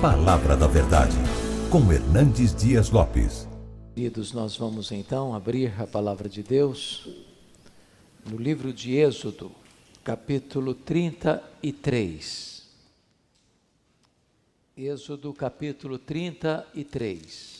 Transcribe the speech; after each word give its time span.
Palavra 0.00 0.56
da 0.56 0.66
Verdade, 0.66 1.14
com 1.70 1.92
Hernandes 1.92 2.54
Dias 2.54 2.88
Lopes. 2.88 3.46
Queridos, 3.94 4.32
nós 4.32 4.56
vamos 4.56 4.90
então 4.92 5.34
abrir 5.34 5.78
a 5.78 5.86
palavra 5.86 6.26
de 6.26 6.42
Deus 6.42 7.06
no 8.24 8.38
livro 8.38 8.72
de 8.72 8.96
Êxodo, 8.96 9.52
capítulo 10.02 10.72
33. 10.72 12.66
Êxodo, 14.74 15.34
capítulo 15.34 15.98
33. 15.98 17.59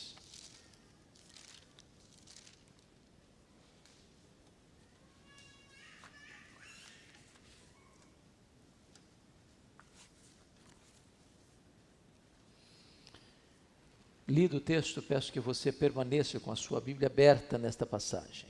Lido 14.30 14.58
o 14.58 14.60
texto, 14.60 15.02
peço 15.02 15.32
que 15.32 15.40
você 15.40 15.72
permaneça 15.72 16.38
com 16.38 16.52
a 16.52 16.56
sua 16.56 16.80
Bíblia 16.80 17.08
aberta 17.08 17.58
nesta 17.58 17.84
passagem. 17.84 18.48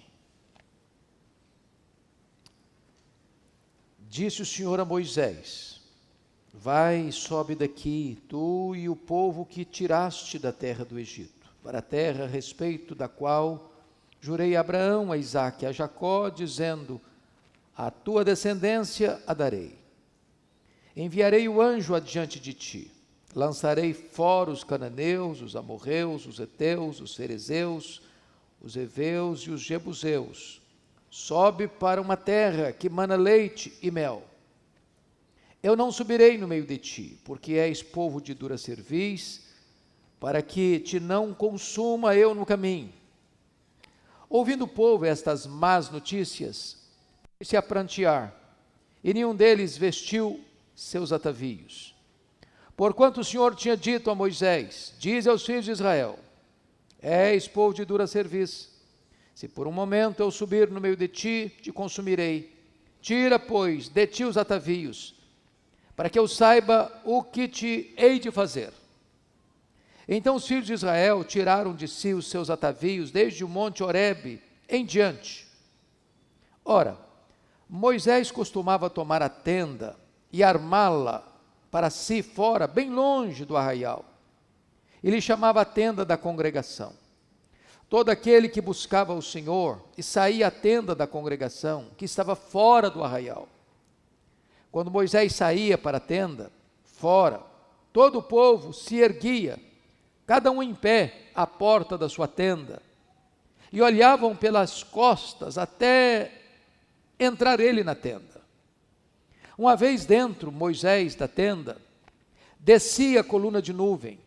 Disse 3.99 4.43
o 4.43 4.45
Senhor 4.45 4.79
a 4.79 4.85
Moisés: 4.85 5.81
Vai 6.53 7.09
e 7.09 7.13
sobe 7.13 7.55
daqui, 7.55 8.23
tu 8.29 8.75
e 8.77 8.91
o 8.91 8.95
povo 8.95 9.47
que 9.47 9.65
tiraste 9.65 10.39
da 10.39 10.53
terra 10.53 10.85
do 10.85 10.99
Egito, 10.99 11.51
para 11.63 11.79
a 11.79 11.83
terra 11.83 12.25
a 12.25 12.29
respeito 12.29 12.95
da 12.95 13.09
qual 13.09 13.73
jurei 14.21 14.57
a 14.57 14.61
Abraão, 14.61 15.11
a 15.11 15.17
Isaque 15.17 15.65
a 15.65 15.73
Jacó, 15.73 16.29
dizendo: 16.29 17.01
A 17.75 17.91
tua 17.91 18.23
descendência 18.23 19.19
a 19.27 19.33
darei. 19.33 19.79
Enviarei 20.95 21.49
o 21.49 21.59
anjo 21.59 21.95
adiante 21.95 22.39
de 22.39 22.53
ti 22.53 23.00
Lançarei 23.35 23.95
fora 23.95 24.51
os 24.51 24.65
cananeus, 24.65 25.41
os 25.41 25.55
amorreus, 25.55 26.27
os 26.27 26.41
heteus, 26.41 27.01
os 27.01 27.15
ferezeus, 27.15 28.03
os 28.61 28.77
heveus 28.77 29.43
e 29.43 29.51
os 29.51 29.61
jebuseus. 29.61 30.61
Sobe 31.11 31.69
para 31.69 32.01
uma 32.01 32.17
terra 32.17 32.73
que 32.73 32.89
mana 32.89 33.17
leite 33.17 33.73
e 33.83 33.91
mel. 33.91 34.23
Eu 35.63 35.77
não 35.77 35.93
subirei 35.93 36.39
no 36.39 36.49
meio 36.49 36.65
de 36.65 36.79
ti, 36.79 37.19
porque 37.25 37.55
és 37.55 37.83
povo 37.83 38.21
de 38.21 38.35
dura 38.35 38.57
cerviz, 38.57 39.43
para 40.19 40.43
que 40.43 40.81
te 40.81 40.99
não 40.99 41.35
consuma 41.35 42.17
eu 42.17 42.35
no 42.35 42.47
caminho. 42.47 42.93
Ouvindo 44.29 44.65
o 44.65 44.69
povo 44.69 45.05
estas 45.05 45.47
más 45.47 45.91
notícias, 45.91 46.79
se 47.41 47.57
a 47.57 47.63
prantear, 47.63 48.35
e 49.03 49.13
nenhum 49.13 49.35
deles 49.35 49.77
vestiu 49.77 50.43
seus 50.75 51.13
atavios. 51.13 51.90
Porquanto 52.81 53.21
o 53.21 53.25
Senhor 53.25 53.55
tinha 53.55 53.77
dito 53.77 54.11
a 54.11 54.15
Moisés: 54.15 54.95
Diz 54.99 55.27
aos 55.27 55.45
filhos 55.45 55.67
de 55.67 55.71
Israel: 55.71 56.19
És 56.99 57.47
povo 57.47 57.75
de 57.75 57.85
dura 57.85 58.07
serviço. 58.07 58.71
Se 59.35 59.47
por 59.47 59.67
um 59.67 59.71
momento 59.71 60.21
eu 60.21 60.31
subir 60.31 60.71
no 60.71 60.81
meio 60.81 60.97
de 60.97 61.07
ti, 61.07 61.53
te 61.61 61.71
consumirei. 61.71 62.59
Tira, 63.03 63.39
pois, 63.39 63.91
de 63.91 64.07
ti 64.07 64.25
os 64.25 64.39
atavios, 64.39 65.15
para 65.95 66.09
que 66.09 66.19
eu 66.19 66.27
saiba 66.27 66.91
o 67.05 67.23
que 67.23 67.49
te 67.49 67.93
hei 67.99 68.19
de 68.19 68.31
fazer. 68.31 68.73
Então 70.09 70.37
os 70.37 70.47
filhos 70.47 70.65
de 70.65 70.73
Israel 70.73 71.23
tiraram 71.23 71.75
de 71.75 71.87
si 71.87 72.15
os 72.15 72.31
seus 72.31 72.49
atavios 72.49 73.11
desde 73.11 73.45
o 73.45 73.49
monte 73.49 73.83
Horebe 73.83 74.41
em 74.67 74.87
diante. 74.87 75.47
Ora, 76.65 76.97
Moisés 77.69 78.31
costumava 78.31 78.89
tomar 78.89 79.21
a 79.21 79.29
tenda 79.29 79.99
e 80.33 80.43
armá-la 80.43 81.30
para 81.71 81.91
si 81.91 82.23
fora, 82.23 82.67
bem 82.67 82.91
longe 82.91 83.45
do 83.45 83.57
arraial. 83.57 84.05
Ele 85.03 85.21
chamava 85.21 85.61
a 85.61 85.65
tenda 85.65 86.05
da 86.05 86.17
congregação. 86.17 86.93
Todo 87.89 88.11
aquele 88.11 88.49
que 88.49 88.61
buscava 88.61 89.15
o 89.15 89.23
Senhor 89.23 89.81
e 89.97 90.03
saía 90.03 90.49
à 90.49 90.51
tenda 90.51 90.95
da 90.95 91.07
congregação, 91.07 91.89
que 91.97 92.05
estava 92.05 92.37
fora 92.37 92.91
do 92.91 93.03
arraial. 93.03 93.49
Quando 94.71 94.91
Moisés 94.91 95.35
saía 95.35 95.77
para 95.77 95.97
a 95.97 96.01
tenda, 96.01 96.53
fora, 96.85 97.43
todo 97.93 98.19
o 98.19 98.23
povo 98.23 98.73
se 98.73 98.97
erguia, 98.97 99.59
cada 100.27 100.51
um 100.51 100.63
em 100.63 100.75
pé, 100.75 101.31
à 101.35 101.47
porta 101.47 101.99
da 101.99 102.09
sua 102.09 102.29
tenda, 102.29 102.81
e 103.73 103.83
olhavam 103.83 104.37
pelas 104.37 104.83
costas 104.83 105.59
até 105.59 106.33
entrar 107.19 107.59
ele 107.59 107.83
na 107.83 107.95
tenda. 107.95 108.40
Uma 109.61 109.77
vez 109.77 110.07
dentro, 110.07 110.51
Moisés 110.51 111.15
da 111.15 111.29
tenda, 111.29 111.77
descia 112.59 113.21
a 113.21 113.23
coluna 113.23 113.61
de 113.61 113.75
nuvem 113.75 114.19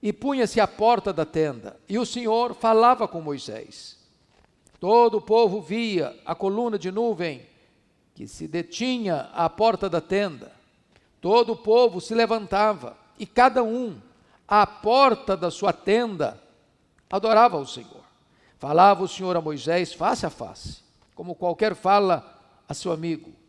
e 0.00 0.12
punha-se 0.12 0.60
à 0.60 0.68
porta 0.68 1.12
da 1.12 1.26
tenda, 1.26 1.76
e 1.88 1.98
o 1.98 2.06
Senhor 2.06 2.54
falava 2.54 3.08
com 3.08 3.20
Moisés. 3.20 3.98
Todo 4.78 5.18
o 5.18 5.20
povo 5.20 5.60
via 5.60 6.16
a 6.24 6.36
coluna 6.36 6.78
de 6.78 6.88
nuvem 6.92 7.44
que 8.14 8.28
se 8.28 8.46
detinha 8.46 9.28
à 9.34 9.50
porta 9.50 9.90
da 9.90 10.00
tenda. 10.00 10.52
Todo 11.20 11.54
o 11.54 11.56
povo 11.56 12.00
se 12.00 12.14
levantava 12.14 12.96
e 13.18 13.26
cada 13.26 13.64
um 13.64 14.00
à 14.46 14.64
porta 14.64 15.36
da 15.36 15.50
sua 15.50 15.72
tenda 15.72 16.40
adorava 17.10 17.56
o 17.56 17.66
Senhor. 17.66 18.04
Falava 18.56 19.02
o 19.02 19.08
Senhor 19.08 19.36
a 19.36 19.40
Moisés 19.40 19.92
face 19.92 20.24
a 20.24 20.30
face, 20.30 20.78
como 21.16 21.34
qualquer 21.34 21.74
fala 21.74 22.40
a 22.68 22.72
seu 22.72 22.92
amigo. 22.92 23.39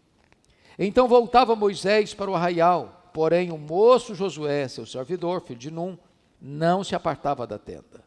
Então 0.78 1.08
voltava 1.08 1.56
Moisés 1.56 2.14
para 2.14 2.32
o 2.32 2.36
arraial, 2.36 3.10
porém 3.14 3.52
o 3.52 3.58
moço 3.58 4.16
Josué, 4.16 4.68
seu 4.68 4.86
servidor, 4.86 5.42
filho 5.42 5.60
de 5.60 5.72
Num, 5.72 5.98
não 6.42 6.84
se 6.84 6.96
apartava 6.96 7.46
da 7.46 7.60
tenda. 7.60 8.04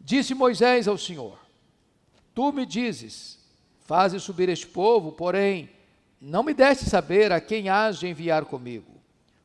Disse 0.00 0.34
Moisés 0.34 0.86
ao 0.86 0.96
Senhor: 0.96 1.38
Tu 2.34 2.52
me 2.52 2.64
dizes, 2.64 3.38
faze 3.80 4.18
subir 4.20 4.48
este 4.48 4.66
povo, 4.66 5.12
porém 5.12 5.68
não 6.20 6.42
me 6.42 6.54
deste 6.54 6.84
saber 6.84 7.32
a 7.32 7.40
quem 7.40 7.68
has 7.68 7.98
de 7.98 8.06
enviar 8.06 8.44
comigo. 8.44 9.00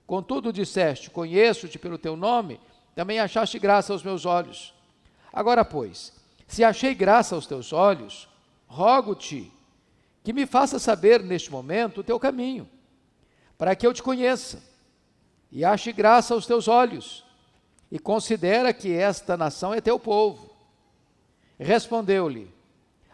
Contudo 0.05 0.53
disseste: 0.53 1.09
Conheço-te 1.09 1.79
pelo 1.79 1.97
teu 1.97 2.15
nome, 2.15 2.59
também 2.93 3.19
achaste 3.19 3.57
graça 3.57 3.91
aos 3.91 4.03
meus 4.03 4.25
olhos. 4.25 4.73
Agora, 5.33 5.65
pois, 5.65 6.13
se 6.47 6.63
achei 6.63 6.93
graça 6.93 7.35
aos 7.35 7.47
teus 7.47 7.73
olhos, 7.73 8.29
rogo-te 8.67 9.51
que 10.25 10.33
me 10.33 10.47
faça 10.47 10.79
saber 10.79 11.21
neste 11.21 11.51
momento 11.51 11.99
o 11.99 12.03
teu 12.03 12.19
caminho, 12.19 12.67
para 13.59 13.75
que 13.75 13.85
eu 13.85 13.93
te 13.93 14.01
conheça 14.01 14.59
e 15.51 15.63
ache 15.63 15.93
graça 15.93 16.33
aos 16.33 16.47
teus 16.47 16.67
olhos, 16.67 17.23
e 17.91 17.99
considera 17.99 18.73
que 18.73 18.91
esta 18.91 19.37
nação 19.37 19.71
é 19.71 19.79
teu 19.79 19.99
povo. 19.99 20.49
Respondeu-lhe: 21.59 22.51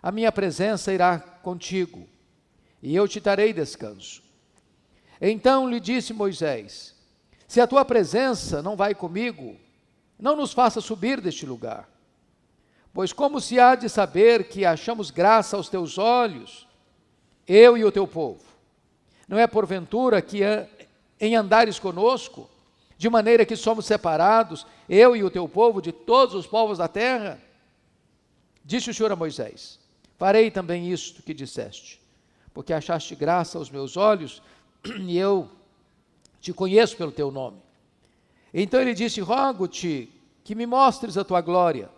A 0.02 0.10
minha 0.10 0.32
presença 0.32 0.94
irá 0.94 1.20
contigo, 1.20 2.08
e 2.82 2.96
eu 2.96 3.06
te 3.10 3.20
darei 3.20 3.52
descanso. 3.52 4.24
Então 5.20 5.70
lhe 5.70 5.82
disse 5.82 6.14
Moisés: 6.14 6.96
Se 7.46 7.60
a 7.60 7.68
tua 7.68 7.84
presença 7.84 8.64
não 8.64 8.78
vai 8.78 8.96
comigo, 8.96 9.58
não 10.18 10.38
nos 10.38 10.54
faça 10.54 10.80
subir 10.80 11.20
deste 11.20 11.46
lugar. 11.46 11.90
Pois 12.94 13.12
como 13.12 13.42
se 13.42 13.60
há 13.60 13.76
de 13.76 13.90
saber 13.90 14.48
que 14.48 14.64
achamos 14.64 15.12
graça 15.12 15.58
aos 15.58 15.68
teus 15.68 15.98
olhos, 15.98 16.71
eu 17.47 17.78
e 17.78 17.84
o 17.84 17.91
teu 17.91 18.07
povo. 18.07 18.44
Não 19.28 19.38
é 19.38 19.47
porventura 19.47 20.22
que 20.22 20.41
em 21.19 21.35
andares 21.35 21.79
conosco, 21.79 22.50
de 22.97 23.09
maneira 23.09 23.46
que 23.46 23.56
somos 23.56 23.85
separados, 23.85 24.66
eu 24.90 25.16
e 25.16 25.24
o 25.24 25.31
teu 25.31 25.47
povo, 25.47 25.81
de 25.81 25.91
todos 25.91 26.35
os 26.35 26.46
povos 26.46 26.78
da 26.78 26.88
terra? 26.88 27.41
Disse 28.63 28.90
o 28.90 28.94
Senhor 28.94 29.12
a 29.12 29.16
Moisés: 29.16 29.79
Farei 30.18 30.52
também 30.52 30.91
isto 30.91 31.24
que 31.24 31.34
disseste, 31.34 32.02
porque 32.53 32.74
achaste 32.74 33.16
graça 33.16 33.58
aos 33.58 33.69
meus 33.69 33.97
olhos, 33.97 34.41
e 34.85 35.18
eu 35.18 35.50
te 36.40 36.52
conheço 36.53 36.97
pelo 36.97 37.12
teu 37.12 37.31
nome. 37.31 37.58
Então 38.53 38.79
ele 38.79 38.94
disse: 38.94 39.22
Rogo-te 39.22 40.11
que 40.44 40.53
me 40.53 40.66
mostres 40.66 41.17
a 41.17 41.23
tua 41.23 41.41
glória. 41.41 41.90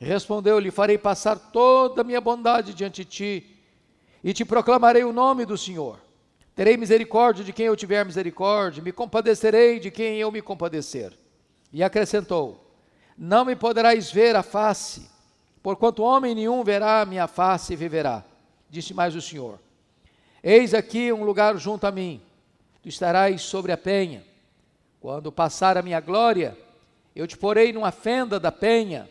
Respondeu-lhe: 0.00 0.70
Farei 0.70 0.96
passar 0.96 1.36
toda 1.36 2.02
a 2.02 2.04
minha 2.04 2.20
bondade 2.20 2.72
diante 2.72 3.04
de 3.04 3.10
ti 3.10 3.57
e 4.22 4.32
te 4.32 4.44
proclamarei 4.44 5.04
o 5.04 5.12
nome 5.12 5.44
do 5.44 5.56
Senhor. 5.56 5.98
Terei 6.54 6.76
misericórdia 6.76 7.44
de 7.44 7.52
quem 7.52 7.66
eu 7.66 7.76
tiver 7.76 8.04
misericórdia, 8.04 8.82
me 8.82 8.90
compadecerei 8.90 9.78
de 9.78 9.90
quem 9.90 10.18
eu 10.18 10.32
me 10.32 10.42
compadecer. 10.42 11.12
E 11.72 11.84
acrescentou: 11.84 12.72
Não 13.16 13.44
me 13.44 13.54
poderás 13.54 14.10
ver 14.10 14.34
a 14.34 14.42
face, 14.42 15.08
porquanto 15.62 16.02
homem 16.02 16.34
nenhum 16.34 16.64
verá 16.64 17.00
a 17.00 17.06
minha 17.06 17.28
face 17.28 17.74
e 17.74 17.76
viverá. 17.76 18.24
Disse 18.68 18.92
mais 18.92 19.14
o 19.14 19.22
Senhor: 19.22 19.60
Eis 20.42 20.74
aqui 20.74 21.12
um 21.12 21.22
lugar 21.22 21.56
junto 21.56 21.86
a 21.86 21.92
mim, 21.92 22.20
tu 22.82 22.88
estarás 22.88 23.42
sobre 23.42 23.70
a 23.70 23.76
penha. 23.76 24.24
Quando 25.00 25.30
passar 25.30 25.78
a 25.78 25.82
minha 25.82 26.00
glória, 26.00 26.58
eu 27.14 27.24
te 27.26 27.36
porei 27.36 27.72
numa 27.72 27.92
fenda 27.92 28.40
da 28.40 28.50
penha, 28.50 29.08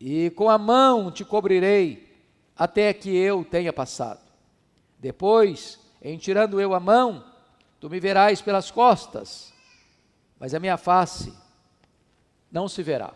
e 0.00 0.30
com 0.30 0.50
a 0.50 0.58
mão 0.58 1.08
te 1.10 1.24
cobrirei 1.24 2.11
até 2.56 2.92
que 2.92 3.14
eu 3.14 3.44
tenha 3.44 3.72
passado. 3.72 4.20
Depois, 4.98 5.78
em 6.00 6.16
tirando 6.16 6.60
eu 6.60 6.74
a 6.74 6.80
mão, 6.80 7.24
tu 7.80 7.88
me 7.90 7.98
verás 7.98 8.40
pelas 8.40 8.70
costas. 8.70 9.52
mas 10.38 10.54
a 10.54 10.60
minha 10.60 10.76
face 10.76 11.32
não 12.50 12.66
se 12.68 12.82
verá. 12.82 13.14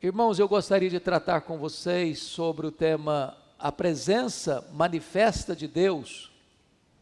Irmãos, 0.00 0.38
eu 0.38 0.48
gostaria 0.48 0.88
de 0.88 1.00
tratar 1.00 1.40
com 1.40 1.58
vocês 1.58 2.20
sobre 2.20 2.66
o 2.66 2.70
tema 2.70 3.36
a 3.58 3.72
presença 3.72 4.64
manifesta 4.72 5.56
de 5.56 5.66
Deus, 5.66 6.30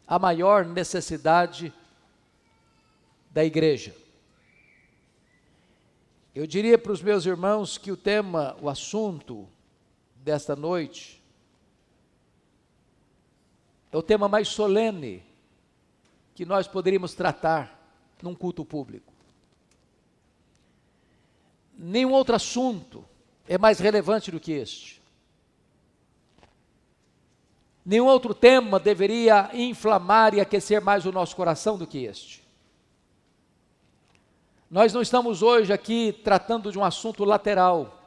a 0.07 0.19
maior 0.19 0.65
necessidade 0.65 1.71
da 3.31 3.45
igreja. 3.45 3.95
Eu 6.35 6.47
diria 6.47 6.79
para 6.79 6.93
os 6.93 7.03
meus 7.03 7.27
irmãos 7.27 7.77
que 7.77 7.93
o 7.93 7.97
tema, 7.97 8.57
o 8.63 8.71
assunto 8.71 9.47
desta 10.27 10.57
noite, 10.57 11.23
é 13.93 13.97
o 13.97 14.03
tema 14.03 14.27
mais 14.27 14.49
solene 14.49 15.23
que 16.35 16.45
nós 16.45 16.67
poderíamos 16.67 17.15
tratar 17.15 17.73
num 18.21 18.35
culto 18.35 18.65
público. 18.65 19.13
Nenhum 21.79 22.11
outro 22.11 22.35
assunto 22.35 23.05
é 23.47 23.57
mais 23.57 23.79
relevante 23.79 24.33
do 24.33 24.41
que 24.41 24.51
este. 24.51 25.01
Nenhum 27.85 28.07
outro 28.07 28.35
tema 28.35 28.81
deveria 28.81 29.49
inflamar 29.55 30.35
e 30.35 30.41
aquecer 30.41 30.81
mais 30.81 31.07
o 31.07 31.13
nosso 31.13 31.37
coração 31.37 31.79
do 31.79 31.87
que 31.87 31.99
este. 32.05 32.43
Nós 34.69 34.93
não 34.93 35.03
estamos 35.03 35.41
hoje 35.41 35.73
aqui 35.73 36.13
tratando 36.25 36.73
de 36.73 36.79
um 36.79 36.85
assunto 36.85 37.25
lateral, 37.25 38.06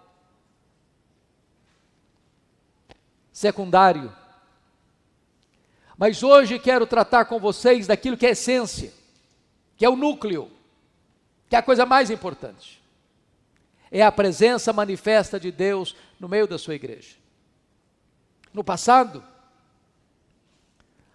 secundário, 3.40 4.14
mas 5.98 6.22
hoje 6.24 6.60
quero 6.60 6.86
tratar 6.86 7.24
com 7.24 7.40
vocês 7.40 7.88
daquilo 7.88 8.18
que 8.18 8.26
é 8.26 8.32
essência, 8.32 8.92
que 9.78 9.86
é 9.86 9.90
o 9.90 9.96
núcleo, 9.96 10.52
que 11.48 11.56
é 11.56 11.60
a 11.60 11.64
coisa 11.64 11.86
mais 11.86 12.10
importante. 12.10 12.84
É 13.90 14.02
a 14.02 14.12
presença 14.12 14.74
manifesta 14.74 15.40
de 15.40 15.54
Deus 15.54 15.96
no 16.20 16.28
meio 16.28 16.48
da 16.48 16.58
sua 16.58 16.76
igreja. 16.76 17.16
No 18.54 18.62
passado, 18.62 19.24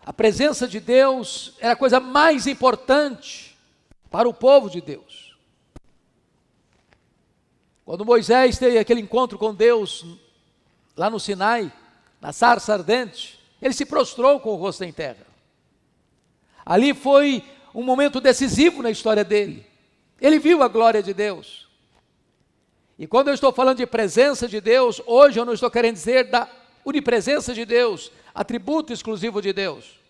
a 0.00 0.12
presença 0.12 0.66
de 0.66 0.80
Deus 0.80 1.52
era 1.60 1.74
a 1.74 1.76
coisa 1.76 2.00
mais 2.00 2.46
importante 2.46 3.54
para 4.10 4.26
o 4.26 4.32
povo 4.32 4.70
de 4.70 4.80
Deus. 4.80 5.36
Quando 7.84 8.02
Moisés 8.02 8.56
teve 8.56 8.78
aquele 8.78 9.02
encontro 9.02 9.36
com 9.36 9.54
Deus 9.54 10.06
lá 10.96 11.10
no 11.10 11.20
Sinai, 11.20 11.70
na 12.24 12.32
sarça 12.32 12.72
ardente, 12.72 13.38
ele 13.60 13.74
se 13.74 13.84
prostrou 13.84 14.40
com 14.40 14.48
o 14.48 14.56
rosto 14.56 14.82
em 14.82 14.90
terra. 14.90 15.26
Ali 16.64 16.94
foi 16.94 17.44
um 17.74 17.82
momento 17.82 18.18
decisivo 18.18 18.82
na 18.82 18.90
história 18.90 19.22
dele. 19.22 19.66
Ele 20.18 20.38
viu 20.38 20.62
a 20.62 20.68
glória 20.68 21.02
de 21.02 21.12
Deus. 21.12 21.68
E 22.98 23.06
quando 23.06 23.28
eu 23.28 23.34
estou 23.34 23.52
falando 23.52 23.76
de 23.76 23.86
presença 23.86 24.48
de 24.48 24.58
Deus, 24.58 25.02
hoje 25.04 25.38
eu 25.38 25.44
não 25.44 25.52
estou 25.52 25.70
querendo 25.70 25.96
dizer 25.96 26.30
da 26.30 26.48
onipresença 26.82 27.52
de 27.52 27.66
Deus, 27.66 28.10
atributo 28.34 28.90
exclusivo 28.90 29.42
de 29.42 29.52
Deus. 29.52 30.00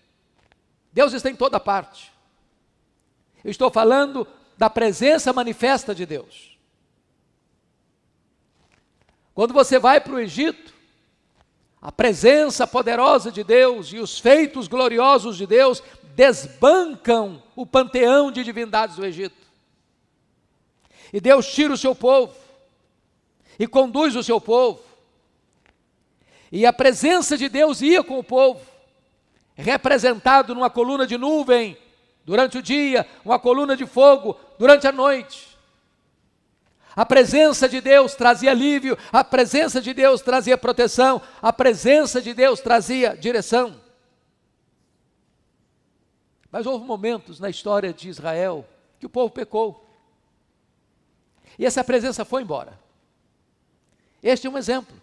Deus 0.92 1.14
está 1.14 1.28
em 1.28 1.34
toda 1.34 1.58
parte. 1.58 2.12
Eu 3.42 3.50
estou 3.50 3.72
falando 3.72 4.24
da 4.56 4.70
presença 4.70 5.32
manifesta 5.32 5.92
de 5.92 6.06
Deus. 6.06 6.56
Quando 9.34 9.52
você 9.52 9.80
vai 9.80 10.00
para 10.00 10.12
o 10.12 10.20
Egito, 10.20 10.73
a 11.84 11.92
presença 11.92 12.66
poderosa 12.66 13.30
de 13.30 13.44
Deus 13.44 13.92
e 13.92 13.98
os 13.98 14.18
feitos 14.18 14.66
gloriosos 14.66 15.36
de 15.36 15.46
Deus 15.46 15.82
desbancam 16.16 17.42
o 17.54 17.66
panteão 17.66 18.32
de 18.32 18.42
divindades 18.42 18.96
do 18.96 19.04
Egito. 19.04 19.36
E 21.12 21.20
Deus 21.20 21.46
tira 21.46 21.74
o 21.74 21.76
seu 21.76 21.94
povo 21.94 22.34
e 23.58 23.66
conduz 23.66 24.16
o 24.16 24.22
seu 24.22 24.40
povo. 24.40 24.80
E 26.50 26.64
a 26.64 26.72
presença 26.72 27.36
de 27.36 27.50
Deus 27.50 27.82
ia 27.82 28.02
com 28.02 28.18
o 28.18 28.24
povo, 28.24 28.64
representado 29.54 30.54
numa 30.54 30.70
coluna 30.70 31.06
de 31.06 31.18
nuvem 31.18 31.76
durante 32.24 32.56
o 32.56 32.62
dia, 32.62 33.06
uma 33.22 33.38
coluna 33.38 33.76
de 33.76 33.84
fogo 33.84 34.40
durante 34.58 34.86
a 34.86 34.92
noite. 34.92 35.53
A 36.96 37.04
presença 37.04 37.68
de 37.68 37.80
Deus 37.80 38.14
trazia 38.14 38.52
alívio, 38.52 38.96
a 39.12 39.24
presença 39.24 39.80
de 39.80 39.92
Deus 39.92 40.20
trazia 40.20 40.56
proteção, 40.56 41.20
a 41.42 41.52
presença 41.52 42.22
de 42.22 42.32
Deus 42.32 42.60
trazia 42.60 43.16
direção. 43.16 43.80
Mas 46.52 46.66
houve 46.66 46.86
momentos 46.86 47.40
na 47.40 47.50
história 47.50 47.92
de 47.92 48.08
Israel 48.08 48.64
que 49.00 49.06
o 49.06 49.10
povo 49.10 49.32
pecou. 49.32 49.84
E 51.58 51.66
essa 51.66 51.82
presença 51.82 52.24
foi 52.24 52.42
embora. 52.42 52.78
Este 54.22 54.46
é 54.46 54.50
um 54.50 54.56
exemplo. 54.56 54.94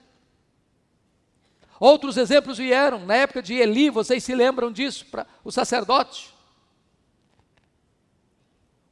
Outros 1.78 2.16
exemplos 2.16 2.58
vieram, 2.58 3.06
na 3.06 3.16
época 3.16 3.42
de 3.42 3.56
Eli, 3.56 3.90
vocês 3.90 4.24
se 4.24 4.34
lembram 4.34 4.72
disso, 4.72 5.06
para 5.08 5.28
o 5.44 5.52
sacerdote. 5.52 6.34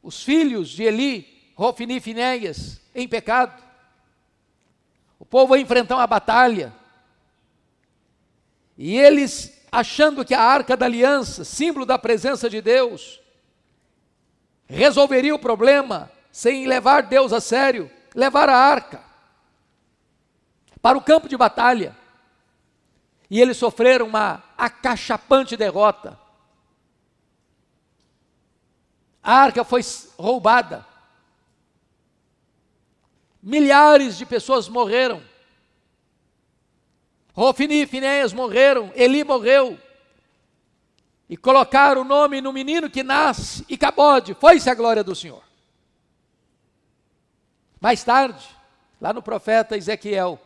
Os 0.04 0.22
filhos 0.22 0.70
de 0.70 0.84
Eli 0.84 1.54
Rofini 1.56 1.98
e 1.98 2.02
Finéias 2.02 2.80
em 3.02 3.08
pecado. 3.08 3.64
O 5.20 5.26
povo 5.26 5.56
ia 5.56 5.62
enfrentar 5.62 5.96
uma 5.96 6.08
batalha. 6.08 6.74
E 8.78 8.98
eles, 8.98 9.66
achando 9.72 10.24
que 10.24 10.34
a 10.34 10.42
arca 10.42 10.78
da 10.78 10.86
aliança, 10.86 11.44
símbolo 11.44 11.86
da 11.86 12.00
presença 12.00 12.50
de 12.50 12.62
Deus, 12.62 13.20
resolveria 14.66 15.36
o 15.36 15.40
problema 15.40 16.12
sem 16.32 16.68
levar 16.68 17.04
Deus 17.04 17.34
a 17.34 17.42
sério, 17.42 17.92
levar 18.16 18.48
a 18.48 18.56
arca 18.56 19.04
para 20.82 20.98
o 20.98 21.02
campo 21.02 21.28
de 21.28 21.36
batalha. 21.36 21.96
E 23.30 23.40
eles 23.40 23.58
sofreram 23.58 24.08
uma 24.08 24.44
acachapante 24.58 25.56
derrota. 25.56 26.18
A 29.22 29.34
arca 29.34 29.64
foi 29.64 29.82
roubada. 30.18 30.89
Milhares 33.42 34.18
de 34.18 34.26
pessoas 34.26 34.68
morreram. 34.68 35.22
Rofini 37.34 37.84
e 37.84 37.88
Finéias 37.88 38.34
morreram, 38.34 38.92
Eli 38.96 39.24
morreu. 39.24 39.78
E 41.30 41.38
colocaram 41.38 42.02
o 42.02 42.06
nome 42.06 42.42
no 42.42 42.52
menino 42.52 42.90
que 42.90 43.04
nasce, 43.04 43.64
e 43.70 43.78
Cabode, 43.78 44.34
foi-se 44.34 44.70
a 44.70 44.76
glória 44.76 45.04
do 45.04 45.16
Senhor. 45.16 45.44
Mais 47.80 48.04
tarde, 48.04 48.46
lá 49.00 49.14
no 49.14 49.22
profeta 49.22 49.78
Ezequiel, 49.78 50.40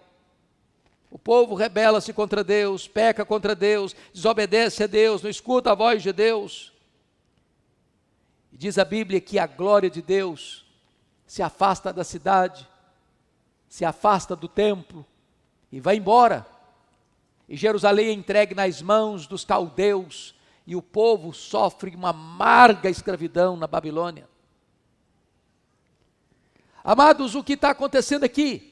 o 1.09 1.17
povo 1.17 1.55
rebela-se 1.55 2.11
contra 2.11 2.43
Deus, 2.43 2.87
peca 2.87 3.23
contra 3.23 3.55
Deus, 3.55 3.95
desobedece 4.13 4.83
a 4.83 4.87
Deus, 4.87 5.21
não 5.21 5.29
escuta 5.29 5.71
a 5.71 5.75
voz 5.75 6.03
de 6.03 6.11
Deus. 6.11 6.73
E 8.51 8.57
diz 8.57 8.77
a 8.77 8.85
Bíblia 8.85 9.21
que 9.21 9.39
a 9.39 9.47
glória 9.47 9.89
de 9.89 10.01
Deus 10.01 10.65
se 11.25 11.41
afasta 11.41 11.93
da 11.93 12.03
cidade, 12.03 12.67
se 13.73 13.83
afasta 13.83 14.35
do 14.35 14.47
templo 14.47 15.03
e 15.71 15.79
vai 15.79 15.95
embora. 15.95 16.45
E 17.49 17.57
Jerusalém 17.57 18.09
é 18.09 18.11
entregue 18.11 18.53
nas 18.53 18.83
mãos 18.83 19.25
dos 19.25 19.43
caldeus, 19.43 20.35
e 20.67 20.75
o 20.75 20.81
povo 20.81 21.33
sofre 21.33 21.95
uma 21.95 22.09
amarga 22.09 22.87
escravidão 22.87 23.57
na 23.57 23.65
Babilônia. 23.65 24.29
Amados, 26.83 27.33
o 27.33 27.43
que 27.43 27.53
está 27.53 27.71
acontecendo 27.71 28.23
aqui? 28.23 28.71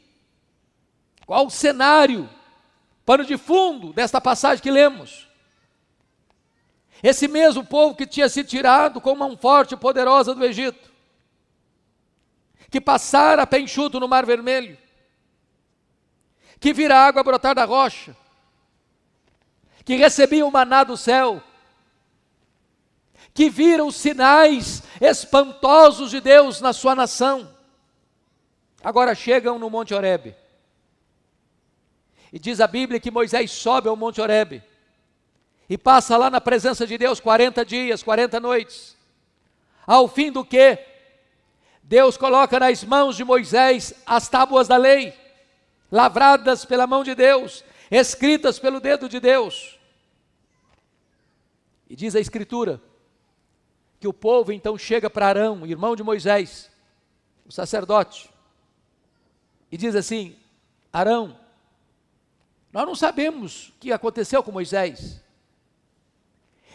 Qual 1.25 1.47
o 1.47 1.49
cenário, 1.49 2.29
pano 3.03 3.25
de 3.25 3.39
fundo 3.39 3.91
desta 3.93 4.21
passagem 4.21 4.61
que 4.61 4.69
lemos? 4.69 5.27
Esse 7.01 7.27
mesmo 7.27 7.65
povo 7.65 7.95
que 7.95 8.05
tinha 8.05 8.29
sido 8.29 8.45
tirado 8.45 9.01
com 9.01 9.15
mão 9.15 9.35
forte 9.35 9.73
e 9.73 9.77
poderosa 9.77 10.35
do 10.35 10.45
Egito, 10.45 10.91
que 12.69 12.79
passara 12.79 13.41
a 13.41 13.47
pé 13.47 13.59
enxuto 13.59 13.99
no 13.99 14.07
Mar 14.07 14.27
Vermelho, 14.27 14.77
que 16.61 16.73
vira 16.73 16.95
água 16.95 17.23
brotar 17.23 17.55
da 17.55 17.65
rocha, 17.65 18.15
que 19.83 19.95
recebia 19.95 20.45
o 20.45 20.51
maná 20.51 20.83
do 20.83 20.95
céu, 20.95 21.41
que 23.33 23.49
viram 23.49 23.89
sinais 23.89 24.83
espantosos 25.01 26.11
de 26.11 26.21
Deus 26.21 26.61
na 26.61 26.71
sua 26.71 26.93
nação, 26.93 27.51
agora 28.83 29.15
chegam 29.15 29.57
no 29.57 29.71
Monte 29.71 29.95
Horebe. 29.95 30.35
E 32.31 32.37
diz 32.37 32.61
a 32.61 32.67
Bíblia 32.67 32.99
que 32.99 33.09
Moisés 33.09 33.49
sobe 33.51 33.89
ao 33.89 33.95
Monte 33.95 34.21
Horebe 34.21 34.63
e 35.67 35.79
passa 35.79 36.15
lá 36.15 36.29
na 36.29 36.39
presença 36.39 36.85
de 36.85 36.95
Deus 36.95 37.19
40 37.19 37.65
dias, 37.65 38.03
40 38.03 38.39
noites. 38.39 38.95
Ao 39.87 40.07
fim 40.07 40.31
do 40.31 40.45
que 40.45 40.77
Deus 41.81 42.17
coloca 42.17 42.59
nas 42.59 42.83
mãos 42.83 43.17
de 43.17 43.23
Moisés 43.23 43.95
as 44.05 44.29
tábuas 44.29 44.67
da 44.67 44.77
lei 44.77 45.20
lavradas 45.91 46.63
pela 46.63 46.87
mão 46.87 47.03
de 47.03 47.13
Deus, 47.13 47.63
escritas 47.89 48.57
pelo 48.57 48.79
dedo 48.79 49.09
de 49.09 49.19
Deus. 49.19 49.77
E 51.89 51.95
diz 51.95 52.15
a 52.15 52.19
Escritura 52.19 52.81
que 53.99 54.07
o 54.07 54.13
povo 54.13 54.51
então 54.51 54.77
chega 54.77 55.09
para 55.09 55.27
Arão, 55.27 55.65
irmão 55.67 55.95
de 55.95 56.01
Moisés, 56.01 56.71
o 57.45 57.51
sacerdote, 57.51 58.31
e 59.71 59.77
diz 59.77 59.95
assim: 59.95 60.35
Arão, 60.91 61.37
nós 62.71 62.85
não 62.85 62.95
sabemos 62.95 63.69
o 63.69 63.73
que 63.73 63.91
aconteceu 63.91 64.41
com 64.41 64.51
Moisés. 64.51 65.21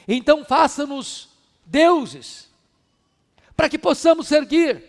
Então 0.07 0.45
faça-nos 0.45 1.31
deuses, 1.65 2.49
para 3.57 3.69
que 3.69 3.79
possamos 3.79 4.29
seguir, 4.29 4.85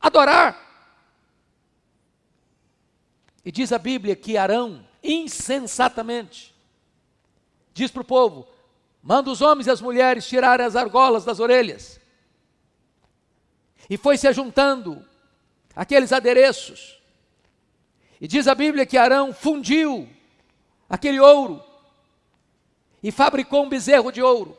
adorar. 0.00 0.65
E 3.46 3.52
diz 3.52 3.72
a 3.72 3.78
Bíblia 3.78 4.16
que 4.16 4.36
Arão, 4.36 4.84
insensatamente, 5.00 6.52
diz 7.72 7.92
para 7.92 8.02
o 8.02 8.04
povo: 8.04 8.44
manda 9.00 9.30
os 9.30 9.40
homens 9.40 9.68
e 9.68 9.70
as 9.70 9.80
mulheres 9.80 10.26
tirarem 10.26 10.66
as 10.66 10.74
argolas 10.74 11.24
das 11.24 11.38
orelhas. 11.38 12.00
E 13.88 13.96
foi 13.96 14.18
se 14.18 14.30
juntando 14.32 15.06
aqueles 15.76 16.12
adereços. 16.12 17.00
E 18.20 18.26
diz 18.26 18.48
a 18.48 18.54
Bíblia 18.54 18.84
que 18.84 18.98
Arão 18.98 19.32
fundiu 19.32 20.08
aquele 20.90 21.20
ouro 21.20 21.62
e 23.00 23.12
fabricou 23.12 23.62
um 23.62 23.68
bezerro 23.68 24.10
de 24.10 24.20
ouro. 24.20 24.58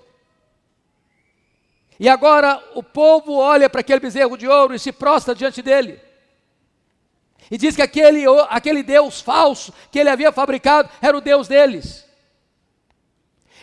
E 1.99 2.07
agora 2.07 2.63
o 2.73 2.81
povo 2.81 3.33
olha 3.33 3.69
para 3.69 3.81
aquele 3.81 3.99
bezerro 3.99 4.37
de 4.37 4.47
ouro 4.47 4.73
e 4.73 4.79
se 4.79 4.93
prostra 4.93 5.35
diante 5.35 5.61
dele. 5.61 6.06
E 7.49 7.57
diz 7.57 7.75
que 7.75 7.81
aquele, 7.81 8.25
aquele 8.49 8.83
Deus 8.83 9.21
falso 9.21 9.73
que 9.91 9.99
ele 9.99 10.09
havia 10.09 10.31
fabricado 10.31 10.89
era 11.01 11.17
o 11.17 11.21
Deus 11.21 11.47
deles. 11.47 12.05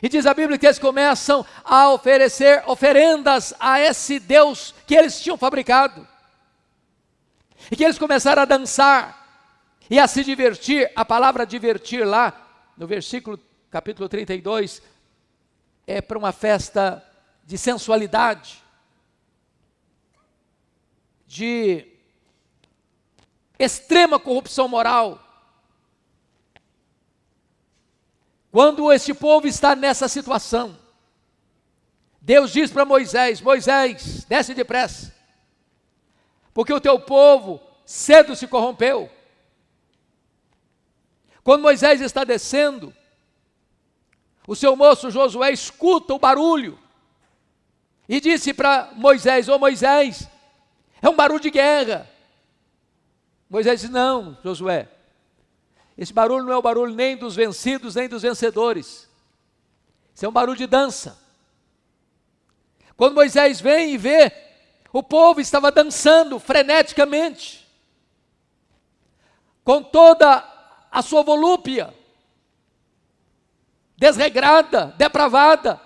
E 0.03 0.09
diz 0.09 0.27
a 0.27 0.35
Bíblia 0.35 0.59
que 0.59 0.67
eles 0.67 0.79
começam 0.79 1.47
a 1.65 1.91
oferecer 1.91 2.63
oferendas 2.67 3.55
a 3.59 3.81
esse 3.81 4.19
Deus 4.19 4.75
que 4.87 4.95
eles 4.95 5.21
tinham 5.21 5.39
fabricado. 5.39 6.07
E 7.71 7.77
que 7.77 7.85
eles 7.85 7.99
começaram 7.99 8.43
a 8.43 8.47
dançar 8.47 9.25
e 9.89 9.99
a 9.99 10.07
se 10.07 10.25
divertir. 10.25 10.91
A 10.95 11.05
palavra 11.05 11.47
divertir 11.47 12.07
lá, 12.07 12.35
no 12.77 12.87
versículo 12.87 13.39
capítulo 13.71 14.09
32, 14.09 14.83
é 15.87 16.01
para 16.01 16.19
uma 16.19 16.33
festa 16.33 17.03
de 17.45 17.59
sensualidade, 17.59 18.63
de 21.27 21.94
extrema 23.59 24.19
corrupção 24.19 24.69
moral. 24.69 25.21
Quando 28.51 28.93
este 28.93 29.13
povo 29.13 29.47
está 29.47 29.75
nessa 29.75 30.09
situação, 30.09 30.79
Deus 32.21 32.53
diz 32.53 32.71
para 32.71 32.85
Moisés: 32.85 33.41
Moisés, 33.41 34.25
desce 34.25 34.55
depressa, 34.55 35.15
porque 36.53 36.73
o 36.73 36.81
teu 36.81 36.99
povo 37.01 37.61
cedo 37.85 38.35
se 38.37 38.47
corrompeu. 38.47 39.11
Quando 41.43 41.63
Moisés 41.63 42.01
está 42.01 42.25
descendo, 42.25 42.95
o 44.47 44.57
seu 44.57 44.75
moço 44.77 45.11
Josué 45.11 45.53
escuta 45.53 46.15
o 46.15 46.19
barulho 46.19 46.79
e 48.09 48.21
disse 48.21 48.55
para 48.55 48.91
Moisés: 48.95 49.49
Ô 49.49 49.57
oh, 49.57 49.59
Moisés, 49.59 50.29
é 51.03 51.09
um 51.09 51.17
barulho 51.17 51.41
de 51.41 51.51
guerra. 51.51 52.14
Moisés 53.55 53.83
disse: 53.83 53.93
Não, 53.93 54.37
Josué, 54.43 54.89
esse 55.97 56.13
barulho 56.13 56.45
não 56.45 56.53
é 56.53 56.57
o 56.57 56.63
barulho 56.63 56.93
nem 56.93 57.17
dos 57.17 57.37
vencidos, 57.37 57.95
nem 57.95 58.09
dos 58.09 58.23
vencedores. 58.23 59.09
Isso 60.13 60.27
é 60.27 60.29
um 60.29 60.33
barulho 60.33 60.59
de 60.59 60.67
dança. 60.67 61.17
Quando 62.97 63.15
Moisés 63.15 63.61
vem 63.61 63.95
e 63.95 63.97
vê, 63.97 64.33
o 64.93 65.05
povo 65.05 65.41
estava 65.41 65.71
dançando 65.71 66.41
freneticamente, 66.41 67.65
com 69.63 69.85
toda 69.85 70.45
a 70.91 71.01
sua 71.01 71.23
volúpia 71.23 71.95
desregrada, 73.97 74.87
depravada. 74.99 75.81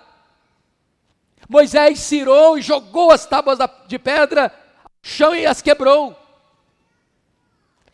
Moisés 1.47 1.99
cirou 1.99 2.57
e 2.57 2.63
jogou 2.63 3.11
as 3.11 3.27
tábuas 3.27 3.59
de 3.85 3.99
pedra 3.99 4.45
ao 4.83 4.91
chão 5.03 5.35
e 5.35 5.45
as 5.45 5.61
quebrou. 5.61 6.28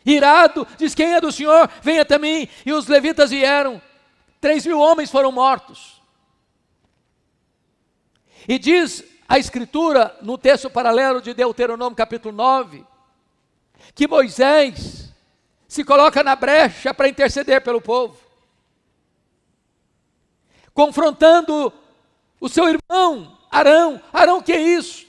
Irado, 0.05 0.67
diz: 0.77 0.93
Quem 0.93 1.13
é 1.13 1.21
do 1.21 1.31
Senhor? 1.31 1.69
Venha 1.81 2.03
até 2.03 2.17
mim. 2.17 2.47
E 2.65 2.71
os 2.71 2.87
levitas 2.87 3.31
vieram. 3.31 3.81
Três 4.39 4.65
mil 4.65 4.79
homens 4.79 5.09
foram 5.09 5.31
mortos. 5.31 6.01
E 8.47 8.59
diz 8.59 9.03
a 9.27 9.39
Escritura, 9.39 10.15
no 10.21 10.37
texto 10.37 10.69
paralelo 10.69 11.19
de 11.19 11.33
Deuteronômio, 11.33 11.95
capítulo 11.95 12.35
9, 12.35 12.85
que 13.95 14.07
Moisés 14.07 15.11
se 15.67 15.83
coloca 15.83 16.21
na 16.21 16.35
brecha 16.35 16.93
para 16.93 17.09
interceder 17.09 17.61
pelo 17.61 17.81
povo 17.81 18.25
confrontando 20.75 21.73
o 22.39 22.49
seu 22.49 22.65
irmão, 22.67 23.39
Arão. 23.49 23.99
Arão, 24.11 24.41
que 24.41 24.51
é 24.51 24.61
isso? 24.61 25.07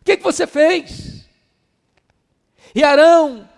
O 0.00 0.04
que, 0.04 0.12
é 0.12 0.16
que 0.16 0.22
você 0.24 0.44
fez? 0.46 1.24
E 2.74 2.82
Arão, 2.82 3.48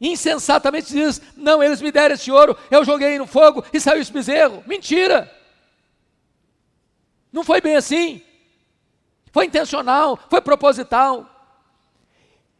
insensatamente, 0.00 0.92
diz: 0.92 1.20
Não, 1.36 1.62
eles 1.62 1.82
me 1.82 1.92
deram 1.92 2.14
esse 2.14 2.30
ouro, 2.30 2.56
eu 2.70 2.84
joguei 2.84 3.18
no 3.18 3.26
fogo 3.26 3.64
e 3.72 3.80
saiu 3.80 4.00
esse 4.00 4.12
bezerro. 4.12 4.64
Mentira! 4.66 5.30
Não 7.32 7.44
foi 7.44 7.60
bem 7.60 7.76
assim. 7.76 8.22
Foi 9.32 9.46
intencional, 9.46 10.18
foi 10.28 10.40
proposital. 10.40 11.28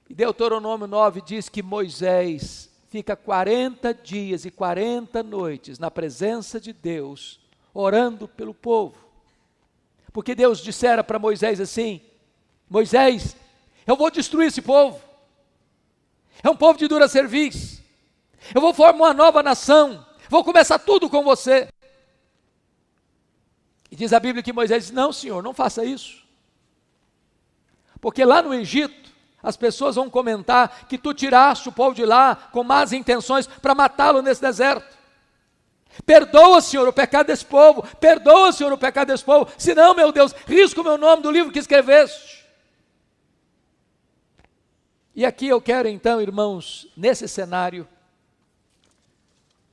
E 0.08 0.14
Deuteronômio 0.14 0.86
9 0.86 1.20
diz 1.20 1.48
que 1.48 1.62
Moisés 1.62 2.68
fica 2.88 3.16
40 3.16 3.94
dias 3.94 4.44
e 4.44 4.50
40 4.50 5.22
noites 5.22 5.78
na 5.78 5.90
presença 5.90 6.60
de 6.60 6.72
Deus, 6.72 7.40
orando 7.72 8.26
pelo 8.28 8.52
povo. 8.52 8.96
Porque 10.12 10.34
Deus 10.34 10.60
dissera 10.60 11.02
para 11.02 11.18
Moisés 11.18 11.60
assim: 11.60 12.00
Moisés, 12.68 13.36
eu 13.86 13.96
vou 13.96 14.10
destruir 14.10 14.48
esse 14.48 14.62
povo. 14.62 15.09
É 16.42 16.50
um 16.50 16.56
povo 16.56 16.78
de 16.78 16.88
dura 16.88 17.08
serviço. 17.08 17.82
Eu 18.54 18.60
vou 18.60 18.72
formar 18.72 19.08
uma 19.08 19.14
nova 19.14 19.42
nação. 19.42 20.04
Vou 20.28 20.44
começar 20.44 20.78
tudo 20.78 21.10
com 21.10 21.22
você. 21.22 21.68
E 23.90 23.96
diz 23.96 24.12
a 24.12 24.20
Bíblia 24.20 24.42
que 24.42 24.52
Moisés 24.52 24.84
disse: 24.84 24.94
Não, 24.94 25.12
senhor, 25.12 25.42
não 25.42 25.52
faça 25.52 25.84
isso. 25.84 26.22
Porque 28.00 28.24
lá 28.24 28.40
no 28.40 28.54
Egito, 28.54 29.10
as 29.42 29.56
pessoas 29.56 29.96
vão 29.96 30.08
comentar 30.08 30.86
que 30.88 30.96
tu 30.96 31.12
tiraste 31.12 31.68
o 31.68 31.72
povo 31.72 31.94
de 31.94 32.04
lá 32.04 32.34
com 32.52 32.62
más 32.62 32.92
intenções 32.92 33.46
para 33.46 33.74
matá-lo 33.74 34.22
nesse 34.22 34.40
deserto. 34.40 34.98
Perdoa, 36.06 36.60
Senhor, 36.60 36.86
o 36.86 36.92
pecado 36.92 37.26
desse 37.26 37.44
povo. 37.44 37.82
Perdoa, 37.98 38.52
Senhor, 38.52 38.72
o 38.72 38.78
pecado 38.78 39.08
desse 39.08 39.24
povo. 39.24 39.50
Senão, 39.58 39.94
meu 39.94 40.12
Deus, 40.12 40.32
risco 40.46 40.80
o 40.80 40.84
meu 40.84 40.96
nome 40.96 41.22
do 41.22 41.30
livro 41.30 41.52
que 41.52 41.58
escreveste. 41.58 42.39
E 45.14 45.24
aqui 45.24 45.46
eu 45.48 45.60
quero 45.60 45.88
então, 45.88 46.20
irmãos, 46.20 46.88
nesse 46.96 47.26
cenário, 47.26 47.86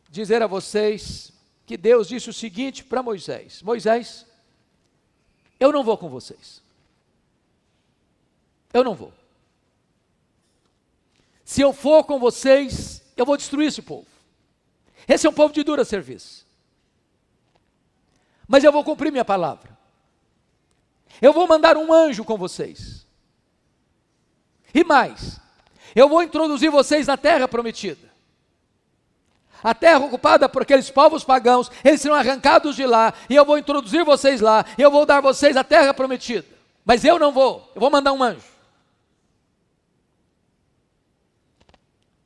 dizer 0.10 0.42
a 0.42 0.48
vocês 0.48 1.32
que 1.66 1.78
Deus 1.78 2.08
disse 2.08 2.30
o 2.30 2.34
seguinte 2.34 2.84
para 2.84 3.04
Moisés: 3.04 3.62
Moisés, 3.62 4.26
eu 5.60 5.72
não 5.72 5.84
vou 5.84 5.98
com 5.98 6.10
vocês. 6.10 6.62
Eu 8.74 8.84
não 8.84 8.94
vou. 8.94 9.14
Se 11.46 11.62
eu 11.62 11.72
for 11.72 12.04
com 12.04 12.20
vocês, 12.20 13.02
eu 13.16 13.26
vou 13.26 13.38
destruir 13.38 13.68
esse 13.68 13.82
povo. 13.82 14.06
Esse 15.08 15.26
é 15.26 15.30
um 15.30 15.34
povo 15.34 15.54
de 15.54 15.64
dura 15.64 15.86
serviço. 15.86 16.46
Mas 18.48 18.64
eu 18.64 18.72
vou 18.72 18.84
cumprir 18.84 19.12
minha 19.12 19.24
palavra. 19.24 19.78
Eu 21.22 21.32
vou 21.32 21.48
mandar 21.48 21.78
um 21.78 21.92
anjo 21.94 22.26
com 22.26 22.38
vocês. 22.38 23.07
E 24.78 24.84
mais, 24.84 25.42
eu 25.96 26.08
vou 26.08 26.22
introduzir 26.22 26.70
vocês 26.70 27.08
na 27.08 27.18
terra 27.18 27.48
prometida. 27.48 28.12
A 29.64 29.74
terra 29.74 30.06
ocupada 30.06 30.48
por 30.48 30.62
aqueles 30.62 30.92
povos 30.92 31.24
pagãos, 31.24 31.72
eles 31.84 32.00
serão 32.00 32.14
arrancados 32.14 32.76
de 32.76 32.86
lá, 32.86 33.12
e 33.28 33.34
eu 33.34 33.44
vou 33.44 33.58
introduzir 33.58 34.06
vocês 34.06 34.40
lá, 34.40 34.64
e 34.78 34.82
eu 34.84 34.92
vou 34.92 35.04
dar 35.04 35.20
vocês 35.20 35.58
a 35.58 35.64
terra 35.64 35.96
prometida. 35.96 36.46
Mas 36.86 37.04
eu 37.04 37.18
não 37.18 37.32
vou, 37.32 37.72
eu 37.74 37.82
vou 37.82 37.90
mandar 37.90 38.14
um 38.14 38.22
anjo. 38.22 38.46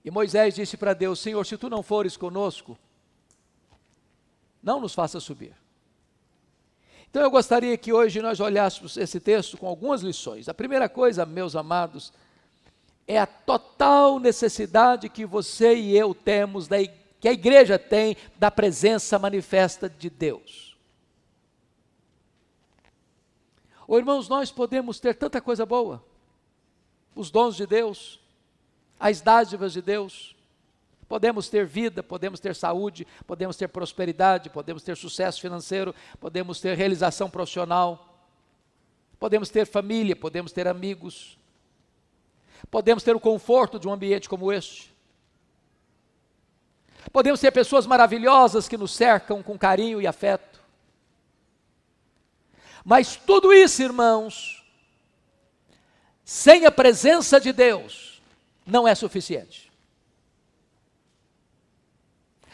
E 0.03 0.11
Moisés 0.11 0.53
disse 0.55 0.75
para 0.75 0.93
Deus: 0.93 1.21
Senhor, 1.21 1.45
se 1.45 1.57
tu 1.57 1.69
não 1.69 1.81
fores 1.81 2.17
conosco, 2.17 2.77
não 4.61 4.81
nos 4.81 4.93
faça 4.93 5.21
subir. 5.21 5.55
Então 7.09 7.21
eu 7.21 7.31
gostaria 7.31 7.77
que 7.77 7.93
hoje 7.93 8.21
nós 8.21 8.41
olhássemos 8.41 8.97
esse 8.97 9.21
texto 9.21 9.57
com 9.57 9.67
algumas 9.67 10.01
lições. 10.01 10.49
A 10.49 10.53
primeira 10.53 10.89
coisa, 10.89 11.25
meus 11.25 11.55
amados, 11.55 12.11
é 13.07 13.17
a 13.17 13.25
total 13.25 14.19
necessidade 14.19 15.09
que 15.09 15.25
você 15.25 15.75
e 15.75 15.97
eu 15.97 16.13
temos, 16.13 16.67
da, 16.67 16.77
que 17.19 17.27
a 17.27 17.33
igreja 17.33 17.77
tem, 17.77 18.15
da 18.37 18.49
presença 18.49 19.19
manifesta 19.19 19.89
de 19.89 20.09
Deus. 20.09 20.77
Oh, 23.87 23.97
irmãos, 23.97 24.29
nós 24.29 24.51
podemos 24.51 24.99
ter 24.99 25.15
tanta 25.15 25.41
coisa 25.41 25.65
boa, 25.65 26.03
os 27.13 27.29
dons 27.29 27.57
de 27.57 27.67
Deus, 27.67 28.19
as 28.97 29.19
dádivas 29.19 29.73
de 29.73 29.81
Deus, 29.81 30.35
podemos 31.09 31.49
ter 31.49 31.65
vida, 31.65 32.01
podemos 32.01 32.39
ter 32.39 32.55
saúde, 32.55 33.05
podemos 33.27 33.57
ter 33.57 33.67
prosperidade, 33.67 34.49
podemos 34.49 34.81
ter 34.81 34.95
sucesso 34.95 35.41
financeiro, 35.41 35.93
podemos 36.21 36.61
ter 36.61 36.77
realização 36.77 37.29
profissional, 37.29 38.17
podemos 39.19 39.49
ter 39.49 39.65
família, 39.67 40.15
podemos 40.15 40.53
ter 40.53 40.69
amigos, 40.69 41.37
podemos 42.71 43.03
ter 43.03 43.15
o 43.15 43.19
conforto 43.19 43.77
de 43.77 43.87
um 43.87 43.93
ambiente 43.93 44.29
como 44.29 44.51
este. 44.51 44.91
Podemos 47.11 47.41
ter 47.41 47.51
pessoas 47.51 47.85
maravilhosas 47.85 48.69
que 48.69 48.77
nos 48.77 48.95
cercam 48.95 49.43
com 49.43 49.57
carinho 49.57 50.01
e 50.01 50.07
afeto. 50.07 50.61
Mas 52.85 53.15
tudo 53.17 53.53
isso, 53.53 53.83
irmãos, 53.83 54.65
sem 56.23 56.65
a 56.65 56.71
presença 56.71 57.39
de 57.39 57.51
Deus, 57.51 58.21
não 58.65 58.87
é 58.87 58.95
suficiente. 58.95 59.69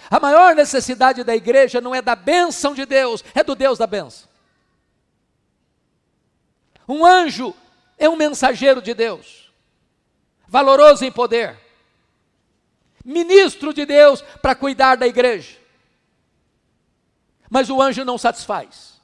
A 0.09 0.19
maior 0.19 0.55
necessidade 0.55 1.23
da 1.23 1.35
igreja 1.35 1.79
não 1.79 1.93
é 1.93 2.01
da 2.01 2.15
bênção 2.15 2.73
de 2.73 2.85
Deus, 2.85 3.23
é 3.35 3.43
do 3.43 3.55
Deus 3.55 3.77
da 3.77 3.85
bênção. 3.85 4.27
Um 6.87 7.05
anjo 7.05 7.53
é 7.97 8.07
um 8.07 8.15
mensageiro 8.15 8.81
de 8.81 8.93
Deus, 8.93 9.46
valoroso 10.47 11.03
em 11.05 11.11
poder, 11.11 11.57
ministro 13.03 13.73
de 13.73 13.85
Deus 13.85 14.21
para 14.41 14.55
cuidar 14.55 14.95
da 14.95 15.07
igreja. 15.07 15.57
Mas 17.49 17.69
o 17.69 17.81
anjo 17.81 18.03
não 18.03 18.17
satisfaz. 18.17 18.97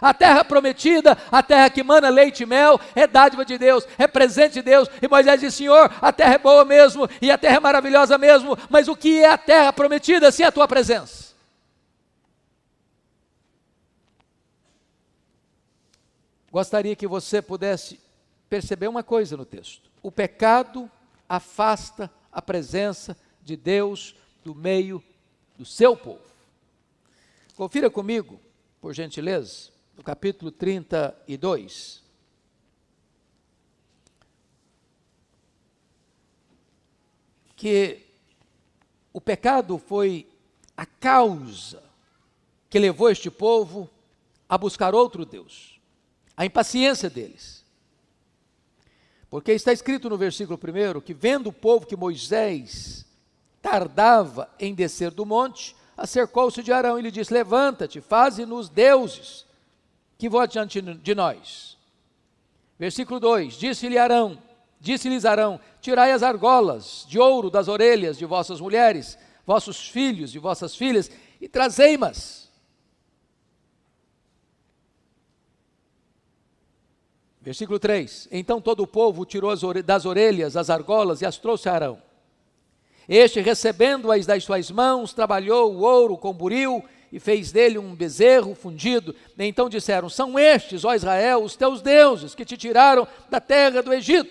A 0.00 0.14
terra 0.14 0.44
prometida, 0.44 1.18
a 1.30 1.42
terra 1.42 1.68
que 1.68 1.82
mana 1.82 2.08
leite 2.08 2.42
e 2.44 2.46
mel, 2.46 2.80
é 2.94 3.06
dádiva 3.06 3.44
de 3.44 3.58
Deus, 3.58 3.86
é 3.98 4.06
presente 4.06 4.54
de 4.54 4.62
Deus. 4.62 4.88
E 5.02 5.08
Moisés 5.08 5.40
disse: 5.40 5.58
Senhor, 5.58 5.92
a 6.00 6.12
terra 6.12 6.34
é 6.34 6.38
boa 6.38 6.64
mesmo, 6.64 7.08
e 7.20 7.30
a 7.30 7.36
terra 7.36 7.56
é 7.56 7.60
maravilhosa 7.60 8.16
mesmo, 8.16 8.56
mas 8.70 8.88
o 8.88 8.96
que 8.96 9.20
é 9.20 9.28
a 9.28 9.36
terra 9.36 9.72
prometida 9.72 10.30
sem 10.30 10.46
a 10.46 10.52
tua 10.52 10.66
presença? 10.66 11.30
Gostaria 16.50 16.96
que 16.96 17.06
você 17.06 17.40
pudesse 17.42 18.00
perceber 18.50 18.88
uma 18.88 19.04
coisa 19.04 19.36
no 19.36 19.46
texto: 19.46 19.88
o 20.02 20.10
pecado 20.10 20.90
afasta 21.28 22.12
a 22.32 22.42
presença 22.42 23.16
de 23.42 23.56
Deus 23.56 24.16
do 24.44 24.54
meio 24.54 25.02
do 25.56 25.64
seu 25.64 25.96
povo. 25.96 26.28
Confira 27.54 27.88
comigo, 27.88 28.40
por 28.80 28.92
gentileza, 28.92 29.70
no 29.96 30.02
capítulo 30.02 30.50
32. 30.50 32.02
Que 37.54 38.06
o 39.12 39.20
pecado 39.20 39.76
foi 39.78 40.26
a 40.74 40.86
causa 40.86 41.82
que 42.70 42.78
levou 42.78 43.10
este 43.10 43.30
povo 43.30 43.90
a 44.48 44.56
buscar 44.56 44.94
outro 44.94 45.26
Deus, 45.26 45.78
a 46.34 46.46
impaciência 46.46 47.10
deles. 47.10 47.59
Porque 49.30 49.52
está 49.52 49.72
escrito 49.72 50.10
no 50.10 50.18
versículo 50.18 50.58
1 50.58 51.00
que, 51.00 51.14
vendo 51.14 51.46
o 51.46 51.52
povo 51.52 51.86
que 51.86 51.96
Moisés 51.96 53.06
tardava 53.62 54.50
em 54.58 54.74
descer 54.74 55.12
do 55.12 55.24
monte, 55.24 55.76
acercou-se 55.96 56.60
de 56.62 56.72
Arão 56.72 56.98
e 56.98 57.02
lhe 57.02 57.12
disse: 57.12 57.32
Levanta-te, 57.32 58.00
faze-nos 58.00 58.68
deuses 58.68 59.46
que 60.18 60.28
vão 60.28 60.44
diante 60.46 60.82
de 60.82 61.14
nós. 61.14 61.78
Versículo 62.76 63.20
2: 63.20 63.54
Disse-lhe 63.54 63.98
Arão, 63.98 64.36
disse-lhes 64.80 65.24
Arão: 65.24 65.60
Tirai 65.80 66.10
as 66.10 66.24
argolas 66.24 67.06
de 67.08 67.18
ouro 67.18 67.50
das 67.50 67.68
orelhas 67.68 68.18
de 68.18 68.24
vossas 68.24 68.60
mulheres, 68.60 69.16
vossos 69.46 69.88
filhos 69.88 70.34
e 70.34 70.38
vossas 70.38 70.74
filhas, 70.74 71.08
e 71.40 71.48
trazei-mas. 71.48 72.39
Versículo 77.40 77.78
3: 77.78 78.28
Então 78.30 78.60
todo 78.60 78.82
o 78.82 78.86
povo 78.86 79.24
tirou 79.24 79.54
das 79.82 80.04
orelhas 80.04 80.56
as 80.56 80.68
argolas 80.68 81.22
e 81.22 81.26
as 81.26 81.38
trouxe 81.38 81.68
a 81.68 81.74
Arão. 81.74 82.02
Este, 83.08 83.40
recebendo-as 83.40 84.26
das 84.26 84.44
suas 84.44 84.70
mãos, 84.70 85.12
trabalhou 85.12 85.74
o 85.74 85.80
ouro 85.80 86.16
com 86.16 86.32
buril 86.32 86.84
e 87.10 87.18
fez 87.18 87.50
dele 87.50 87.78
um 87.78 87.94
bezerro 87.94 88.54
fundido. 88.54 89.16
Então 89.38 89.68
disseram: 89.68 90.08
São 90.08 90.38
estes, 90.38 90.84
ó 90.84 90.94
Israel, 90.94 91.42
os 91.42 91.56
teus 91.56 91.80
deuses 91.80 92.34
que 92.34 92.44
te 92.44 92.56
tiraram 92.56 93.08
da 93.28 93.40
terra 93.40 93.82
do 93.82 93.92
Egito. 93.92 94.30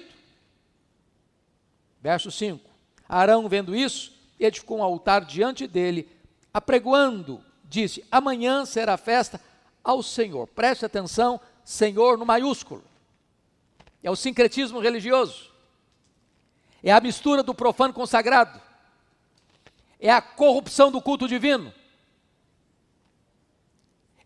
Verso 2.02 2.30
5: 2.32 2.70
Arão, 3.08 3.50
vendo 3.50 3.76
isso, 3.76 4.14
edificou 4.40 4.78
um 4.78 4.84
altar 4.84 5.26
diante 5.26 5.66
dele, 5.66 6.08
apregoando, 6.54 7.44
disse: 7.64 8.06
Amanhã 8.12 8.66
será 8.66 8.96
festa 8.98 9.42
ao 9.84 10.04
Senhor. 10.04 10.48
Preste 10.48 10.86
atenção, 10.86 11.42
Senhor 11.66 12.18
no 12.18 12.26
maiúsculo. 12.26 12.89
É 14.04 14.10
o 14.10 14.16
sincretismo 14.16 14.80
religioso. 14.80 15.50
É 16.82 16.92
a 16.92 17.02
mistura 17.02 17.44
do 17.44 17.54
profano 17.54 17.94
com 17.94 18.04
o 18.04 18.08
sagrado. 18.08 18.62
É 20.00 20.12
a 20.12 20.22
corrupção 20.22 20.92
do 20.92 21.02
culto 21.02 21.28
divino 21.28 21.74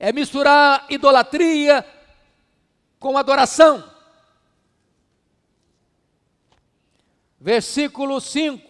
é 0.04 0.12
misturar 0.12 0.86
idolatria 0.90 1.86
com 3.00 3.18
adoração. 3.18 3.90
Versículo 7.40 8.20
5. 8.20 8.70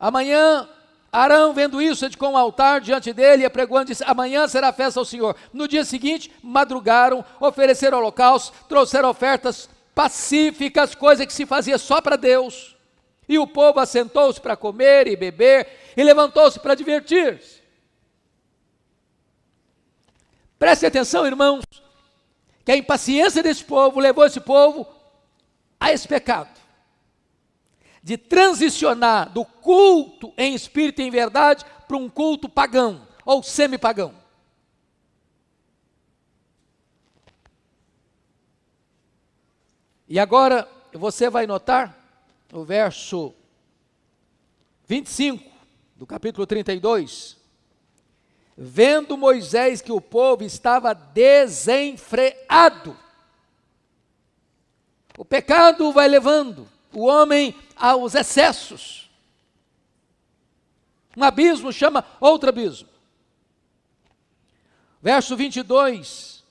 Amanhã, 0.00 0.66
Arão, 1.10 1.54
vendo 1.54 1.80
isso, 1.80 2.04
edificou 2.04 2.30
um 2.30 2.36
altar 2.36 2.80
diante 2.80 3.12
dele 3.12 3.42
e 3.42 3.46
apregoando, 3.46 3.86
disse: 3.86 4.04
Amanhã 4.04 4.46
será 4.46 4.72
festa 4.72 5.00
ao 5.00 5.06
Senhor. 5.06 5.34
No 5.52 5.66
dia 5.66 5.84
seguinte, 5.84 6.30
madrugaram, 6.42 7.24
ofereceram 7.40 7.98
holocaustos, 7.98 8.52
trouxeram 8.68 9.08
ofertas 9.08 9.70
pacíficas, 9.94 10.94
coisa 10.94 11.26
que 11.26 11.32
se 11.32 11.46
fazia 11.46 11.78
só 11.78 12.00
para 12.00 12.16
Deus. 12.16 12.76
E 13.26 13.38
o 13.38 13.46
povo 13.46 13.80
assentou-se 13.80 14.40
para 14.40 14.56
comer 14.56 15.06
e 15.06 15.16
beber, 15.16 15.66
e 15.96 16.02
levantou-se 16.02 16.60
para 16.60 16.74
divertir-se. 16.74 17.58
Preste 20.58 20.84
atenção, 20.84 21.26
irmãos, 21.26 21.64
que 22.64 22.72
a 22.72 22.76
impaciência 22.76 23.42
desse 23.42 23.64
povo 23.64 23.98
levou 23.98 24.26
esse 24.26 24.40
povo 24.40 24.86
a 25.80 25.92
esse 25.92 26.06
pecado 26.06 26.58
de 28.02 28.16
transicionar 28.16 29.30
do 29.30 29.44
culto 29.44 30.32
em 30.36 30.54
espírito 30.54 31.00
e 31.00 31.04
em 31.04 31.10
verdade 31.10 31.64
para 31.86 31.96
um 31.96 32.08
culto 32.08 32.48
pagão 32.48 33.06
ou 33.24 33.42
semi-pagão. 33.42 34.14
E 40.08 40.18
agora 40.18 40.66
você 40.92 41.28
vai 41.28 41.46
notar 41.46 41.96
no 42.50 42.64
verso 42.64 43.34
25 44.86 45.44
do 45.94 46.06
capítulo 46.06 46.46
32, 46.46 47.36
vendo 48.56 49.18
Moisés 49.18 49.82
que 49.82 49.92
o 49.92 50.00
povo 50.00 50.44
estava 50.44 50.94
desenfreado. 50.94 52.96
O 55.18 55.24
pecado 55.24 55.92
vai 55.92 56.08
levando 56.08 56.66
o 56.92 57.06
homem 57.06 57.54
aos 57.76 58.14
excessos. 58.14 59.10
Um 61.16 61.24
abismo 61.24 61.72
chama 61.72 62.04
outro 62.20 62.48
abismo. 62.48 62.88
Verso 65.00 65.36
22. 65.36 66.44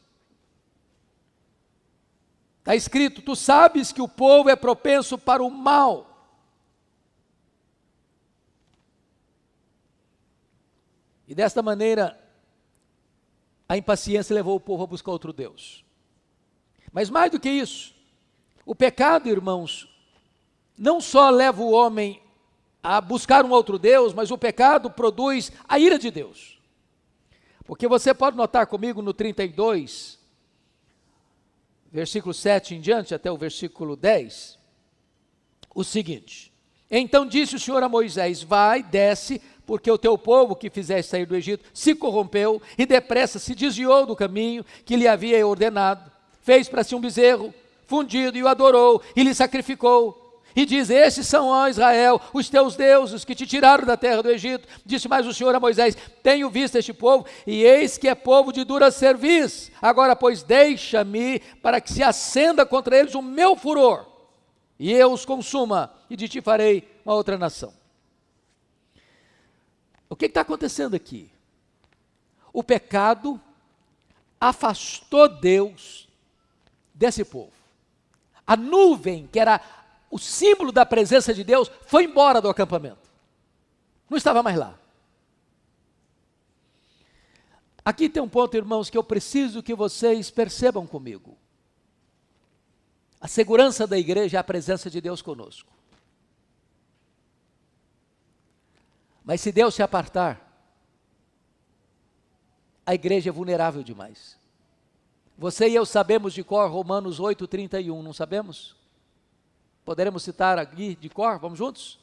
Está 2.60 2.76
escrito: 2.76 3.21
Tu 3.21 3.36
sabes 3.36 3.91
que 3.91 4.02
o 4.02 4.08
povo 4.08 4.50
é 4.50 4.56
propenso 4.56 5.17
para 5.17 5.43
o 5.43 5.50
mal 5.50 6.17
E 11.28 11.36
desta 11.36 11.62
maneira, 11.62 12.17
a 13.67 13.76
impaciência 13.76 14.34
levou 14.34 14.56
o 14.56 14.62
povo 14.62 14.84
a 14.84 14.88
buscar 14.88 15.12
outro 15.12 15.34
Deus. 15.34 15.84
Mas 16.91 17.10
mais 17.10 17.30
do 17.30 17.39
que 17.39 17.50
isso, 17.50 17.93
o 18.65 18.73
pecado, 18.73 19.28
irmãos, 19.28 19.93
não 20.78 21.02
só 21.02 21.30
leva 21.30 21.62
o 21.62 21.72
homem 21.72 22.22
a 22.84 23.02
buscar 23.02 23.44
um 23.44 23.52
outro 23.52 23.78
Deus, 23.78 24.13
mas 24.13 24.32
o 24.32 24.38
pecado 24.38 24.90
produz 24.90 25.52
a 25.68 25.80
ira 25.80 25.98
de 25.98 26.12
Deus. 26.12 26.58
Porque 27.66 27.88
você 27.88 28.13
pode 28.13 28.38
notar 28.38 28.68
comigo 28.68 29.02
no 29.02 29.13
32, 29.13 30.18
versículo 31.92 32.34
7 32.34 32.76
em 32.76 32.82
diante, 32.82 33.13
até 33.13 33.30
o 33.30 33.38
versículo 33.38 33.96
10, 33.96 34.58
o 35.76 35.84
seguinte: 35.84 36.54
Então 36.90 37.26
disse 37.26 37.56
o 37.56 37.60
Senhor 37.60 37.84
a 37.84 37.90
Moisés: 37.90 38.42
Vai, 38.42 38.82
desce 38.82 39.42
porque 39.66 39.92
o 39.92 39.98
teu 39.98 40.18
povo 40.18 40.56
que 40.56 40.70
fizeste 40.70 41.12
sair 41.12 41.26
do 41.26 41.36
Egito 41.36 41.66
se 41.74 41.94
corrompeu 41.94 42.62
e 42.78 42.86
depressa 42.86 43.38
se 43.38 43.54
desviou 43.54 44.06
do 44.06 44.16
caminho 44.16 44.66
que 44.86 44.96
lhe 44.96 45.08
havia 45.08 45.46
ordenado. 45.46 46.10
Fez 46.42 46.70
para 46.70 46.86
si 46.86 46.96
um 46.96 47.02
bezerro 47.02 47.54
fundido 47.86 48.38
e 48.38 48.44
o 48.44 48.48
adorou 48.48 49.02
e 49.13 49.24
lhe 49.24 49.36
sacrificou. 49.36 50.27
E 50.58 50.65
diz: 50.65 50.89
Estes 50.89 51.28
são, 51.28 51.50
ó 51.50 51.67
Israel, 51.67 52.20
os 52.34 52.50
teus 52.50 52.76
deuses 52.76 53.24
que 53.24 53.36
te 53.36 53.46
tiraram 53.46 53.86
da 53.86 53.96
terra 53.96 54.24
do 54.24 54.32
Egito. 54.32 54.67
Disse 54.84 55.08
mais 55.08 55.28
o 55.28 55.32
Senhor 55.32 55.54
a 55.54 55.60
Moisés: 55.60 55.96
Tenho 56.24 56.50
visto 56.50 56.78
este 56.78 56.91
povo, 56.91 57.28
e 57.46 57.63
eis 57.63 57.96
que 57.96 58.08
é 58.08 58.15
povo 58.15 58.52
de 58.52 58.63
dura 58.63 58.89
cerviz. 58.89 59.72
Agora, 59.80 60.15
pois, 60.15 60.41
deixa-me 60.41 61.41
para 61.62 61.80
que 61.80 61.93
se 61.93 62.02
acenda 62.02 62.65
contra 62.65 62.98
eles 62.98 63.13
o 63.13 63.22
meu 63.22 63.56
furor, 63.56 64.08
e 64.80 64.91
eu 64.91 65.13
os 65.13 65.26
consuma, 65.26 65.93
e 66.10 66.15
de 66.15 66.28
ti 66.28 66.41
farei 66.41 66.89
uma 67.06 67.13
outra 67.13 67.38
nação. 67.38 67.72
O 70.10 70.15
que 70.15 70.26
está 70.26 70.41
acontecendo 70.41 70.96
aqui? 70.96 71.30
O 72.52 72.63
pecado 72.63 73.39
afastou 74.41 75.30
Deus 75.30 76.10
desse 76.96 77.24
povo. 77.24 77.52
A 78.48 78.56
nuvem, 78.56 79.28
que 79.28 79.39
era 79.39 79.60
o 80.10 80.17
símbolo 80.17 80.72
da 80.72 80.86
presença 80.86 81.34
de 81.34 81.43
Deus, 81.43 81.70
foi 81.86 82.06
embora 82.06 82.41
do 82.41 82.50
acampamento. 82.50 83.10
Não 84.10 84.17
estava 84.17 84.41
mais 84.41 84.58
lá. 84.58 84.78
Aqui 87.84 88.10
tem 88.10 88.22
um 88.22 88.30
ponto, 88.30 88.56
irmãos, 88.56 88.89
que 88.89 88.98
eu 88.98 89.04
preciso 89.04 89.63
que 89.63 89.76
vocês 89.76 90.30
percebam 90.30 90.86
comigo. 90.86 91.38
A 93.20 93.28
segurança 93.28 93.88
da 93.88 93.98
igreja 93.98 94.38
é 94.38 94.39
a 94.39 94.43
presença 94.43 94.89
de 94.89 95.02
Deus 95.02 95.22
conosco. 95.22 95.72
Mas 99.24 99.41
se 99.41 99.52
Deus 99.52 99.76
se 99.76 99.84
apartar, 99.84 100.48
a 102.86 102.96
igreja 102.96 103.30
é 103.30 103.34
vulnerável 103.34 103.84
demais. 103.84 104.38
Você 105.38 105.67
e 105.67 105.76
eu 105.76 105.86
sabemos 105.86 106.34
de 106.34 106.43
cor 106.46 106.72
Romanos 106.72 107.20
8:31, 107.20 108.02
não 108.02 108.13
sabemos? 108.13 108.77
Poderemos 109.88 110.21
citar 110.21 110.60
aqui 110.60 110.97
de 110.97 111.08
cor, 111.08 111.39
vamos 111.39 111.58
juntos? 111.58 111.97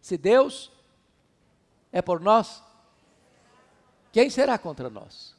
Se 0.00 0.16
Deus 0.16 0.70
é 1.90 2.00
por 2.00 2.20
nós, 2.20 2.62
quem 4.12 4.30
será 4.30 4.56
contra 4.56 4.88
nós? 4.88 5.34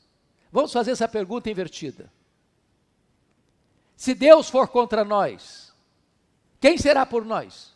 Vamos 0.51 0.73
fazer 0.73 0.91
essa 0.91 1.07
pergunta 1.07 1.49
invertida. 1.49 2.11
Se 3.95 4.13
Deus 4.13 4.49
for 4.49 4.67
contra 4.67 5.05
nós, 5.05 5.73
quem 6.59 6.77
será 6.77 7.05
por 7.05 7.23
nós? 7.23 7.73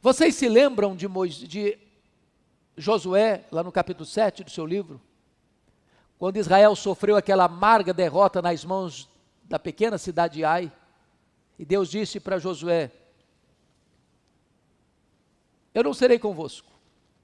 Vocês 0.00 0.36
se 0.36 0.48
lembram 0.48 0.94
de, 0.94 1.08
Moisés, 1.08 1.48
de 1.48 1.76
Josué, 2.76 3.44
lá 3.50 3.64
no 3.64 3.72
capítulo 3.72 4.06
7 4.06 4.44
do 4.44 4.50
seu 4.50 4.64
livro? 4.64 5.00
Quando 6.16 6.36
Israel 6.36 6.76
sofreu 6.76 7.16
aquela 7.16 7.46
amarga 7.46 7.92
derrota 7.92 8.40
nas 8.40 8.64
mãos 8.64 9.08
da 9.42 9.58
pequena 9.58 9.98
cidade 9.98 10.34
de 10.34 10.44
Ai, 10.44 10.70
e 11.58 11.64
Deus 11.64 11.90
disse 11.90 12.20
para 12.20 12.38
Josué: 12.38 12.90
Eu 15.74 15.82
não 15.82 15.92
serei 15.92 16.18
convosco, 16.18 16.70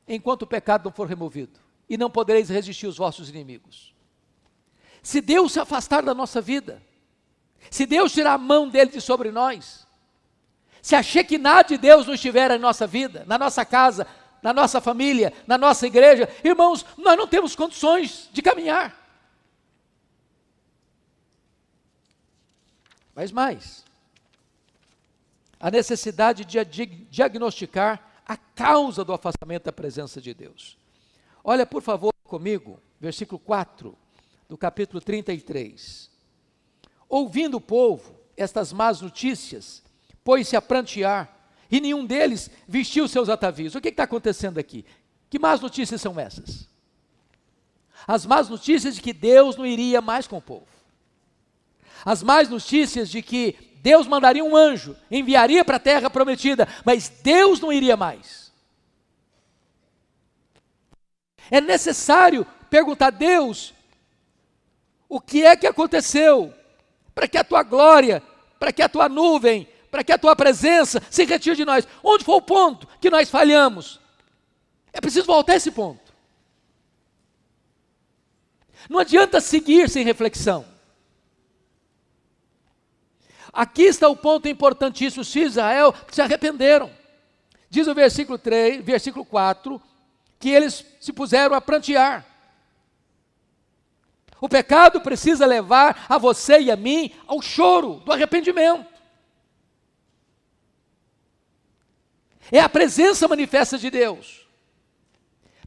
enquanto 0.08 0.42
o 0.42 0.46
pecado 0.46 0.84
não 0.84 0.92
for 0.92 1.06
removido, 1.06 1.60
e 1.88 1.96
não 1.96 2.10
podereis 2.10 2.48
resistir 2.48 2.86
os 2.86 2.96
vossos 2.96 3.28
inimigos. 3.28 3.94
Se 5.02 5.20
Deus 5.20 5.52
se 5.52 5.60
afastar 5.60 6.02
da 6.02 6.14
nossa 6.14 6.40
vida, 6.40 6.82
se 7.70 7.86
Deus 7.86 8.12
tirar 8.12 8.34
a 8.34 8.38
mão 8.38 8.68
dele 8.68 8.90
de 8.90 9.00
sobre 9.00 9.30
nós, 9.30 9.86
se 10.82 10.96
a 10.96 11.02
Shekinah 11.02 11.62
de 11.62 11.78
Deus 11.78 12.06
não 12.06 12.14
estiver 12.14 12.50
em 12.50 12.58
nossa 12.58 12.86
vida, 12.86 13.24
na 13.26 13.38
nossa 13.38 13.64
casa, 13.64 14.06
na 14.42 14.52
nossa 14.52 14.80
família, 14.80 15.32
na 15.46 15.56
nossa 15.56 15.86
igreja, 15.86 16.28
irmãos, 16.42 16.84
nós 16.98 17.16
não 17.16 17.26
temos 17.26 17.54
condições 17.56 18.28
de 18.32 18.42
caminhar. 18.42 18.94
Mas 23.14 23.30
mais, 23.30 23.84
a 25.64 25.70
necessidade 25.70 26.44
de 26.44 26.62
diagnosticar 27.10 28.20
a 28.26 28.36
causa 28.36 29.02
do 29.02 29.14
afastamento 29.14 29.64
da 29.64 29.72
presença 29.72 30.20
de 30.20 30.34
Deus. 30.34 30.76
Olha, 31.42 31.64
por 31.64 31.80
favor, 31.80 32.12
comigo, 32.22 32.78
versículo 33.00 33.38
4 33.38 33.96
do 34.46 34.58
capítulo 34.58 35.00
33. 35.00 36.10
Ouvindo 37.08 37.56
o 37.56 37.62
povo 37.62 38.14
estas 38.36 38.74
más 38.74 39.00
notícias, 39.00 39.82
pôs-se 40.22 40.54
a 40.54 40.60
prantear, 40.60 41.34
e 41.70 41.80
nenhum 41.80 42.04
deles 42.04 42.50
vestiu 42.68 43.08
seus 43.08 43.30
atavios. 43.30 43.74
O 43.74 43.80
que 43.80 43.88
está 43.88 44.02
acontecendo 44.02 44.58
aqui? 44.58 44.84
Que 45.30 45.38
más 45.38 45.62
notícias 45.62 45.98
são 45.98 46.20
essas? 46.20 46.68
As 48.06 48.26
más 48.26 48.50
notícias 48.50 48.96
de 48.96 49.00
que 49.00 49.14
Deus 49.14 49.56
não 49.56 49.64
iria 49.64 50.02
mais 50.02 50.26
com 50.26 50.36
o 50.36 50.42
povo. 50.42 50.68
As 52.04 52.22
más 52.22 52.50
notícias 52.50 53.08
de 53.08 53.22
que 53.22 53.73
Deus 53.84 54.06
mandaria 54.06 54.42
um 54.42 54.56
anjo, 54.56 54.96
enviaria 55.10 55.62
para 55.62 55.76
a 55.76 55.78
terra 55.78 56.08
prometida, 56.08 56.66
mas 56.86 57.10
Deus 57.10 57.60
não 57.60 57.70
iria 57.70 57.98
mais. 57.98 58.50
É 61.50 61.60
necessário 61.60 62.46
perguntar 62.70 63.08
a 63.08 63.10
Deus 63.10 63.74
o 65.06 65.20
que 65.20 65.44
é 65.44 65.54
que 65.54 65.66
aconteceu 65.66 66.50
para 67.14 67.28
que 67.28 67.36
a 67.36 67.44
tua 67.44 67.62
glória, 67.62 68.22
para 68.58 68.72
que 68.72 68.80
a 68.80 68.88
tua 68.88 69.06
nuvem, 69.06 69.68
para 69.90 70.02
que 70.02 70.12
a 70.12 70.18
tua 70.18 70.34
presença 70.34 71.02
se 71.10 71.26
retire 71.26 71.54
de 71.54 71.66
nós. 71.66 71.86
Onde 72.02 72.24
foi 72.24 72.36
o 72.36 72.40
ponto 72.40 72.88
que 72.98 73.10
nós 73.10 73.28
falhamos? 73.28 74.00
É 74.94 75.00
preciso 75.00 75.26
voltar 75.26 75.52
a 75.52 75.56
esse 75.56 75.70
ponto. 75.70 76.10
Não 78.88 78.98
adianta 78.98 79.42
seguir 79.42 79.90
sem 79.90 80.06
reflexão. 80.06 80.73
Aqui 83.54 83.84
está 83.84 84.08
o 84.08 84.16
ponto 84.16 84.48
importantíssimo. 84.48 85.24
De 85.24 85.40
Israel 85.40 85.94
se 86.10 86.20
arrependeram. 86.20 86.90
Diz 87.70 87.86
o 87.86 87.94
versículo 87.94 88.36
3, 88.36 88.84
versículo 88.84 89.24
4, 89.24 89.80
que 90.38 90.50
eles 90.50 90.84
se 91.00 91.12
puseram 91.12 91.54
a 91.54 91.60
prantear. 91.60 92.26
O 94.40 94.48
pecado 94.48 95.00
precisa 95.00 95.46
levar 95.46 96.04
a 96.08 96.18
você 96.18 96.60
e 96.60 96.70
a 96.70 96.76
mim 96.76 97.12
ao 97.26 97.40
choro 97.40 98.02
do 98.04 98.12
arrependimento. 98.12 98.92
É 102.52 102.60
a 102.60 102.68
presença 102.68 103.26
manifesta 103.26 103.78
de 103.78 103.90
Deus. 103.90 104.43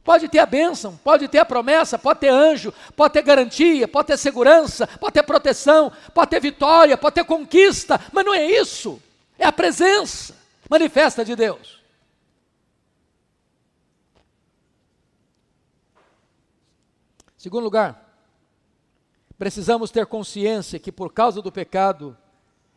Pode 0.08 0.26
ter 0.26 0.38
a 0.38 0.46
bênção, 0.46 0.96
pode 1.04 1.28
ter 1.28 1.36
a 1.36 1.44
promessa, 1.44 1.98
pode 1.98 2.20
ter 2.20 2.30
anjo, 2.30 2.72
pode 2.96 3.12
ter 3.12 3.20
garantia, 3.20 3.86
pode 3.86 4.06
ter 4.06 4.16
segurança, 4.16 4.86
pode 4.86 5.12
ter 5.12 5.22
proteção, 5.22 5.92
pode 6.14 6.30
ter 6.30 6.40
vitória, 6.40 6.96
pode 6.96 7.16
ter 7.16 7.24
conquista, 7.24 8.00
mas 8.10 8.24
não 8.24 8.32
é 8.32 8.42
isso. 8.42 9.02
É 9.38 9.44
a 9.44 9.52
presença 9.52 10.34
manifesta 10.66 11.22
de 11.26 11.36
Deus. 11.36 11.82
Segundo 17.36 17.64
lugar, 17.64 18.18
precisamos 19.38 19.90
ter 19.90 20.06
consciência 20.06 20.78
que 20.78 20.90
por 20.90 21.12
causa 21.12 21.42
do 21.42 21.52
pecado 21.52 22.16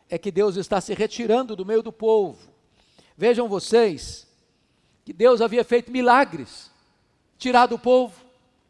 é 0.06 0.18
que 0.18 0.30
Deus 0.30 0.56
está 0.56 0.82
se 0.82 0.92
retirando 0.92 1.56
do 1.56 1.64
meio 1.64 1.82
do 1.82 1.92
povo. 1.94 2.52
Vejam 3.16 3.48
vocês 3.48 4.28
que 5.02 5.14
Deus 5.14 5.40
havia 5.40 5.64
feito 5.64 5.90
milagres, 5.90 6.70
tirado 7.42 7.74
o 7.74 7.78
povo, 7.78 8.14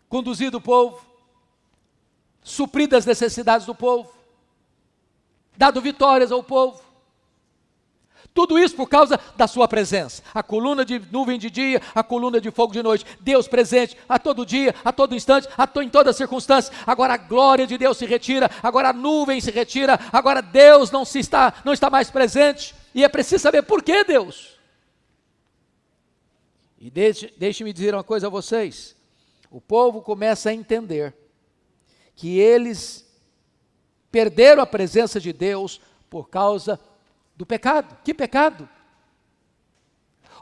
conduzido 0.08 0.56
o 0.56 0.60
povo, 0.60 0.98
suprido 2.42 2.96
as 2.96 3.04
necessidades 3.04 3.66
do 3.66 3.74
povo, 3.74 4.10
dado 5.54 5.78
vitórias 5.82 6.32
ao 6.32 6.42
povo. 6.42 6.80
Tudo 8.32 8.58
isso 8.58 8.74
por 8.74 8.88
causa 8.88 9.20
da 9.36 9.46
sua 9.46 9.68
presença. 9.68 10.22
A 10.32 10.42
coluna 10.42 10.86
de 10.86 10.98
nuvem 11.12 11.38
de 11.38 11.50
dia, 11.50 11.82
a 11.94 12.02
coluna 12.02 12.40
de 12.40 12.50
fogo 12.50 12.72
de 12.72 12.82
noite. 12.82 13.04
Deus 13.20 13.46
presente 13.46 13.94
a 14.08 14.18
todo 14.18 14.46
dia, 14.46 14.74
a 14.82 14.90
todo 14.90 15.14
instante, 15.14 15.46
a 15.54 15.66
to, 15.66 15.82
em 15.82 15.90
toda 15.90 16.14
circunstância. 16.14 16.72
Agora 16.86 17.12
a 17.12 17.18
glória 17.18 17.66
de 17.66 17.76
Deus 17.76 17.98
se 17.98 18.06
retira, 18.06 18.50
agora 18.62 18.88
a 18.88 18.92
nuvem 18.94 19.38
se 19.38 19.50
retira, 19.50 20.00
agora 20.10 20.40
Deus 20.40 20.90
não, 20.90 21.04
se 21.04 21.18
está, 21.18 21.52
não 21.62 21.74
está 21.74 21.90
mais 21.90 22.10
presente. 22.10 22.74
E 22.94 23.04
é 23.04 23.08
preciso 23.10 23.42
saber 23.42 23.64
por 23.64 23.82
que 23.82 24.02
Deus. 24.02 24.61
E 26.82 26.90
deixe-me 26.90 27.32
deixe 27.38 27.72
dizer 27.72 27.94
uma 27.94 28.02
coisa 28.02 28.26
a 28.26 28.30
vocês: 28.30 28.96
o 29.48 29.60
povo 29.60 30.02
começa 30.02 30.50
a 30.50 30.52
entender 30.52 31.14
que 32.16 32.40
eles 32.40 33.08
perderam 34.10 34.60
a 34.60 34.66
presença 34.66 35.20
de 35.20 35.32
Deus 35.32 35.80
por 36.10 36.28
causa 36.28 36.80
do 37.36 37.46
pecado. 37.46 37.96
Que 38.02 38.12
pecado? 38.12 38.68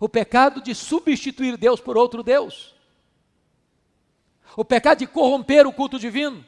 O 0.01 0.09
pecado 0.09 0.63
de 0.63 0.75
substituir 0.75 1.59
Deus 1.59 1.79
por 1.79 1.99
outro 1.99 2.23
Deus. 2.23 2.75
O 4.57 4.65
pecado 4.65 5.01
de 5.01 5.07
corromper 5.07 5.67
o 5.67 5.73
culto 5.75 5.99
divino. 5.99 6.43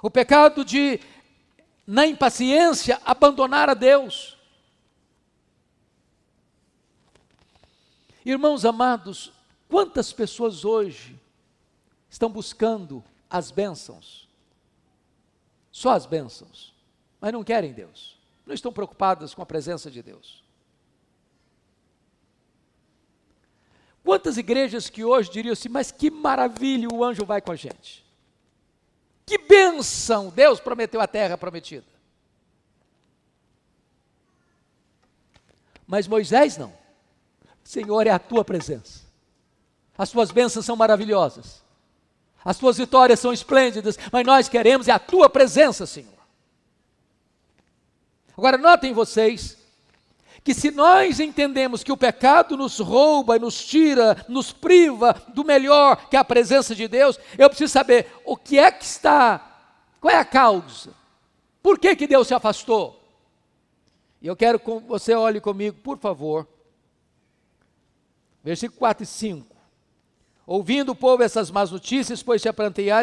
O 0.00 0.10
pecado 0.10 0.64
de 0.64 0.98
na 1.86 2.06
impaciência, 2.06 2.98
abandonar 3.04 3.68
a 3.68 3.74
Deus. 3.74 4.33
Irmãos 8.24 8.64
amados, 8.64 9.32
quantas 9.68 10.12
pessoas 10.12 10.64
hoje 10.64 11.20
estão 12.08 12.30
buscando 12.30 13.04
as 13.28 13.50
bênçãos? 13.50 14.26
Só 15.70 15.90
as 15.90 16.06
bênçãos, 16.06 16.72
mas 17.20 17.32
não 17.32 17.44
querem 17.44 17.72
Deus, 17.72 18.18
não 18.46 18.54
estão 18.54 18.72
preocupadas 18.72 19.34
com 19.34 19.42
a 19.42 19.46
presença 19.46 19.90
de 19.90 20.02
Deus. 20.02 20.42
Quantas 24.02 24.36
igrejas 24.36 24.88
que 24.88 25.04
hoje 25.04 25.30
diriam 25.30 25.52
assim, 25.52 25.68
mas 25.68 25.90
que 25.90 26.10
maravilha, 26.10 26.88
o 26.92 27.02
anjo 27.02 27.24
vai 27.24 27.40
com 27.40 27.52
a 27.52 27.56
gente. 27.56 28.04
Que 29.26 29.38
bênção, 29.38 30.30
Deus 30.30 30.60
prometeu 30.60 31.00
a 31.00 31.06
terra 31.06 31.36
prometida. 31.36 31.86
Mas 35.86 36.06
Moisés 36.06 36.56
não. 36.56 36.83
Senhor, 37.64 38.06
é 38.06 38.10
a 38.10 38.18
tua 38.18 38.44
presença. 38.44 39.00
As 39.96 40.10
tuas 40.10 40.30
bênçãos 40.30 40.66
são 40.66 40.76
maravilhosas. 40.76 41.64
As 42.44 42.58
tuas 42.58 42.76
vitórias 42.76 43.18
são 43.18 43.32
esplêndidas, 43.32 43.98
mas 44.12 44.26
nós 44.26 44.48
queremos 44.48 44.86
é 44.86 44.92
a 44.92 44.98
tua 44.98 45.30
presença, 45.30 45.86
Senhor. 45.86 46.12
Agora 48.36 48.58
notem 48.58 48.92
vocês 48.92 49.56
que 50.42 50.52
se 50.52 50.70
nós 50.70 51.20
entendemos 51.20 51.82
que 51.82 51.90
o 51.90 51.96
pecado 51.96 52.54
nos 52.54 52.78
rouba, 52.78 53.38
nos 53.38 53.64
tira, 53.64 54.22
nos 54.28 54.52
priva 54.52 55.14
do 55.28 55.42
melhor 55.42 56.08
que 56.10 56.16
é 56.16 56.18
a 56.18 56.24
presença 56.24 56.74
de 56.74 56.86
Deus, 56.86 57.18
eu 57.38 57.48
preciso 57.48 57.72
saber 57.72 58.12
o 58.26 58.36
que 58.36 58.58
é 58.58 58.70
que 58.70 58.84
está, 58.84 59.54
qual 59.98 60.12
é 60.12 60.18
a 60.18 60.24
causa? 60.24 60.90
Por 61.62 61.78
que 61.78 61.96
que 61.96 62.06
Deus 62.06 62.28
se 62.28 62.34
afastou? 62.34 63.00
E 64.20 64.26
eu 64.26 64.36
quero 64.36 64.58
que 64.58 64.70
você 64.80 65.14
olhe 65.14 65.40
comigo, 65.40 65.78
por 65.82 65.96
favor, 65.96 66.46
Versículo 68.44 68.78
4 68.78 69.02
e 69.02 69.06
5. 69.06 69.54
Ouvindo 70.46 70.92
o 70.92 70.94
povo 70.94 71.22
essas 71.22 71.50
más 71.50 71.70
notícias, 71.70 72.22
pôs-se 72.22 72.46
a 72.46 72.54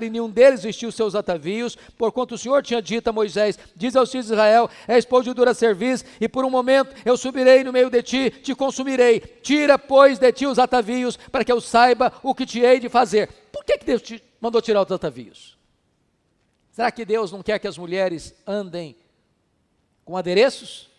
e 0.04 0.10
nenhum 0.12 0.30
deles 0.30 0.62
vestiu 0.62 0.92
seus 0.92 1.16
atavios, 1.16 1.76
porquanto 1.98 2.36
o 2.36 2.38
Senhor 2.38 2.62
tinha 2.62 2.80
dito 2.80 3.08
a 3.08 3.12
Moisés: 3.12 3.58
Diz 3.76 3.96
aos 3.96 4.12
filhos 4.12 4.28
de 4.28 4.34
Israel: 4.34 4.70
És 4.88 5.06
povo 5.06 5.24
de 5.24 5.34
dura 5.34 5.56
serviço, 5.56 6.06
e 6.20 6.30
por 6.30 6.46
um 6.46 6.52
momento 6.52 6.96
eu 7.04 7.18
subirei 7.18 7.64
no 7.64 7.74
meio 7.74 7.90
de 7.90 8.04
ti, 8.04 8.30
te 8.30 8.54
consumirei. 8.54 9.20
Tira, 9.20 9.80
pois, 9.80 10.20
de 10.20 10.32
ti 10.32 10.46
os 10.46 10.60
atavios, 10.60 11.18
para 11.18 11.44
que 11.44 11.52
eu 11.52 11.60
saiba 11.60 12.14
o 12.22 12.36
que 12.36 12.46
te 12.46 12.60
hei 12.60 12.80
de 12.80 12.90
fazer. 12.90 13.28
Por 13.52 13.66
que, 13.66 13.80
que 13.80 13.86
Deus 13.86 14.04
te 14.04 14.24
mandou 14.40 14.62
tirar 14.62 14.84
os 14.84 14.92
atavios? 14.92 15.58
Será 16.72 16.92
que 16.92 17.04
Deus 17.04 17.32
não 17.32 17.42
quer 17.42 17.58
que 17.58 17.68
as 17.68 17.78
mulheres 17.78 18.36
andem 18.46 18.96
com 20.06 20.16
adereços? 20.16 20.92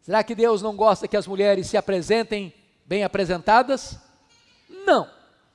Será 0.00 0.24
que 0.24 0.34
Deus 0.34 0.60
não 0.60 0.74
gosta 0.74 1.06
que 1.06 1.16
as 1.16 1.26
mulheres 1.26 1.68
se 1.68 1.76
apresentem 1.76 2.52
bem 2.88 3.04
apresentadas? 3.04 3.98
Não, 4.86 5.08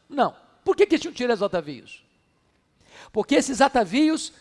não. 0.08 0.36
Por 0.64 0.76
que, 0.76 0.86
que 0.86 1.00
tinham 1.00 1.14
tirado 1.14 1.38
os 1.38 1.44
atavios? 1.44 2.04
Porque 3.12 3.34
esses 3.34 3.60
atavios 3.60 4.32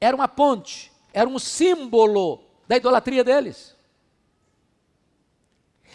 eram 0.00 0.18
uma 0.18 0.28
ponte, 0.28 0.92
eram 1.12 1.34
um 1.34 1.38
símbolo 1.40 2.44
da 2.68 2.76
idolatria 2.76 3.24
deles. 3.24 3.74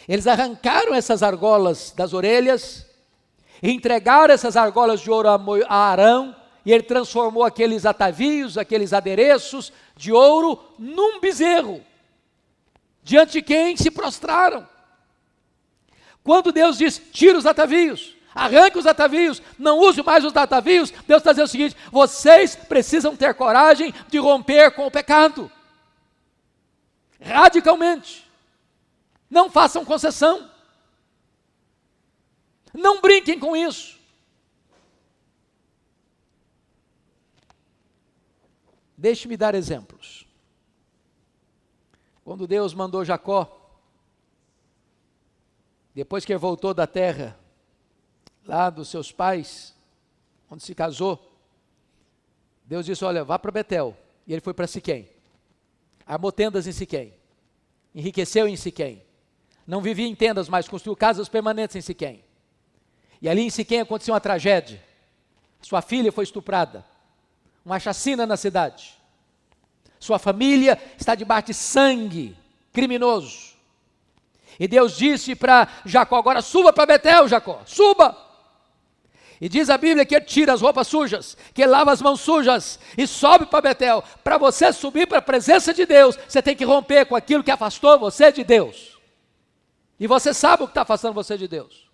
Eles 0.07 0.27
arrancaram 0.27 0.93
essas 0.93 1.23
argolas 1.23 1.91
das 1.95 2.13
orelhas, 2.13 2.85
entregaram 3.63 4.33
essas 4.33 4.57
argolas 4.57 4.99
de 4.99 5.09
ouro 5.09 5.29
a 5.29 5.75
Arão, 5.75 6.35
e 6.65 6.71
ele 6.71 6.83
transformou 6.83 7.43
aqueles 7.43 7.85
atavios, 7.85 8.57
aqueles 8.57 8.93
adereços 8.93 9.71
de 9.95 10.11
ouro, 10.11 10.59
num 10.77 11.19
bezerro, 11.19 11.81
diante 13.01 13.33
de 13.33 13.41
quem 13.41 13.77
se 13.77 13.89
prostraram. 13.89 14.67
Quando 16.23 16.51
Deus 16.51 16.77
diz, 16.77 17.01
tira 17.11 17.37
os 17.37 17.45
atavios, 17.45 18.15
arranque 18.33 18.77
os 18.77 18.85
atavios, 18.85 19.41
não 19.57 19.79
use 19.79 20.03
mais 20.03 20.23
os 20.23 20.35
atavios, 20.35 20.91
Deus 21.07 21.19
está 21.19 21.31
dizendo 21.31 21.45
o 21.45 21.49
seguinte: 21.49 21.75
vocês 21.91 22.55
precisam 22.55 23.15
ter 23.15 23.33
coragem 23.33 23.93
de 24.07 24.17
romper 24.17 24.71
com 24.71 24.85
o 24.85 24.91
pecado. 24.91 25.51
Radicalmente. 27.19 28.29
Não 29.29 29.49
façam 29.49 29.85
concessão. 29.85 30.49
Não 32.73 33.01
brinquem 33.01 33.39
com 33.39 33.55
isso. 33.55 33.99
Deixe-me 38.97 39.35
dar 39.35 39.55
exemplos. 39.55 40.27
Quando 42.23 42.45
Deus 42.45 42.73
mandou 42.73 43.03
Jacó 43.03 43.60
depois 45.93 46.23
que 46.23 46.31
ele 46.31 46.39
voltou 46.39 46.73
da 46.73 46.87
terra, 46.87 47.37
lá 48.45 48.69
dos 48.69 48.89
seus 48.89 49.11
pais, 49.11 49.75
onde 50.49 50.63
se 50.63 50.73
casou, 50.73 51.31
Deus 52.65 52.85
disse: 52.85 53.03
Olha, 53.03 53.23
vá 53.23 53.37
para 53.37 53.51
Betel. 53.51 53.97
E 54.25 54.33
ele 54.33 54.41
foi 54.41 54.53
para 54.53 54.67
Siquém. 54.67 55.09
Armou 56.05 56.31
tendas 56.31 56.67
em 56.67 56.71
Siquém. 56.71 57.13
Enriqueceu 57.93 58.47
em 58.47 58.55
Siquém. 58.55 59.03
Não 59.67 59.81
vivia 59.81 60.07
em 60.07 60.15
tendas, 60.15 60.47
mas 60.47 60.67
construiu 60.67 60.95
casas 60.95 61.27
permanentes 61.27 61.75
em 61.75 61.81
Siquém. 61.81 62.23
E 63.21 63.27
ali 63.27 63.41
em 63.41 63.49
Siquém 63.49 63.81
aconteceu 63.81 64.13
uma 64.13 64.21
tragédia. 64.21 64.81
Sua 65.61 65.81
filha 65.81 66.11
foi 66.11 66.23
estuprada. 66.23 66.85
Uma 67.65 67.79
chacina 67.79 68.25
na 68.25 68.37
cidade. 68.37 68.97
Sua 69.99 70.17
família 70.17 70.81
está 70.97 71.13
debaixo 71.13 71.47
de 71.47 71.53
sangue 71.53 72.37
criminoso. 72.73 73.50
E 74.59 74.67
Deus 74.67 74.95
disse 74.95 75.35
para 75.35 75.67
Jacó: 75.85 76.17
agora 76.17 76.41
suba 76.41 76.71
para 76.71 76.85
Betel, 76.85 77.27
Jacó, 77.27 77.61
suba. 77.65 78.17
E 79.41 79.49
diz 79.49 79.71
a 79.71 79.77
Bíblia 79.77 80.05
que 80.05 80.15
ele 80.15 80.25
tira 80.25 80.53
as 80.53 80.61
roupas 80.61 80.87
sujas, 80.87 81.35
que 81.51 81.63
ele 81.63 81.71
lava 81.71 81.91
as 81.91 81.99
mãos 81.99 82.21
sujas 82.21 82.79
e 82.95 83.07
sobe 83.07 83.47
para 83.47 83.61
Betel. 83.61 84.03
Para 84.23 84.37
você 84.37 84.71
subir 84.71 85.07
para 85.07 85.17
a 85.17 85.21
presença 85.21 85.73
de 85.73 85.83
Deus, 85.83 86.15
você 86.27 86.43
tem 86.43 86.55
que 86.55 86.63
romper 86.63 87.05
com 87.05 87.15
aquilo 87.15 87.43
que 87.43 87.49
afastou 87.49 87.97
você 87.97 88.31
de 88.31 88.43
Deus. 88.43 88.99
E 89.99 90.05
você 90.05 90.31
sabe 90.31 90.61
o 90.61 90.67
que 90.67 90.71
está 90.71 90.83
afastando 90.83 91.15
você 91.15 91.37
de 91.37 91.47
Deus. 91.47 91.89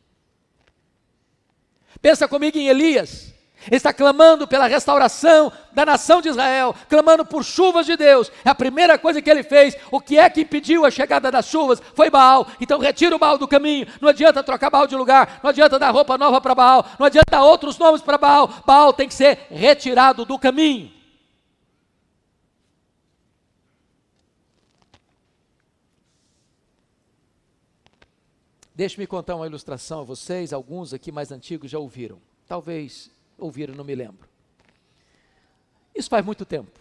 Pensa 2.02 2.28
comigo 2.28 2.58
em 2.58 2.68
Elias. 2.68 3.34
Ele 3.68 3.76
está 3.76 3.94
clamando 3.94 4.48
pela 4.48 4.68
restauração 4.68 5.52
da 5.72 5.86
nação 5.86 6.22
de 6.22 6.30
Israel, 6.30 6.74
clamando 6.90 7.26
por 7.26 7.44
chuvas 7.44 7.86
de 7.86 7.96
Deus. 7.96 8.32
É 8.44 8.50
a 8.50 8.56
primeira 8.56 8.98
coisa 8.98 9.22
que 9.22 9.30
ele 9.30 9.44
fez. 9.44 9.78
O 9.92 10.00
que 10.00 10.18
é 10.18 10.30
que 10.30 10.42
impediu 10.42 10.86
a 10.86 10.92
chegada 10.92 11.32
das 11.32 11.48
chuvas? 11.48 11.82
Foi 11.94 12.10
Baal. 12.10 12.48
Então 12.60 12.80
retira 12.80 13.16
o 13.16 13.20
Baal 13.20 13.38
do 13.38 13.48
caminho. 13.48 13.88
Não 14.02 14.10
adianta 14.10 14.44
trocar 14.44 14.70
Baal 14.70 14.88
de 14.88 14.96
lugar. 14.96 15.40
Não 15.44 15.50
adianta 15.50 15.78
dar 15.78 15.92
roupa 15.92 16.18
nova 16.18 16.42
para 16.42 16.56
Baal. 16.56 16.86
Não 16.98 17.06
adianta 17.06 17.32
dar 17.32 17.44
outros 17.44 17.78
nomes 17.78 18.02
para 18.02 18.18
Baal. 18.18 18.50
Baal 18.66 18.94
tem 18.94 19.08
que 19.08 19.14
ser 19.14 19.48
retirado 19.50 20.26
do 20.26 20.40
caminho. 20.40 20.98
Deixe-me 28.78 29.08
contar 29.08 29.36
uma 29.36 29.48
ilustração 29.48 30.02
a 30.02 30.04
vocês. 30.04 30.54
Alguns 30.54 30.94
aqui 30.94 31.12
mais 31.12 31.32
antigos 31.32 31.72
já 31.72 31.80
ouviram. 31.80 32.22
Talvez 32.48 33.10
ouviram, 33.38 33.76
não 33.76 33.84
me 33.84 33.96
lembro. 33.96 34.28
Isso 35.94 36.10
faz 36.10 36.24
muito 36.26 36.46
tempo. 36.46 36.80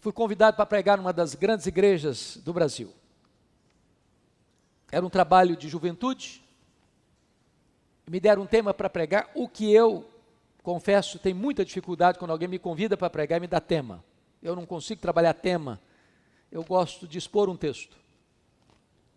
Fui 0.00 0.12
convidado 0.12 0.56
para 0.56 0.66
pregar 0.66 0.98
numa 0.98 1.12
das 1.12 1.34
grandes 1.34 1.66
igrejas 1.66 2.36
do 2.38 2.52
Brasil. 2.52 2.92
Era 4.90 5.06
um 5.06 5.10
trabalho 5.10 5.56
de 5.56 5.68
juventude. 5.68 6.42
Me 8.08 8.18
deram 8.18 8.42
um 8.42 8.46
tema 8.46 8.74
para 8.74 8.90
pregar, 8.90 9.30
o 9.34 9.48
que 9.48 9.72
eu, 9.72 10.10
confesso, 10.62 11.18
tenho 11.18 11.36
muita 11.36 11.64
dificuldade 11.64 12.18
quando 12.18 12.32
alguém 12.32 12.48
me 12.48 12.58
convida 12.58 12.96
para 12.96 13.08
pregar 13.08 13.38
e 13.38 13.40
me 13.40 13.46
dá 13.46 13.60
tema. 13.60 14.04
Eu 14.42 14.56
não 14.56 14.66
consigo 14.66 15.00
trabalhar 15.00 15.34
tema. 15.34 15.80
Eu 16.50 16.64
gosto 16.64 17.06
de 17.06 17.16
expor 17.16 17.48
um 17.48 17.56
texto. 17.56 17.96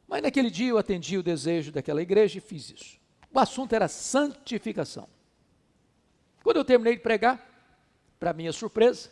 Mas 0.07 0.21
naquele 0.21 0.51
dia 0.51 0.69
eu 0.69 0.77
atendi 0.77 1.17
o 1.17 1.23
desejo 1.23 1.71
daquela 1.71 2.01
igreja 2.01 2.37
e 2.37 2.41
fiz 2.41 2.69
isso. 2.69 2.99
O 3.33 3.39
assunto 3.39 3.73
era 3.73 3.87
santificação. 3.87 5.09
Quando 6.45 6.57
eu 6.57 6.63
terminei 6.63 6.95
de 6.95 7.01
pregar, 7.01 7.43
para 8.19 8.31
minha 8.31 8.53
surpresa, 8.53 9.09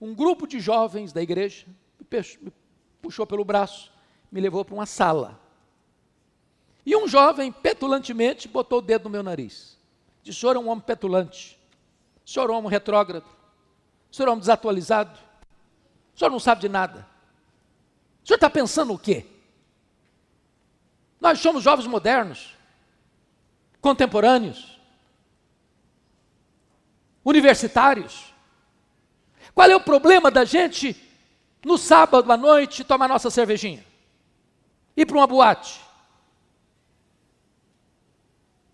um 0.00 0.12
grupo 0.12 0.44
de 0.44 0.58
jovens 0.58 1.12
da 1.12 1.22
igreja 1.22 1.64
me 2.00 2.52
puxou 3.00 3.24
pelo 3.24 3.44
braço, 3.44 3.92
me 4.28 4.40
levou 4.40 4.64
para 4.64 4.74
uma 4.74 4.84
sala. 4.84 5.40
E 6.84 6.96
um 6.96 7.06
jovem, 7.06 7.52
petulantemente, 7.52 8.48
botou 8.48 8.80
o 8.80 8.82
dedo 8.82 9.04
no 9.04 9.10
meu 9.10 9.22
nariz. 9.22 9.78
Disse: 10.20 10.40
senhor 10.40 10.56
é 10.56 10.58
um 10.58 10.68
homem 10.68 10.82
petulante. 10.84 11.56
Senhor 12.26 12.50
é 12.50 12.52
um 12.52 12.56
homem 12.56 12.70
retrógrado. 12.72 13.28
Senhor 14.10 14.26
é 14.26 14.30
um 14.30 14.32
homem 14.32 14.40
desatualizado. 14.40 15.16
Senhor 16.16 16.28
não 16.28 16.40
sabe 16.40 16.62
de 16.62 16.68
nada. 16.68 17.06
O 18.24 18.26
senhor 18.26 18.36
está 18.36 18.50
pensando 18.50 18.92
o 18.92 18.98
quê? 18.98 19.26
Nós 21.20 21.38
somos 21.38 21.62
jovens 21.62 21.86
modernos, 21.86 22.52
contemporâneos 23.80 24.77
universitários. 27.28 28.32
Qual 29.54 29.68
é 29.68 29.76
o 29.76 29.80
problema 29.80 30.30
da 30.30 30.44
gente, 30.44 30.96
no 31.64 31.76
sábado 31.76 32.30
à 32.32 32.36
noite, 32.36 32.84
tomar 32.84 33.08
nossa 33.08 33.30
cervejinha? 33.30 33.84
Ir 34.96 35.04
para 35.06 35.16
uma 35.16 35.26
boate? 35.26 35.80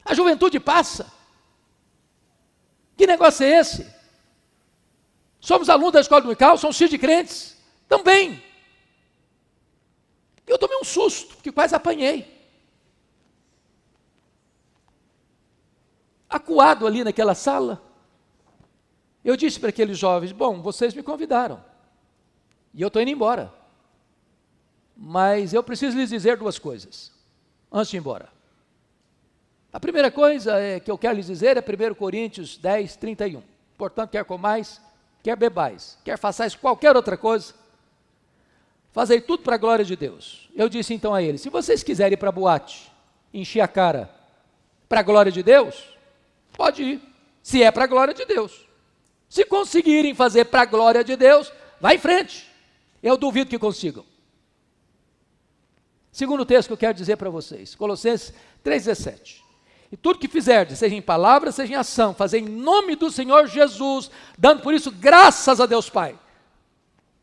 A 0.04 0.14
juventude 0.14 0.60
passa. 0.60 1.12
Que 2.96 3.06
negócio 3.06 3.44
é 3.44 3.58
esse? 3.58 3.92
Somos 5.40 5.68
alunos 5.68 5.92
da 5.92 6.00
escola 6.00 6.20
dominical, 6.20 6.56
somos 6.56 6.76
filhos 6.76 6.90
de 6.90 6.98
crentes. 6.98 7.56
Também. 7.88 8.42
Eu 10.46 10.58
tomei 10.58 10.78
um 10.78 10.84
susto, 10.84 11.34
porque 11.34 11.50
quase 11.50 11.74
apanhei. 11.74 12.32
Acuado 16.28 16.86
ali 16.86 17.02
naquela 17.02 17.34
sala, 17.34 17.82
eu 19.24 19.37
disse 19.37 19.58
para 19.58 19.70
aqueles 19.70 19.98
jovens: 19.98 20.32
Bom, 20.32 20.60
vocês 20.60 20.94
me 20.94 21.02
convidaram, 21.02 21.62
e 22.72 22.82
eu 22.82 22.88
estou 22.88 23.00
indo 23.00 23.10
embora. 23.10 23.52
Mas 24.96 25.52
eu 25.52 25.62
preciso 25.62 25.96
lhes 25.96 26.10
dizer 26.10 26.37
duas 26.37 26.58
coisas, 26.58 27.10
antes 27.72 27.90
de 27.90 27.96
ir 27.96 28.00
embora. 28.00 28.28
A 29.72 29.80
primeira 29.80 30.08
coisa 30.08 30.56
é, 30.56 30.78
que 30.78 30.88
eu 30.88 30.96
quero 30.96 31.16
lhes 31.16 31.26
dizer 31.26 31.56
é 31.56 31.60
1 31.60 31.94
Coríntios 31.94 32.56
10, 32.56 32.94
31. 32.94 33.42
Portanto, 33.76 34.10
quer 34.10 34.24
comais, 34.24 34.80
quer 35.20 35.37
bebais, 35.37 35.98
quer 36.04 36.16
façais 36.16 36.54
qualquer 36.54 36.94
outra 36.94 37.16
coisa, 37.16 37.54
fazei 38.92 39.20
tudo 39.20 39.42
para 39.42 39.56
a 39.56 39.58
glória 39.58 39.84
de 39.84 39.96
Deus. 39.96 40.48
Eu 40.54 40.68
disse 40.68 40.94
então 40.94 41.12
a 41.12 41.20
eles: 41.20 41.40
se 41.40 41.48
vocês 41.48 41.82
quiserem 41.82 42.14
ir 42.14 42.18
para 42.18 42.28
a 42.28 42.32
boate, 42.32 42.92
encher 43.32 43.62
a 43.62 43.68
cara 43.68 44.08
para 44.88 45.00
a 45.00 45.02
glória 45.02 45.32
de 45.32 45.42
Deus, 45.42 45.96
pode 46.52 46.84
ir, 46.84 47.02
se 47.42 47.60
é 47.60 47.70
para 47.72 47.82
a 47.82 47.88
glória 47.88 48.14
de 48.14 48.24
Deus. 48.24 48.63
Se 49.34 49.44
conseguirem 49.44 50.14
fazer 50.14 50.44
para 50.44 50.62
a 50.62 50.64
glória 50.64 51.02
de 51.02 51.16
Deus, 51.16 51.52
vá 51.80 51.92
em 51.92 51.98
frente. 51.98 52.48
Eu 53.02 53.16
duvido 53.16 53.50
que 53.50 53.58
consigam. 53.58 54.04
Segundo 56.12 56.46
texto 56.46 56.68
que 56.68 56.72
eu 56.74 56.76
quero 56.76 56.94
dizer 56.94 57.16
para 57.16 57.28
vocês, 57.30 57.74
Colossenses 57.74 58.32
3,17. 58.64 59.42
E 59.90 59.96
tudo 59.96 60.20
que 60.20 60.28
fizerdes, 60.28 60.78
seja 60.78 60.94
em 60.94 61.02
palavra, 61.02 61.50
seja 61.50 61.72
em 61.72 61.76
ação, 61.76 62.14
fazer 62.14 62.38
em 62.38 62.44
nome 62.48 62.94
do 62.94 63.10
Senhor 63.10 63.48
Jesus, 63.48 64.08
dando 64.38 64.62
por 64.62 64.72
isso 64.72 64.92
graças 64.92 65.60
a 65.60 65.66
Deus 65.66 65.90
Pai. 65.90 66.16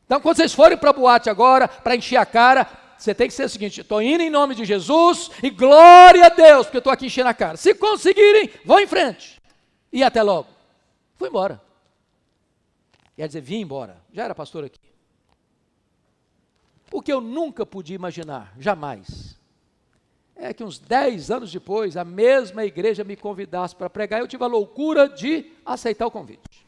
Então, 0.05 0.19
quando 0.19 0.35
vocês 0.35 0.53
forem 0.53 0.77
para 0.77 0.89
a 0.89 0.93
boate 0.93 1.29
agora, 1.29 1.65
para 1.69 1.95
encher 1.95 2.17
a 2.17 2.25
cara, 2.25 2.67
você 2.97 3.15
tem 3.15 3.29
que 3.29 3.33
ser 3.33 3.45
o 3.45 3.49
seguinte: 3.49 3.79
estou 3.79 4.01
indo 4.01 4.21
em 4.21 4.29
nome 4.29 4.53
de 4.53 4.65
Jesus 4.65 5.31
e 5.41 5.49
glória 5.49 6.25
a 6.25 6.29
Deus, 6.29 6.65
porque 6.65 6.79
estou 6.79 6.91
aqui 6.91 7.05
enchendo 7.05 7.29
a 7.29 7.33
cara. 7.33 7.55
Se 7.55 7.73
conseguirem, 7.73 8.49
vão 8.65 8.81
em 8.81 8.87
frente. 8.87 9.41
E 9.93 10.03
até 10.03 10.21
logo. 10.21 10.49
Fui 11.15 11.29
embora. 11.29 11.70
Quer 13.21 13.27
dizer, 13.27 13.41
vim 13.41 13.61
embora. 13.61 14.01
Já 14.11 14.23
era 14.23 14.33
pastor 14.33 14.63
aqui. 14.63 14.79
O 16.91 17.03
que 17.03 17.13
eu 17.13 17.21
nunca 17.21 17.63
podia 17.67 17.95
imaginar, 17.95 18.51
jamais, 18.57 19.39
é 20.35 20.51
que 20.51 20.63
uns 20.63 20.79
10 20.79 21.29
anos 21.29 21.51
depois, 21.51 21.95
a 21.95 22.03
mesma 22.03 22.65
igreja 22.65 23.03
me 23.03 23.15
convidasse 23.15 23.75
para 23.75 23.91
pregar, 23.91 24.21
eu 24.21 24.27
tive 24.27 24.43
a 24.43 24.47
loucura 24.47 25.07
de 25.07 25.53
aceitar 25.63 26.07
o 26.07 26.09
convite. 26.09 26.65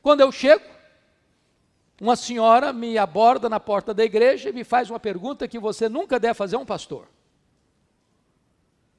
Quando 0.00 0.20
eu 0.20 0.30
chego, 0.30 0.64
uma 2.00 2.14
senhora 2.14 2.72
me 2.72 2.96
aborda 2.96 3.48
na 3.48 3.58
porta 3.58 3.92
da 3.92 4.04
igreja 4.04 4.48
e 4.48 4.52
me 4.52 4.62
faz 4.62 4.88
uma 4.88 5.00
pergunta 5.00 5.48
que 5.48 5.58
você 5.58 5.88
nunca 5.88 6.20
deve 6.20 6.34
fazer 6.34 6.54
a 6.54 6.60
um 6.60 6.64
pastor. 6.64 7.08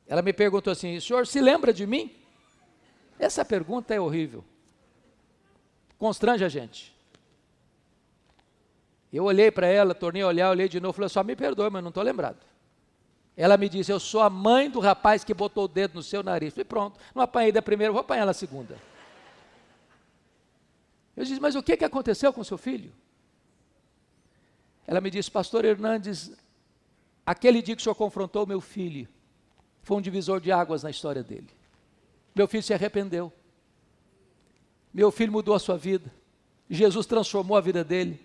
Ela 0.05 0.21
me 0.21 0.33
perguntou 0.33 0.73
assim: 0.73 0.97
o 0.97 1.01
senhor 1.01 1.25
se 1.25 1.39
lembra 1.39 1.71
de 1.71 1.87
mim? 1.87 2.20
Essa 3.21 3.45
pergunta 3.45 3.93
é 3.93 3.99
horrível. 3.99 4.43
Constrange 5.99 6.43
a 6.43 6.49
gente. 6.49 6.91
Eu 9.13 9.25
olhei 9.25 9.51
para 9.51 9.67
ela, 9.67 9.93
tornei 9.93 10.23
a 10.23 10.27
olhar, 10.27 10.49
olhei 10.49 10.67
de 10.67 10.79
novo, 10.79 10.93
falei, 10.93 11.07
só 11.07 11.23
me 11.23 11.35
perdoe, 11.35 11.69
mas 11.69 11.83
não 11.83 11.89
estou 11.89 12.01
lembrado. 12.01 12.37
Ela 13.37 13.57
me 13.57 13.69
disse, 13.69 13.91
eu 13.91 13.99
sou 13.99 14.21
a 14.21 14.29
mãe 14.29 14.71
do 14.71 14.79
rapaz 14.79 15.23
que 15.23 15.35
botou 15.35 15.65
o 15.65 15.67
dedo 15.67 15.93
no 15.93 16.03
seu 16.03 16.23
nariz. 16.23 16.51
Falei, 16.51 16.65
pronto, 16.65 16.99
não 17.13 17.21
apanhei 17.21 17.51
da 17.51 17.61
primeira, 17.61 17.93
vou 17.93 18.01
apanhar 18.01 18.25
na 18.25 18.33
segunda. 18.33 18.75
Eu 21.15 21.23
disse, 21.23 21.39
mas 21.39 21.53
o 21.53 21.61
que, 21.61 21.77
que 21.77 21.85
aconteceu 21.85 22.33
com 22.33 22.43
seu 22.43 22.57
filho? 22.57 22.91
Ela 24.87 24.99
me 24.99 25.11
disse, 25.11 25.29
pastor 25.29 25.63
Hernandes, 25.63 26.31
aquele 27.23 27.61
dia 27.61 27.75
que 27.75 27.81
o 27.81 27.83
senhor 27.83 27.93
confrontou 27.93 28.47
meu 28.47 28.59
filho, 28.59 29.07
foi 29.83 29.97
um 29.97 30.01
divisor 30.01 30.41
de 30.41 30.51
águas 30.51 30.81
na 30.81 30.89
história 30.89 31.21
dele. 31.21 31.60
Meu 32.33 32.47
filho 32.47 32.63
se 32.63 32.73
arrependeu. 32.73 33.31
Meu 34.93 35.11
filho 35.11 35.31
mudou 35.31 35.53
a 35.53 35.59
sua 35.59 35.77
vida. 35.77 36.11
Jesus 36.69 37.05
transformou 37.05 37.57
a 37.57 37.61
vida 37.61 37.83
dele. 37.83 38.19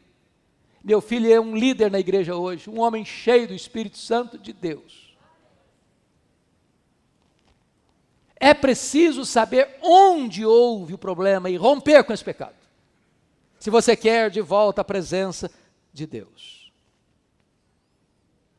Meu 0.82 1.00
filho 1.00 1.32
é 1.32 1.40
um 1.40 1.56
líder 1.56 1.90
na 1.90 1.98
igreja 1.98 2.36
hoje, 2.36 2.70
um 2.70 2.78
homem 2.78 3.04
cheio 3.04 3.48
do 3.48 3.54
Espírito 3.54 3.98
Santo 3.98 4.38
de 4.38 4.52
Deus. 4.52 5.16
É 8.36 8.54
preciso 8.54 9.24
saber 9.24 9.78
onde 9.82 10.44
houve 10.44 10.94
o 10.94 10.98
problema 10.98 11.50
e 11.50 11.56
romper 11.56 12.04
com 12.04 12.12
esse 12.12 12.22
pecado. 12.22 12.54
Se 13.58 13.70
você 13.70 13.96
quer 13.96 14.30
de 14.30 14.40
volta 14.40 14.82
a 14.82 14.84
presença 14.84 15.50
de 15.92 16.06
Deus. 16.06 16.70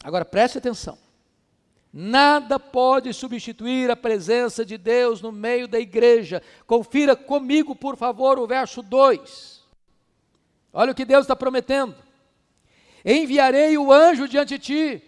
Agora 0.04 0.26
preste 0.26 0.58
atenção. 0.58 0.98
Nada 1.92 2.60
pode 2.60 3.14
substituir 3.14 3.90
a 3.90 3.96
presença 3.96 4.66
de 4.66 4.78
Deus 4.78 5.22
no 5.22 5.32
meio 5.32 5.68
da 5.68 5.80
igreja. 5.80 6.42
Confira 6.66 7.16
comigo, 7.16 7.76
por 7.76 7.96
favor, 7.96 8.38
o 8.38 8.46
verso 8.48 8.82
2. 8.82 9.66
Olha 10.74 10.92
o 10.92 10.96
que 10.96 11.06
Deus 11.06 11.24
está 11.24 11.36
prometendo 11.36 12.08
enviarei 13.08 13.78
o 13.78 13.92
anjo 13.92 14.28
diante 14.28 14.58
de 14.58 14.60
ti, 14.60 15.04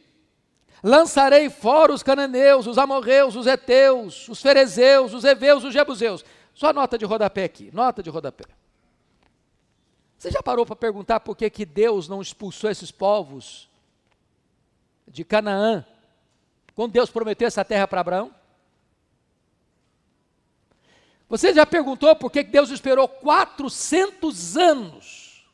lançarei 0.81 1.49
fora 1.49 1.93
os 1.93 2.01
cananeus, 2.01 2.65
os 2.65 2.77
amorreus, 2.77 3.35
os 3.35 3.45
heteus, 3.45 4.29
os 4.29 4.41
ferezeus, 4.41 5.13
os 5.13 5.25
heveus, 5.25 5.65
os 5.65 5.73
jebuseus. 5.73 6.23
Só 6.53 6.71
nota 6.71 6.97
de 6.97 7.05
rodapé 7.05 7.43
aqui, 7.43 7.69
nota 7.73 8.01
de 8.01 8.09
rodapé. 8.09 8.45
Você 10.17 10.31
já 10.31 10.41
parou 10.41 10.65
para 10.65 10.75
perguntar 10.75 11.19
por 11.19 11.35
que, 11.35 11.49
que 11.49 11.65
Deus 11.65 12.07
não 12.07 12.21
expulsou 12.21 12.69
esses 12.69 12.91
povos 12.91 13.69
de 15.07 15.23
Canaã, 15.23 15.85
quando 16.79 16.93
Deus 16.93 17.09
prometeu 17.09 17.45
essa 17.45 17.65
terra 17.65 17.85
para 17.85 17.99
Abraão? 17.99 18.33
Você 21.27 21.53
já 21.53 21.65
perguntou 21.65 22.15
por 22.15 22.31
que 22.31 22.41
Deus 22.41 22.69
esperou 22.69 23.05
400 23.05 24.55
anos 24.55 25.45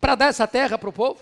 para 0.00 0.14
dar 0.14 0.26
essa 0.26 0.46
terra 0.46 0.78
para 0.78 0.88
o 0.88 0.92
povo? 0.92 1.20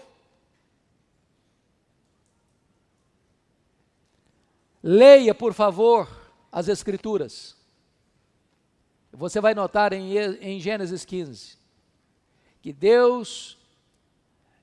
Leia, 4.82 5.34
por 5.34 5.54
favor, 5.54 6.06
as 6.52 6.68
Escrituras. 6.68 7.56
Você 9.10 9.40
vai 9.40 9.54
notar 9.54 9.94
em, 9.94 10.18
em 10.18 10.60
Gênesis 10.60 11.06
15 11.06 11.56
que 12.60 12.74
Deus 12.74 13.56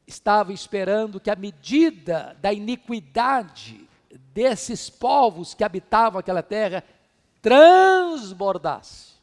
estava 0.05 0.53
esperando 0.53 1.19
que 1.19 1.31
a 1.31 1.35
medida 1.35 2.37
da 2.39 2.53
iniquidade 2.53 3.89
desses 4.33 4.89
povos 4.89 5.53
que 5.53 5.63
habitavam 5.63 6.19
aquela 6.19 6.43
terra 6.43 6.83
transbordasse. 7.41 9.15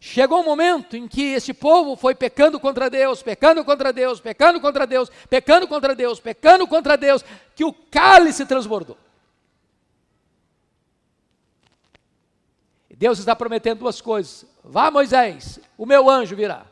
Chegou 0.00 0.40
um 0.40 0.44
momento 0.44 0.96
em 0.96 1.08
que 1.08 1.32
esse 1.32 1.54
povo 1.54 1.96
foi 1.96 2.14
pecando 2.14 2.60
contra 2.60 2.90
Deus, 2.90 3.22
pecando 3.22 3.64
contra 3.64 3.90
Deus, 3.90 4.20
pecando 4.20 4.60
contra 4.60 4.86
Deus, 4.86 5.10
pecando 5.30 5.66
contra 5.66 5.94
Deus, 5.94 6.20
pecando 6.20 6.66
contra 6.68 6.96
Deus, 6.96 7.24
que 7.54 7.64
o 7.64 7.72
cálice 7.72 8.44
transbordou. 8.44 8.98
Deus 12.90 13.18
está 13.18 13.34
prometendo 13.34 13.78
duas 13.78 14.00
coisas. 14.00 14.46
Vá, 14.62 14.90
Moisés, 14.90 15.58
o 15.76 15.86
meu 15.86 16.08
anjo 16.08 16.36
virá. 16.36 16.66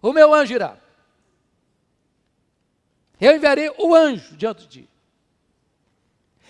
O 0.00 0.12
meu 0.12 0.32
anjo 0.32 0.54
irá. 0.54 0.76
Eu 3.20 3.36
enviarei 3.36 3.70
o 3.78 3.94
anjo 3.94 4.36
diante 4.36 4.66
de 4.66 4.82
ti. 4.82 4.88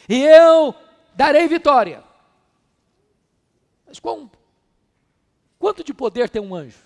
E 0.08 0.22
eu 0.22 0.74
darei 1.14 1.46
vitória. 1.48 2.04
Mas 3.86 3.98
como 3.98 4.30
Quanto 5.58 5.82
de 5.82 5.92
poder 5.92 6.30
tem 6.30 6.40
um 6.40 6.54
anjo? 6.54 6.78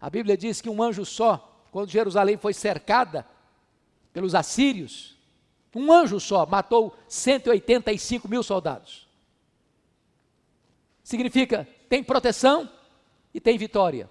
A 0.00 0.08
Bíblia 0.08 0.36
diz 0.36 0.60
que 0.60 0.68
um 0.68 0.82
anjo 0.82 1.04
só, 1.04 1.66
quando 1.72 1.90
Jerusalém 1.90 2.36
foi 2.36 2.52
cercada 2.52 3.26
pelos 4.12 4.34
assírios, 4.34 5.16
um 5.74 5.92
anjo 5.92 6.20
só 6.20 6.46
matou 6.46 6.96
185 7.08 8.28
mil 8.28 8.42
soldados. 8.42 9.08
Significa, 11.02 11.66
tem 11.88 12.04
proteção 12.04 12.70
e 13.32 13.40
tem 13.40 13.58
vitória. 13.58 14.08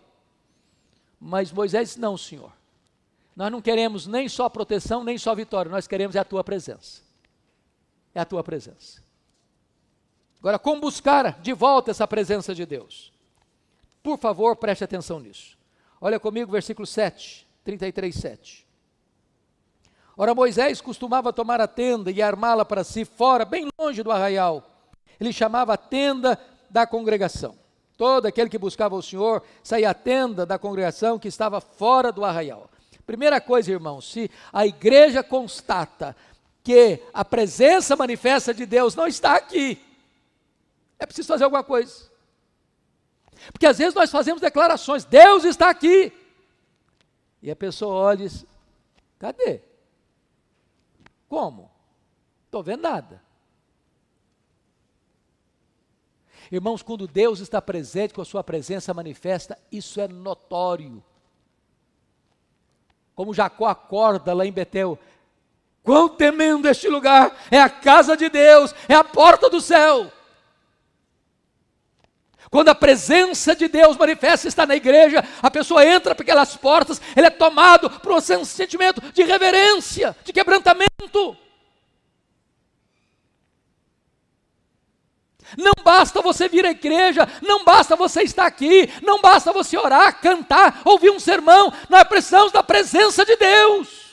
Mas 1.26 1.54
Moisés 1.54 1.88
disse: 1.90 2.00
Não, 2.00 2.18
Senhor. 2.18 2.52
Nós 3.34 3.50
não 3.50 3.62
queremos 3.62 4.06
nem 4.06 4.28
só 4.28 4.50
proteção, 4.50 5.04
nem 5.04 5.18
só 5.18 5.34
vitória, 5.34 5.72
nós 5.72 5.88
queremos 5.88 6.16
é 6.16 6.20
a 6.20 6.26
tua 6.26 6.44
presença. 6.44 7.02
É 8.14 8.20
a 8.20 8.26
tua 8.26 8.44
presença. 8.44 9.02
Agora, 10.40 10.60
como 10.60 10.82
buscar 10.82 11.40
de 11.42 11.54
volta 11.54 11.90
essa 11.90 12.06
presença 12.06 12.54
de 12.54 12.66
Deus? 12.66 13.12
Por 14.04 14.20
favor, 14.20 14.58
preste 14.58 14.84
atenção 14.84 15.20
nisso. 15.20 15.58
Olha 16.00 16.20
comigo, 16.20 16.52
versículo 16.52 16.86
7, 16.86 17.48
33, 17.64 18.14
7. 18.14 18.68
Ora, 20.18 20.36
Moisés 20.36 20.82
costumava 20.82 21.32
tomar 21.32 21.62
a 21.62 21.68
tenda 21.68 22.12
e 22.12 22.22
armá-la 22.22 22.66
para 22.66 22.84
si 22.84 23.06
fora, 23.06 23.46
bem 23.46 23.70
longe 23.80 24.04
do 24.04 24.12
arraial. 24.12 24.70
Ele 25.20 25.32
chamava 25.32 25.74
a 25.74 25.78
tenda 25.78 26.38
da 26.70 26.86
congregação. 26.86 27.63
Todo 28.04 28.26
aquele 28.26 28.50
que 28.50 28.58
buscava 28.58 28.98
o 28.98 29.02
Senhor 29.02 29.42
saía 29.64 29.92
à 29.92 29.94
tenda 29.94 30.46
da 30.46 30.60
congregação 30.60 31.18
que 31.18 31.30
estava 31.30 31.62
fora 31.62 32.12
do 32.12 32.26
arraial. 32.26 32.70
Primeira 33.06 33.40
coisa, 33.40 33.72
irmãos, 33.72 34.12
se 34.12 34.30
a 34.52 34.68
igreja 34.68 35.24
constata 35.24 36.14
que 36.62 37.02
a 37.14 37.24
presença 37.24 37.96
manifesta 37.96 38.54
de 38.54 38.66
Deus 38.66 38.94
não 38.94 39.08
está 39.08 39.38
aqui, 39.38 39.82
é 41.00 41.06
preciso 41.06 41.30
fazer 41.30 41.46
alguma 41.46 41.64
coisa. 41.64 42.12
Porque 43.54 43.66
às 43.66 43.78
vezes 43.78 43.94
nós 43.94 44.12
fazemos 44.12 44.42
declarações: 44.42 45.06
Deus 45.06 45.46
está 45.46 45.70
aqui. 45.70 46.12
E 47.42 47.50
a 47.50 47.56
pessoa 47.56 47.94
olha 47.94 48.26
e 48.26 48.28
diz: 48.28 48.46
cadê? 49.18 49.62
Como? 51.30 51.72
Estou 52.48 52.62
vendo 52.62 52.82
nada. 52.82 53.24
Irmãos, 56.54 56.84
quando 56.84 57.08
Deus 57.08 57.40
está 57.40 57.60
presente, 57.60 58.14
com 58.14 58.22
a 58.22 58.26
sua 58.26 58.44
presença 58.44 58.94
manifesta, 58.94 59.58
isso 59.72 60.00
é 60.00 60.08
notório. 60.08 61.04
Como 63.16 63.34
Jacó 63.34 63.66
acorda 63.66 64.36
lá 64.36 64.46
em 64.46 64.52
Betel, 64.52 65.00
quão 65.82 66.08
temendo 66.08 66.70
este 66.70 66.88
lugar, 66.88 67.36
é 67.50 67.60
a 67.60 67.68
casa 67.68 68.16
de 68.16 68.30
Deus, 68.30 68.72
é 68.88 68.94
a 68.94 69.04
porta 69.04 69.50
do 69.50 69.60
céu. 69.60 70.12
Quando 72.52 72.70
a 72.70 72.76
presença 72.76 73.56
de 73.56 73.68
Deus 73.68 73.98
manifesta 73.98 74.48
está 74.48 74.64
na 74.68 74.76
igreja, 74.76 75.28
a 75.42 75.50
pessoa 75.50 75.84
entra 75.84 76.14
por 76.14 76.22
aquelas 76.22 76.56
portas, 76.56 77.02
ele 77.16 77.26
é 77.26 77.32
tomado 77.32 77.90
por 78.00 78.12
um 78.12 78.46
sentimento 78.46 79.02
de 79.12 79.24
reverência, 79.24 80.16
de 80.24 80.32
quebrantamento. 80.32 81.36
Não 85.58 85.74
basta 85.84 86.22
você 86.22 86.48
vir 86.48 86.66
à 86.66 86.72
igreja, 86.72 87.28
não 87.42 87.64
basta 87.64 87.96
você 87.96 88.24
estar 88.24 88.46
aqui, 88.46 88.90
não 89.02 89.22
basta 89.22 89.52
você 89.52 89.78
orar, 89.78 90.20
cantar, 90.20 90.82
ouvir 90.86 91.10
um 91.10 91.20
sermão, 91.20 91.72
nós 91.90 92.04
precisamos 92.04 92.52
da 92.52 92.64
presença 92.64 93.26
de 93.26 93.36
Deus. 93.36 94.04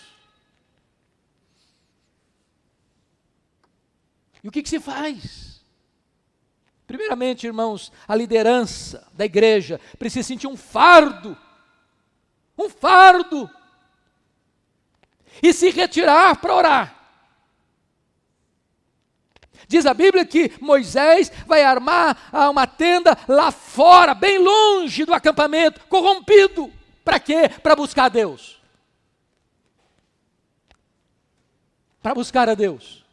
E 4.43 4.49
o 4.49 4.51
que, 4.51 4.63
que 4.63 4.69
se 4.69 4.81
faz? 4.81 5.61
Primeiramente, 6.87 7.47
irmãos, 7.47 7.93
a 8.09 8.17
liderança 8.17 9.07
da 9.13 9.25
igreja 9.25 9.81
precisa 9.99 10.27
sentir 10.27 10.47
um 10.47 10.57
fardo, 10.57 11.37
um 12.59 12.69
fardo, 12.69 13.49
e 15.43 15.53
se 15.53 15.71
retirar 15.71 16.41
para 16.41 16.55
orar. 16.55 17.00
Diz 19.71 19.87
a 19.87 19.95
Bíblia 19.95 20.25
que 20.25 20.51
Moisés 20.61 21.31
vai 21.47 21.63
armar 21.63 22.19
uma 22.51 22.67
tenda 22.67 23.17
lá 23.29 23.53
fora, 23.53 24.15
bem 24.15 24.37
longe 24.37 25.05
do 25.05 25.15
acampamento, 25.15 25.81
corrompido. 25.89 26.73
Para 27.05 27.21
quê? 27.21 27.49
Para 27.63 27.77
buscar 27.77 28.07
a 28.07 28.09
Deus. 28.09 28.61
Para 32.03 32.17
buscar 32.17 32.49
a 32.49 32.55
Deus. 32.57 33.05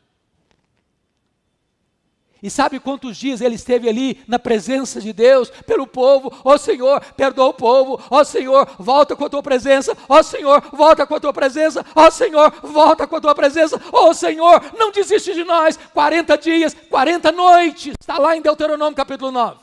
E 2.47 2.49
sabe 2.49 2.79
quantos 2.79 3.17
dias 3.17 3.41
ele 3.41 3.55
esteve 3.55 3.89
ali 3.89 4.23
na 4.25 4.39
presença 4.39 5.01
de 5.01 5.11
Deus, 5.11 5.49
pelo 5.65 5.85
povo? 5.85 6.31
Ó 6.45 6.53
oh, 6.53 6.57
Senhor, 6.57 7.03
perdoa 7.17 7.47
o 7.47 7.53
povo. 7.53 8.01
Ó 8.09 8.21
oh, 8.21 8.23
Senhor, 8.23 8.65
volta 8.79 9.17
com 9.17 9.25
a 9.25 9.29
tua 9.29 9.43
presença. 9.43 9.97
Ó 10.07 10.17
oh, 10.17 10.23
Senhor, 10.23 10.63
volta 10.71 11.05
com 11.05 11.13
a 11.13 11.19
tua 11.19 11.33
presença. 11.33 11.85
Ó 11.93 12.09
Senhor, 12.09 12.49
volta 12.63 13.05
com 13.05 13.17
a 13.17 13.19
tua 13.19 13.35
presença. 13.35 13.81
Ó 13.91 14.13
Senhor, 14.13 14.63
não 14.77 14.93
desiste 14.93 15.33
de 15.33 15.43
nós. 15.43 15.77
40 15.93 16.37
dias, 16.37 16.73
40 16.89 17.33
noites. 17.33 17.95
Está 17.99 18.17
lá 18.17 18.37
em 18.37 18.41
Deuteronômio 18.41 18.95
capítulo 18.95 19.29
9. 19.29 19.57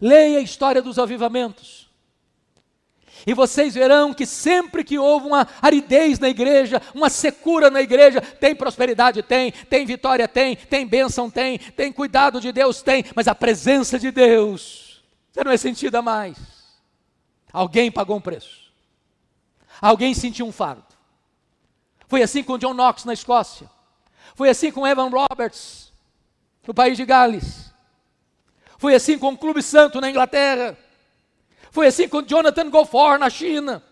Leia 0.00 0.38
a 0.38 0.42
história 0.42 0.80
dos 0.80 0.98
avivamentos. 0.98 1.81
E 3.26 3.34
vocês 3.34 3.74
verão 3.74 4.12
que 4.12 4.26
sempre 4.26 4.82
que 4.82 4.98
houve 4.98 5.26
uma 5.26 5.46
aridez 5.60 6.18
na 6.18 6.28
igreja, 6.28 6.82
uma 6.94 7.08
secura 7.08 7.70
na 7.70 7.80
igreja, 7.80 8.20
tem 8.20 8.54
prosperidade, 8.54 9.22
tem, 9.22 9.52
tem 9.52 9.86
vitória, 9.86 10.26
tem, 10.26 10.56
tem 10.56 10.86
bênção, 10.86 11.30
tem, 11.30 11.58
tem 11.58 11.92
cuidado 11.92 12.40
de 12.40 12.50
Deus, 12.50 12.82
tem, 12.82 13.04
mas 13.14 13.28
a 13.28 13.34
presença 13.34 13.98
de 13.98 14.10
Deus, 14.10 15.02
você 15.30 15.44
não 15.44 15.52
é 15.52 15.56
sentida 15.56 16.02
mais. 16.02 16.36
Alguém 17.52 17.92
pagou 17.92 18.16
um 18.16 18.20
preço, 18.20 18.72
alguém 19.80 20.14
sentiu 20.14 20.46
um 20.46 20.52
fardo. 20.52 20.84
Foi 22.08 22.22
assim 22.22 22.42
com 22.42 22.58
John 22.58 22.74
Knox 22.74 23.04
na 23.04 23.12
Escócia, 23.12 23.70
foi 24.34 24.48
assim 24.48 24.72
com 24.72 24.86
Evan 24.86 25.08
Roberts 25.08 25.92
no 26.66 26.74
país 26.74 26.96
de 26.96 27.04
Gales, 27.04 27.72
foi 28.78 28.94
assim 28.94 29.16
com 29.16 29.28
o 29.28 29.38
Clube 29.38 29.62
Santo 29.62 30.00
na 30.00 30.10
Inglaterra. 30.10 30.76
Foi 31.72 31.86
assim 31.86 32.06
com 32.06 32.22
Jonathan 32.22 32.68
Gofford 32.68 33.18
na 33.18 33.30
China. 33.30 33.82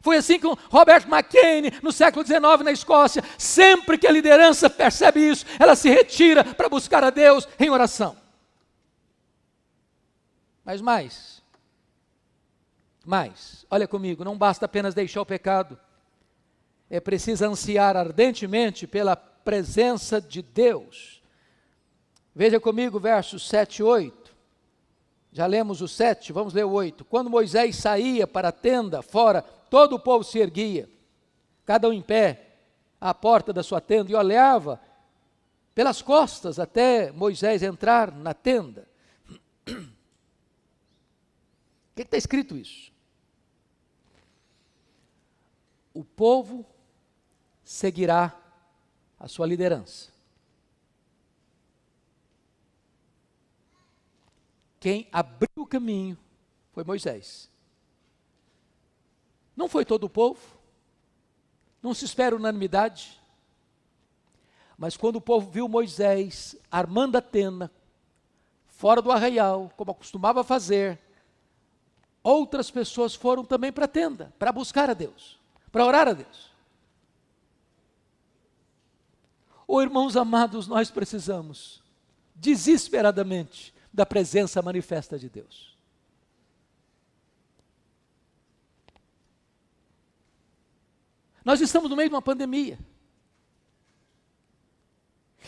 Foi 0.00 0.16
assim 0.16 0.40
com 0.40 0.56
Robert 0.70 1.06
McCain 1.06 1.70
no 1.82 1.92
século 1.92 2.26
XIX 2.26 2.40
na 2.64 2.72
Escócia. 2.72 3.22
Sempre 3.38 3.98
que 3.98 4.06
a 4.06 4.10
liderança 4.10 4.70
percebe 4.70 5.20
isso, 5.20 5.44
ela 5.58 5.76
se 5.76 5.88
retira 5.88 6.42
para 6.42 6.68
buscar 6.68 7.04
a 7.04 7.10
Deus 7.10 7.46
em 7.60 7.68
oração. 7.68 8.16
Mas 10.64 10.80
mais, 10.80 11.42
mais, 13.04 13.66
olha 13.70 13.86
comigo, 13.86 14.24
não 14.24 14.38
basta 14.38 14.64
apenas 14.64 14.94
deixar 14.94 15.20
o 15.20 15.26
pecado, 15.26 15.78
é 16.88 17.00
preciso 17.00 17.44
ansiar 17.44 17.98
ardentemente 17.98 18.86
pela 18.86 19.14
presença 19.14 20.22
de 20.22 20.40
Deus. 20.40 21.22
Veja 22.34 22.58
comigo 22.58 22.98
versos 22.98 23.46
7 23.46 23.80
e 23.80 23.82
8. 23.82 24.23
Já 25.34 25.46
lemos 25.46 25.80
o 25.80 25.88
7, 25.88 26.32
vamos 26.32 26.54
ler 26.54 26.64
o 26.64 26.70
8. 26.70 27.04
Quando 27.06 27.28
Moisés 27.28 27.74
saía 27.74 28.24
para 28.24 28.50
a 28.50 28.52
tenda 28.52 29.02
fora, 29.02 29.42
todo 29.42 29.96
o 29.96 29.98
povo 29.98 30.22
se 30.22 30.38
erguia, 30.38 30.88
cada 31.66 31.88
um 31.88 31.92
em 31.92 32.00
pé, 32.00 32.52
à 33.00 33.12
porta 33.12 33.52
da 33.52 33.60
sua 33.60 33.80
tenda, 33.80 34.12
e 34.12 34.14
olhava 34.14 34.80
pelas 35.74 36.00
costas 36.00 36.60
até 36.60 37.10
Moisés 37.10 37.64
entrar 37.64 38.12
na 38.12 38.32
tenda. 38.32 38.86
O 39.66 39.66
que 41.96 42.02
está 42.02 42.16
escrito 42.16 42.56
isso? 42.56 42.92
O 45.92 46.04
povo 46.04 46.64
seguirá 47.64 48.40
a 49.18 49.26
sua 49.26 49.48
liderança. 49.48 50.13
Quem 54.84 55.08
abriu 55.10 55.48
o 55.56 55.66
caminho 55.66 56.18
foi 56.70 56.84
Moisés. 56.84 57.50
Não 59.56 59.66
foi 59.66 59.82
todo 59.82 60.04
o 60.04 60.10
povo, 60.10 60.42
não 61.82 61.94
se 61.94 62.04
espera 62.04 62.36
unanimidade, 62.36 63.18
mas 64.76 64.94
quando 64.94 65.16
o 65.16 65.22
povo 65.22 65.50
viu 65.50 65.66
Moisés 65.70 66.54
armando 66.70 67.16
a 67.16 67.22
tenda, 67.22 67.72
fora 68.66 69.00
do 69.00 69.10
arraial, 69.10 69.72
como 69.74 69.90
acostumava 69.90 70.44
fazer, 70.44 71.00
outras 72.22 72.70
pessoas 72.70 73.14
foram 73.14 73.42
também 73.42 73.72
para 73.72 73.86
a 73.86 73.88
tenda, 73.88 74.34
para 74.38 74.52
buscar 74.52 74.90
a 74.90 74.94
Deus, 74.94 75.40
para 75.72 75.86
orar 75.86 76.08
a 76.08 76.12
Deus. 76.12 76.52
Oh, 79.66 79.80
irmãos 79.80 80.14
amados, 80.14 80.66
nós 80.68 80.90
precisamos, 80.90 81.82
desesperadamente, 82.34 83.73
da 83.94 84.04
presença 84.04 84.60
manifesta 84.60 85.16
de 85.16 85.30
Deus. 85.30 85.78
Nós 91.44 91.60
estamos 91.60 91.88
no 91.88 91.94
meio 91.94 92.08
de 92.08 92.14
uma 92.14 92.22
pandemia. 92.22 92.76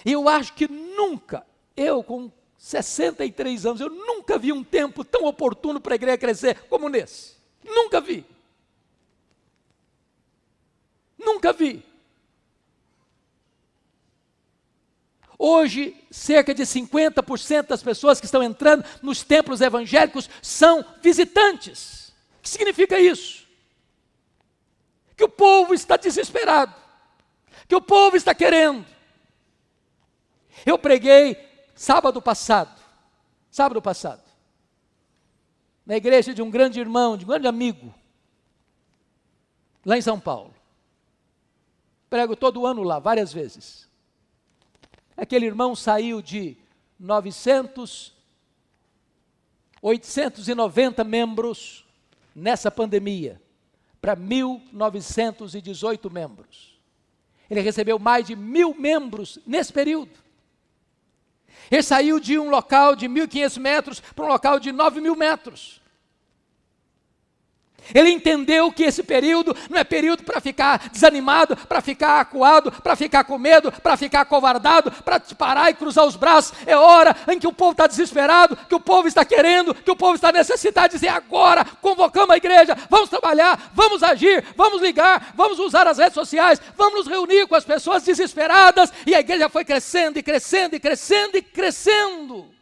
E 0.05 0.13
eu 0.13 0.29
acho 0.29 0.55
que 0.55 0.69
nunca, 0.69 1.45
eu 1.77 2.05
com 2.05 2.31
63 2.57 3.67
anos, 3.67 3.81
eu 3.81 3.91
nunca 3.91 4.39
vi 4.39 4.53
um 4.53 4.63
tempo 4.63 5.05
tão 5.05 5.25
oportuno 5.25 5.81
para 5.81 5.95
a 5.95 5.97
igreja 5.97 6.17
crescer 6.17 6.69
como 6.69 6.89
nesse. 6.89 7.35
Nunca 7.65 8.01
vi. 8.01 8.25
Nunca 11.19 11.53
vi. 11.53 11.85
Hoje, 15.39 15.95
cerca 16.11 16.55
de 16.55 16.63
50% 16.63 17.67
das 17.67 17.83
pessoas 17.83 18.19
que 18.19 18.27
estão 18.27 18.43
entrando 18.43 18.85
nos 19.03 19.23
templos 19.23 19.61
evangélicos 19.61 20.31
são 20.41 20.85
visitantes. 21.03 22.15
O 22.39 22.43
que 22.43 22.49
significa 22.49 22.99
isso? 22.99 23.47
Que 25.15 25.25
o 25.25 25.29
povo 25.29 25.75
está 25.75 25.97
desesperado, 25.97 26.75
que 27.69 27.75
o 27.75 27.81
povo 27.81 28.17
está 28.17 28.35
querendo. 28.35 28.87
Eu 30.65 30.79
preguei 30.79 31.37
sábado 31.75 32.23
passado, 32.23 32.81
sábado 33.51 33.83
passado, 33.83 34.23
na 35.85 35.97
igreja 35.97 36.33
de 36.33 36.41
um 36.41 36.51
grande 36.51 36.81
irmão, 36.81 37.17
de 37.17 37.25
um 37.25 37.29
grande 37.29 37.47
amigo, 37.47 37.95
lá 39.85 39.99
em 39.99 40.03
São 40.03 40.19
Paulo. 40.19 40.55
Prego 42.09 42.35
todo 42.35 42.67
ano 42.67 42.83
lá, 42.83 42.99
várias 42.99 43.33
vezes. 43.33 43.87
Aquele 45.17 45.47
irmão 45.47 45.75
saiu 45.75 46.21
de 46.21 46.57
900, 46.99 48.13
890 49.81 51.03
membros 51.05 51.87
nessa 52.35 52.71
pandemia 52.71 53.41
para 54.01 54.17
1.918 54.17 56.13
membros. 56.13 56.79
Ele 57.51 57.61
recebeu 57.61 57.99
mais 57.99 58.27
de 58.27 58.37
mil 58.37 58.75
membros 58.75 59.39
nesse 59.47 59.73
período. 59.73 60.13
Ele 61.71 61.83
saiu 61.83 62.21
de 62.21 62.39
um 62.39 62.51
local 62.51 62.95
de 62.95 63.09
1.500 63.09 63.59
metros 63.59 64.01
para 64.01 64.25
um 64.25 64.29
local 64.29 64.61
de 64.61 64.71
9 64.71 65.01
mil 65.01 65.17
metros. 65.17 65.81
Ele 67.95 68.11
entendeu 68.11 68.71
que 68.73 68.85
esse 68.85 69.03
período 69.03 69.57
não 69.71 69.79
é 69.79 69.85
período 69.85 70.23
para 70.23 70.41
ficar 70.41 70.89
desanimado, 70.91 71.57
para 71.57 71.81
ficar 71.81 72.21
acuado, 72.21 72.73
para 72.73 72.97
ficar 72.97 73.25
com 73.25 73.39
medo, 73.39 73.73
para 73.73 73.97
ficar 73.97 74.25
covardado, 74.25 74.91
para 74.91 75.21
parar 75.21 75.71
e 75.71 75.75
cruzar 75.75 76.05
os 76.07 76.17
braços. 76.17 76.53
É 76.67 76.77
hora 76.77 77.17
em 77.29 77.39
que 77.39 77.47
o 77.47 77.53
povo 77.53 77.73
está 77.73 77.87
desesperado, 77.87 78.57
que 78.69 78.75
o 78.75 78.81
povo 78.81 79.09
está 79.09 79.25
querendo, 79.25 79.75
que 79.75 79.91
o 79.91 79.97
povo 79.97 80.15
está 80.15 80.33
necessitado 80.33 80.89
de 80.89 80.95
dizer 80.95 81.09
agora, 81.09 81.65
convocamos 81.81 82.31
a 82.31 82.37
igreja, 82.37 82.77
vamos 82.89 83.09
trabalhar, 83.09 83.71
vamos 83.75 84.03
agir, 84.03 84.45
vamos 84.57 84.81
ligar, 84.81 85.33
vamos 85.35 85.59
usar 85.59 85.87
as 85.87 85.99
redes 85.99 86.15
sociais, 86.15 86.61
vamos 86.77 87.01
nos 87.01 87.07
reunir 87.07 87.47
com 87.47 87.55
as 87.55 87.65
pessoas 87.65 88.03
desesperadas. 88.03 88.93
E 89.07 89.15
a 89.15 89.21
igreja 89.21 89.49
foi 89.49 89.65
crescendo 89.65 90.19
e 90.19 90.23
crescendo 90.23 90.77
e 90.77 90.81
crescendo 90.81 91.37
e 91.37 91.43
crescendo. 91.43 92.56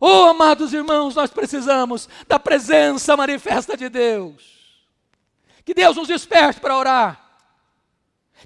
Oh, 0.00 0.24
amados 0.24 0.72
irmãos, 0.72 1.14
nós 1.14 1.30
precisamos 1.30 2.08
da 2.26 2.38
presença 2.38 3.16
manifesta 3.16 3.76
de 3.76 3.88
Deus. 3.88 4.84
Que 5.64 5.72
Deus 5.72 5.96
nos 5.96 6.08
desperte 6.08 6.60
para 6.60 6.76
orar. 6.76 7.24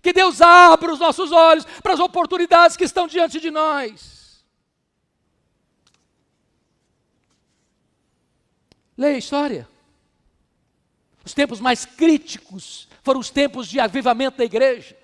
Que 0.03 0.13
Deus 0.13 0.41
abra 0.41 0.93
os 0.93 1.01
nossos 1.01 1.33
olhos 1.33 1.65
para 1.83 1.95
as 1.95 2.01
oportunidades 2.01 2.77
que 2.77 2.85
estão 2.85 3.07
diante 3.07 3.41
de 3.41 3.51
nós. 3.51 4.45
Leia 8.97 9.17
a 9.17 9.19
história. 9.19 9.69
Os 11.25 11.35
tempos 11.35 11.61
mais 11.61 11.85
críticos 11.85 12.89
foram 13.03 13.21
os 13.21 13.31
tempos 13.31 13.67
de 13.67 13.81
avivamento 13.81 14.39
da 14.39 14.45
igreja. 14.45 14.97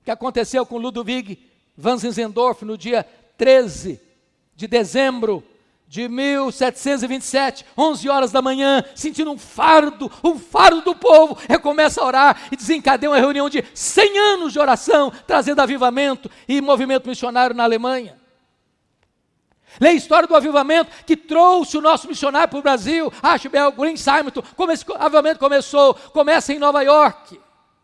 O 0.00 0.04
que 0.04 0.10
aconteceu 0.10 0.66
com 0.66 0.78
Ludwig 0.78 1.50
van 1.76 1.96
Zinzendorf 1.96 2.64
no 2.64 2.76
dia 2.76 3.04
13 3.36 4.11
de 4.54 4.66
dezembro 4.66 5.44
de 5.92 6.08
1727, 6.08 7.66
11 7.76 8.08
horas 8.08 8.32
da 8.32 8.40
manhã, 8.40 8.82
sentindo 8.94 9.30
um 9.30 9.36
fardo, 9.36 10.10
um 10.24 10.38
fardo 10.38 10.80
do 10.80 10.94
povo, 10.94 11.36
recomeça 11.46 12.00
a 12.00 12.06
orar 12.06 12.42
e 12.50 12.56
desencadeia 12.56 13.10
uma 13.10 13.18
reunião 13.18 13.50
de 13.50 13.62
100 13.74 14.18
anos 14.18 14.52
de 14.54 14.58
oração, 14.58 15.12
trazendo 15.26 15.60
avivamento 15.60 16.30
e 16.48 16.62
movimento 16.62 17.06
missionário 17.06 17.54
na 17.54 17.64
Alemanha. 17.64 18.18
Leia 19.78 19.92
a 19.92 19.96
história 19.96 20.26
do 20.26 20.34
avivamento 20.34 20.90
que 21.04 21.14
trouxe 21.14 21.76
o 21.76 21.82
nosso 21.82 22.08
missionário 22.08 22.48
para 22.48 22.58
o 22.58 22.62
Brasil, 22.62 23.12
Ashbel 23.22 23.72
Green 23.72 23.96
Simon, 23.98 24.30
como 24.56 24.72
esse 24.72 24.86
avivamento 24.94 25.38
começou, 25.38 25.94
começa 25.94 26.54
em 26.54 26.58
Nova 26.58 26.82
York. 26.82 27.38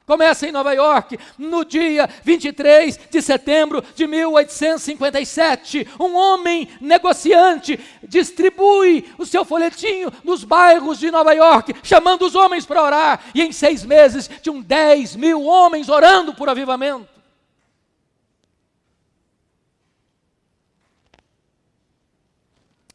Começa 0.08 0.48
em 0.48 0.52
Nova 0.52 0.72
York, 0.72 1.18
no 1.36 1.66
dia 1.66 2.08
23 2.24 2.98
de 3.10 3.20
setembro 3.20 3.84
de 3.94 4.06
1857. 4.06 5.86
Um 6.00 6.16
homem 6.16 6.66
negociante 6.80 7.78
distribui 8.02 9.12
o 9.18 9.26
seu 9.26 9.44
folhetinho 9.44 10.10
nos 10.24 10.44
bairros 10.44 10.98
de 10.98 11.10
Nova 11.10 11.34
York, 11.34 11.74
chamando 11.82 12.22
os 12.22 12.34
homens 12.34 12.64
para 12.64 12.82
orar. 12.82 13.22
E 13.34 13.42
em 13.42 13.52
seis 13.52 13.84
meses 13.84 14.30
tinham 14.40 14.62
10 14.62 15.14
mil 15.16 15.44
homens 15.44 15.90
orando 15.90 16.32
por 16.32 16.48
avivamento. 16.48 17.06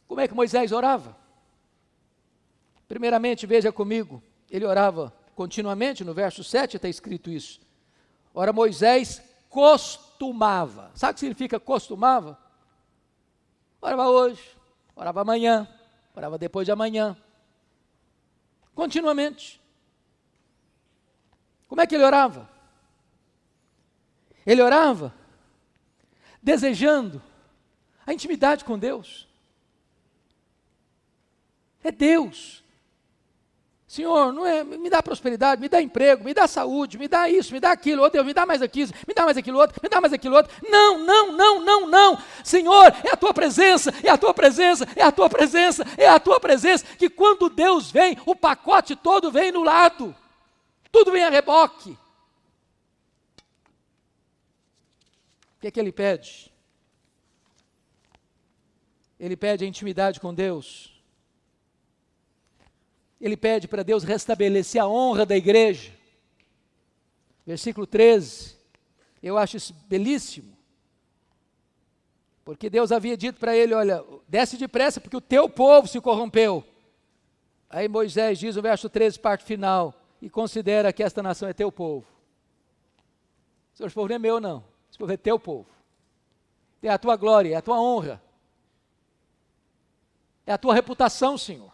Como 0.08 0.20
é 0.20 0.26
que 0.26 0.34
Moisés 0.34 0.72
orava? 0.72 1.16
Primeiramente, 2.88 3.46
veja 3.46 3.70
comigo, 3.70 4.20
ele 4.50 4.64
orava 4.64 5.14
continuamente, 5.34 6.04
no 6.04 6.14
verso 6.14 6.42
7 6.42 6.76
está 6.76 6.88
escrito 6.88 7.30
isso. 7.30 7.60
Ora, 8.32 8.52
Moisés 8.52 9.22
costumava. 9.48 10.90
Sabe 10.94 11.12
o 11.12 11.14
que 11.14 11.20
significa 11.20 11.60
costumava? 11.60 12.38
Orava 13.80 14.08
hoje, 14.08 14.42
orava 14.96 15.20
amanhã, 15.20 15.68
orava 16.16 16.38
depois 16.38 16.64
de 16.64 16.72
amanhã. 16.72 17.16
Continuamente. 18.74 19.60
Como 21.68 21.80
é 21.80 21.86
que 21.86 21.94
ele 21.94 22.04
orava? 22.04 22.48
Ele 24.46 24.62
orava 24.62 25.14
desejando 26.42 27.22
a 28.06 28.12
intimidade 28.12 28.64
com 28.64 28.78
Deus. 28.78 29.28
É 31.82 31.92
Deus 31.92 32.63
Senhor, 33.94 34.32
não 34.32 34.44
é, 34.44 34.64
me 34.64 34.90
dá 34.90 35.00
prosperidade, 35.00 35.60
me 35.60 35.68
dá 35.68 35.80
emprego, 35.80 36.24
me 36.24 36.34
dá 36.34 36.48
saúde, 36.48 36.98
me 36.98 37.06
dá 37.06 37.28
isso, 37.30 37.52
me 37.52 37.60
dá 37.60 37.70
aquilo, 37.70 38.02
outro, 38.02 38.14
Deus, 38.14 38.26
me 38.26 38.34
dá 38.34 38.44
mais 38.44 38.60
aquilo, 38.60 38.90
me 39.06 39.14
dá 39.14 39.24
mais 39.24 39.36
aquilo 39.36 39.56
outro, 39.56 39.80
me 39.80 39.88
dá 39.88 40.00
mais 40.00 40.12
aquilo 40.12 40.34
outro. 40.34 40.52
Não, 40.68 40.98
não, 40.98 41.30
não, 41.30 41.60
não, 41.60 41.86
não. 41.88 42.18
Senhor, 42.42 42.92
é 43.04 43.10
a 43.12 43.16
tua 43.16 43.32
presença, 43.32 43.94
é 44.02 44.10
a 44.10 44.18
tua 44.18 44.34
presença, 44.34 44.84
é 44.96 45.02
a 45.04 45.12
tua 45.12 45.30
presença, 45.30 45.84
é 45.96 46.08
a 46.08 46.18
tua 46.18 46.40
presença, 46.40 46.84
que 46.98 47.08
quando 47.08 47.48
Deus 47.48 47.88
vem, 47.92 48.18
o 48.26 48.34
pacote 48.34 48.96
todo 48.96 49.30
vem 49.30 49.52
no 49.52 49.62
lado. 49.62 50.12
Tudo 50.90 51.12
vem 51.12 51.22
a 51.22 51.30
reboque. 51.30 51.90
O 55.56 55.60
que 55.60 55.68
é 55.68 55.70
que 55.70 55.78
ele 55.78 55.92
pede? 55.92 56.52
Ele 59.20 59.36
pede 59.36 59.64
a 59.64 59.68
intimidade 59.68 60.18
com 60.18 60.34
Deus 60.34 60.93
ele 63.24 63.38
pede 63.38 63.66
para 63.66 63.82
Deus 63.82 64.04
restabelecer 64.04 64.82
a 64.82 64.86
honra 64.86 65.24
da 65.24 65.34
igreja. 65.34 65.90
Versículo 67.46 67.86
13, 67.86 68.54
eu 69.22 69.38
acho 69.38 69.56
isso 69.56 69.74
belíssimo. 69.88 70.54
Porque 72.44 72.68
Deus 72.68 72.92
havia 72.92 73.16
dito 73.16 73.40
para 73.40 73.56
ele: 73.56 73.72
Olha, 73.72 74.04
desce 74.28 74.58
depressa, 74.58 75.00
porque 75.00 75.16
o 75.16 75.22
teu 75.22 75.48
povo 75.48 75.88
se 75.88 75.98
corrompeu. 76.02 76.62
Aí 77.70 77.88
Moisés 77.88 78.38
diz 78.38 78.56
no 78.56 78.62
verso 78.62 78.90
13, 78.90 79.18
parte 79.18 79.42
final: 79.42 79.94
E 80.20 80.28
considera 80.28 80.92
que 80.92 81.02
esta 81.02 81.22
nação 81.22 81.48
é 81.48 81.54
teu 81.54 81.72
povo. 81.72 82.06
Esse 83.72 83.94
povo 83.94 84.06
não 84.06 84.16
é 84.16 84.18
meu, 84.18 84.38
não. 84.38 84.62
Esse 84.90 84.98
povo 84.98 85.10
é 85.10 85.16
teu 85.16 85.38
povo. 85.38 85.66
É 86.82 86.90
a 86.90 86.98
tua 86.98 87.16
glória, 87.16 87.54
é 87.54 87.56
a 87.56 87.62
tua 87.62 87.80
honra. 87.80 88.22
É 90.46 90.52
a 90.52 90.58
tua 90.58 90.74
reputação, 90.74 91.38
Senhor. 91.38 91.73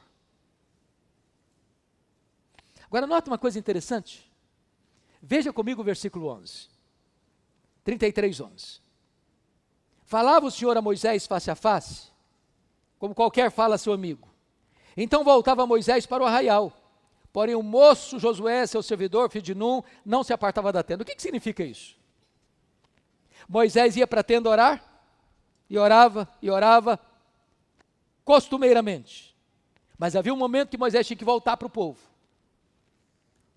Agora, 2.91 3.07
nota 3.07 3.31
uma 3.31 3.39
coisa 3.39 3.57
interessante. 3.57 4.29
Veja 5.23 5.53
comigo 5.53 5.81
o 5.81 5.85
versículo 5.85 6.27
11. 6.27 6.69
33, 7.85 8.41
11. 8.41 8.81
Falava 10.05 10.47
o 10.47 10.51
Senhor 10.51 10.77
a 10.77 10.83
Moisés 10.83 11.25
face 11.25 11.53
a 11.53 11.55
face, 11.55 12.09
como 12.99 13.15
qualquer 13.15 13.53
fala 13.53 13.77
a 13.77 13.79
seu 13.79 13.93
amigo. 13.93 14.29
Então 14.97 15.23
voltava 15.23 15.65
Moisés 15.65 16.05
para 16.05 16.25
o 16.25 16.27
arraial. 16.27 16.73
Porém, 17.33 17.55
o 17.55 17.63
moço 17.63 18.19
Josué, 18.19 18.67
seu 18.67 18.83
servidor, 18.83 19.31
filho 19.31 19.45
de 19.45 19.55
Num, 19.55 19.85
não 20.05 20.25
se 20.25 20.33
apartava 20.33 20.73
da 20.73 20.83
tenda. 20.83 21.05
O 21.05 21.07
que, 21.07 21.15
que 21.15 21.23
significa 21.23 21.63
isso? 21.63 21.97
Moisés 23.49 23.97
ia 23.97 24.07
para 24.07 24.21
a 24.21 24.25
tenda 24.25 24.51
orar, 24.51 24.85
e 25.69 25.79
orava, 25.79 26.29
e 26.43 26.51
orava, 26.51 26.99
costumeiramente. 28.25 29.33
Mas 29.97 30.17
havia 30.17 30.35
um 30.35 30.37
momento 30.37 30.71
que 30.71 30.77
Moisés 30.77 31.07
tinha 31.07 31.17
que 31.17 31.25
voltar 31.25 31.57
para 31.57 31.69
o 31.69 31.71
povo 31.71 32.10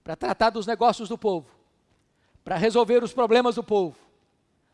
para 0.04 0.16
tratar 0.16 0.50
dos 0.50 0.68
negócios 0.68 1.08
do 1.08 1.18
povo, 1.18 1.50
para 2.44 2.58
resolver 2.58 3.04
os 3.04 3.14
problemas 3.14 3.56
do 3.56 3.64
povo. 3.64 3.96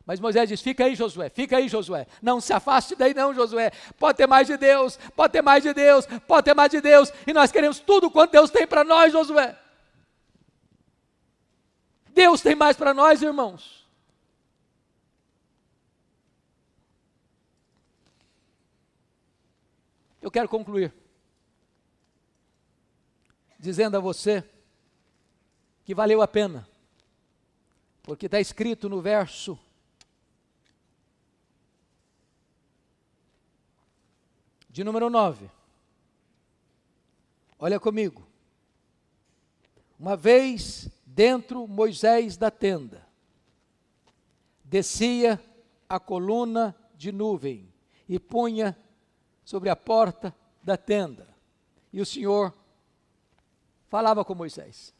Mas 0.05 0.19
Moisés 0.19 0.49
diz: 0.49 0.61
Fica 0.61 0.85
aí, 0.85 0.95
Josué, 0.95 1.29
fica 1.29 1.57
aí, 1.57 1.69
Josué. 1.69 2.07
Não 2.21 2.41
se 2.41 2.51
afaste 2.51 2.95
daí, 2.95 3.13
não, 3.13 3.33
Josué. 3.33 3.71
Pode 3.99 4.17
ter 4.17 4.25
mais 4.25 4.47
de 4.47 4.57
Deus, 4.57 4.97
pode 5.15 5.33
ter 5.33 5.41
mais 5.41 5.61
de 5.61 5.71
Deus, 5.71 6.07
pode 6.27 6.45
ter 6.45 6.55
mais 6.55 6.71
de 6.71 6.81
Deus. 6.81 7.13
E 7.27 7.33
nós 7.33 7.51
queremos 7.51 7.79
tudo 7.79 8.09
quanto 8.09 8.31
Deus 8.31 8.49
tem 8.49 8.65
para 8.65 8.83
nós, 8.83 9.11
Josué. 9.11 9.55
Deus 12.09 12.41
tem 12.41 12.55
mais 12.55 12.75
para 12.75 12.93
nós, 12.93 13.21
irmãos. 13.21 13.87
Eu 20.21 20.31
quero 20.31 20.49
concluir 20.49 20.93
dizendo 23.57 23.95
a 23.95 23.99
você 23.99 24.43
que 25.89 25.95
valeu 25.95 26.21
a 26.21 26.27
pena, 26.27 26.69
porque 28.03 28.27
está 28.27 28.39
escrito 28.39 28.87
no 28.87 29.01
verso. 29.01 29.57
De 34.69 34.83
número 34.83 35.09
9. 35.09 35.49
Olha 37.57 37.79
comigo. 37.79 38.23
Uma 39.97 40.15
vez 40.15 40.87
dentro 41.07 41.67
Moisés 41.67 42.37
da 42.37 42.51
tenda, 42.51 43.03
descia 44.63 45.43
a 45.89 45.99
coluna 45.99 46.75
de 46.93 47.11
nuvem 47.11 47.67
e 48.07 48.19
punha 48.19 48.77
sobre 49.43 49.69
a 49.69 49.75
porta 49.75 50.35
da 50.61 50.77
tenda. 50.77 51.35
E 51.91 51.99
o 51.99 52.05
Senhor 52.05 52.53
falava 53.89 54.23
com 54.23 54.35
Moisés. 54.35 54.93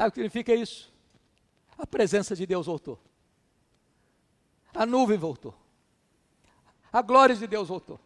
Sabe 0.00 0.08
o 0.08 0.12
que 0.12 0.20
significa 0.20 0.54
isso? 0.54 0.90
A 1.76 1.86
presença 1.86 2.34
de 2.34 2.46
Deus 2.46 2.64
voltou. 2.64 2.98
A 4.72 4.86
nuvem 4.86 5.18
voltou. 5.18 5.54
A 6.90 7.02
glória 7.02 7.36
de 7.36 7.46
Deus 7.46 7.68
voltou. 7.68 8.00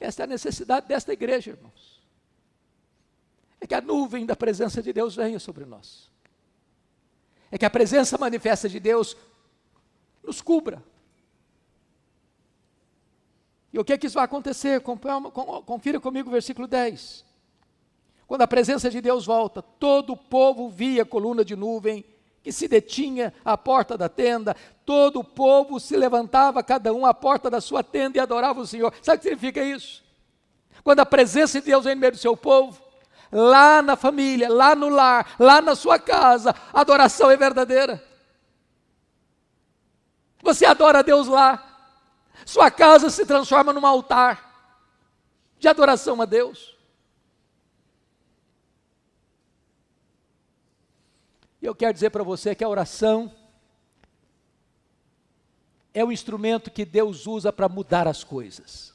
Esta 0.00 0.22
é 0.22 0.24
a 0.24 0.26
necessidade 0.26 0.88
desta 0.88 1.12
igreja, 1.12 1.52
irmãos. 1.52 2.02
É 3.60 3.66
que 3.68 3.74
a 3.76 3.80
nuvem 3.80 4.26
da 4.26 4.34
presença 4.34 4.82
de 4.82 4.92
Deus 4.92 5.14
venha 5.14 5.38
sobre 5.38 5.64
nós. 5.64 6.10
É 7.48 7.56
que 7.56 7.64
a 7.64 7.70
presença 7.70 8.18
manifesta 8.18 8.68
de 8.68 8.80
Deus 8.80 9.16
nos 10.20 10.42
cubra. 10.42 10.82
E 13.76 13.78
o 13.78 13.84
que 13.84 13.92
é 13.92 13.98
que 13.98 14.06
isso 14.06 14.14
vai 14.14 14.24
acontecer? 14.24 14.80
Confira 14.80 16.00
comigo 16.00 16.30
o 16.30 16.32
versículo 16.32 16.66
10. 16.66 17.26
Quando 18.26 18.40
a 18.40 18.48
presença 18.48 18.88
de 18.88 19.02
Deus 19.02 19.26
volta, 19.26 19.60
todo 19.60 20.14
o 20.14 20.16
povo 20.16 20.70
via 20.70 21.02
a 21.02 21.04
coluna 21.04 21.44
de 21.44 21.54
nuvem 21.54 22.02
que 22.42 22.50
se 22.50 22.66
detinha 22.68 23.34
à 23.44 23.54
porta 23.54 23.98
da 23.98 24.08
tenda, 24.08 24.56
todo 24.86 25.20
o 25.20 25.24
povo 25.24 25.78
se 25.78 25.94
levantava, 25.94 26.62
cada 26.62 26.94
um 26.94 27.04
à 27.04 27.12
porta 27.12 27.50
da 27.50 27.60
sua 27.60 27.84
tenda 27.84 28.16
e 28.16 28.20
adorava 28.20 28.62
o 28.62 28.66
Senhor. 28.66 28.94
Sabe 29.02 29.18
o 29.18 29.20
que 29.20 29.28
significa 29.28 29.62
isso? 29.62 30.02
Quando 30.82 31.00
a 31.00 31.06
presença 31.06 31.60
de 31.60 31.66
Deus 31.66 31.84
vem 31.84 31.96
no 31.96 32.00
meio 32.00 32.12
do 32.12 32.18
seu 32.18 32.34
povo, 32.34 32.80
lá 33.30 33.82
na 33.82 33.94
família, 33.94 34.48
lá 34.48 34.74
no 34.74 34.88
lar, 34.88 35.34
lá 35.38 35.60
na 35.60 35.74
sua 35.74 35.98
casa, 35.98 36.54
a 36.72 36.80
adoração 36.80 37.30
é 37.30 37.36
verdadeira. 37.36 38.02
Você 40.42 40.64
adora 40.64 41.00
a 41.00 41.02
Deus 41.02 41.26
lá, 41.26 41.65
sua 42.44 42.70
casa 42.70 43.10
se 43.10 43.24
transforma 43.24 43.72
num 43.72 43.86
altar 43.86 44.46
de 45.58 45.68
adoração 45.68 46.20
a 46.20 46.24
Deus. 46.24 46.76
E 51.60 51.66
eu 51.66 51.74
quero 51.74 51.94
dizer 51.94 52.10
para 52.10 52.22
você 52.22 52.54
que 52.54 52.62
a 52.62 52.68
oração 52.68 53.34
é 55.94 56.04
o 56.04 56.12
instrumento 56.12 56.70
que 56.70 56.84
Deus 56.84 57.26
usa 57.26 57.52
para 57.52 57.68
mudar 57.68 58.06
as 58.06 58.22
coisas. 58.22 58.94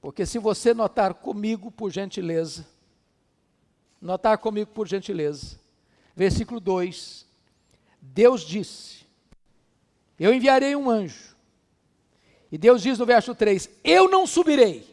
Porque 0.00 0.24
se 0.24 0.38
você 0.38 0.72
notar 0.72 1.14
comigo, 1.14 1.70
por 1.70 1.90
gentileza, 1.90 2.66
notar 4.00 4.38
comigo, 4.38 4.70
por 4.70 4.88
gentileza, 4.88 5.58
versículo 6.16 6.58
2: 6.58 7.26
Deus 8.00 8.42
disse: 8.42 9.06
Eu 10.18 10.32
enviarei 10.32 10.74
um 10.74 10.90
anjo. 10.90 11.33
E 12.54 12.58
Deus 12.58 12.82
diz 12.82 12.98
no 12.98 13.06
verso 13.06 13.34
3: 13.34 13.68
Eu 13.82 14.08
não 14.08 14.26
subirei 14.26 14.86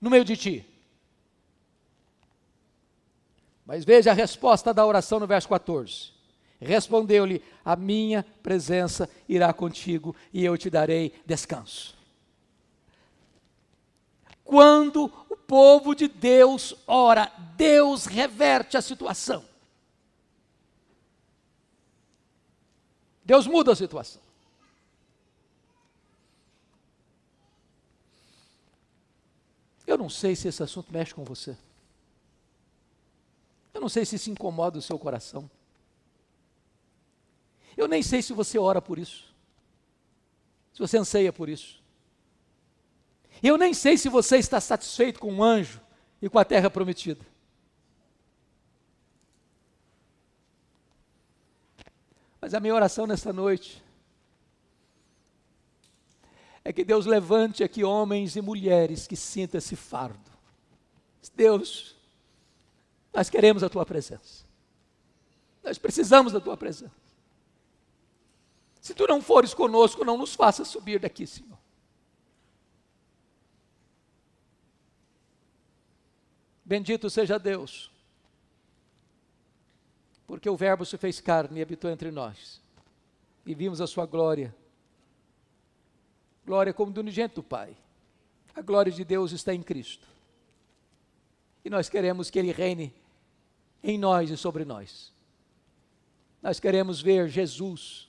no 0.00 0.10
meio 0.10 0.24
de 0.24 0.36
ti 0.36 0.72
mas 3.72 3.84
veja 3.84 4.10
a 4.10 4.14
resposta 4.14 4.74
da 4.74 4.84
oração 4.84 5.18
no 5.20 5.26
verso 5.26 5.48
14. 5.48 6.12
Respondeu-lhe: 6.60 7.42
A 7.64 7.76
minha 7.76 8.22
presença 8.42 9.08
irá 9.28 9.52
contigo 9.52 10.14
e 10.32 10.44
eu 10.44 10.56
te 10.58 10.68
darei 10.68 11.14
descanso. 11.24 11.96
Quando 14.44 15.04
o 15.30 15.36
povo 15.36 15.94
de 15.94 16.08
Deus 16.08 16.74
ora, 16.86 17.32
Deus 17.56 18.06
reverte 18.06 18.76
a 18.76 18.82
situação. 18.82 19.44
Deus 23.24 23.46
muda 23.46 23.72
a 23.72 23.76
situação. 23.76 24.21
Eu 29.92 29.98
não 29.98 30.08
sei 30.08 30.34
se 30.34 30.48
esse 30.48 30.62
assunto 30.62 30.90
mexe 30.90 31.12
com 31.12 31.22
você. 31.22 31.54
Eu 33.74 33.80
não 33.82 33.90
sei 33.90 34.06
se 34.06 34.16
isso 34.16 34.30
incomoda 34.30 34.78
o 34.78 34.82
seu 34.82 34.98
coração. 34.98 35.50
Eu 37.76 37.86
nem 37.86 38.02
sei 38.02 38.22
se 38.22 38.32
você 38.32 38.58
ora 38.58 38.80
por 38.80 38.98
isso. 38.98 39.34
Se 40.72 40.78
você 40.78 40.96
anseia 40.96 41.30
por 41.30 41.46
isso. 41.46 41.82
Eu 43.42 43.58
nem 43.58 43.74
sei 43.74 43.98
se 43.98 44.08
você 44.08 44.38
está 44.38 44.62
satisfeito 44.62 45.20
com 45.20 45.34
o 45.34 45.44
anjo 45.44 45.78
e 46.22 46.28
com 46.30 46.38
a 46.38 46.44
terra 46.44 46.70
prometida. 46.70 47.26
Mas 52.40 52.54
a 52.54 52.60
minha 52.60 52.74
oração 52.74 53.06
nesta 53.06 53.30
noite 53.30 53.84
é 56.72 56.74
que 56.74 56.84
Deus 56.84 57.04
levante 57.04 57.62
aqui 57.62 57.84
homens 57.84 58.34
e 58.34 58.40
mulheres 58.40 59.06
que 59.06 59.14
sintam 59.14 59.58
esse 59.58 59.76
fardo. 59.76 60.32
Deus, 61.34 61.94
nós 63.12 63.28
queremos 63.28 63.62
a 63.62 63.68
tua 63.68 63.84
presença. 63.84 64.44
Nós 65.62 65.78
precisamos 65.78 66.32
da 66.32 66.40
tua 66.40 66.56
presença. 66.56 66.90
Se 68.80 68.94
tu 68.94 69.06
não 69.06 69.20
fores 69.20 69.52
conosco, 69.54 70.04
não 70.04 70.16
nos 70.16 70.34
faça 70.34 70.64
subir 70.64 70.98
daqui, 70.98 71.26
Senhor. 71.26 71.58
Bendito 76.64 77.10
seja 77.10 77.38
Deus, 77.38 77.90
porque 80.26 80.48
o 80.48 80.56
Verbo 80.56 80.86
se 80.86 80.96
fez 80.96 81.20
carne 81.20 81.60
e 81.60 81.62
habitou 81.62 81.90
entre 81.90 82.10
nós, 82.10 82.62
e 83.44 83.54
vimos 83.54 83.80
a 83.80 83.86
sua 83.86 84.06
glória. 84.06 84.54
Glória 86.44 86.72
como 86.72 86.92
do 86.92 87.00
unigênito 87.00 87.42
Pai. 87.42 87.76
A 88.54 88.60
glória 88.60 88.92
de 88.92 89.04
Deus 89.04 89.32
está 89.32 89.54
em 89.54 89.62
Cristo. 89.62 90.06
E 91.64 91.70
nós 91.70 91.88
queremos 91.88 92.28
que 92.30 92.38
Ele 92.38 92.52
reine 92.52 92.92
em 93.82 93.96
nós 93.98 94.30
e 94.30 94.36
sobre 94.36 94.64
nós. 94.64 95.12
Nós 96.42 96.58
queremos 96.58 97.00
ver 97.00 97.28
Jesus 97.28 98.08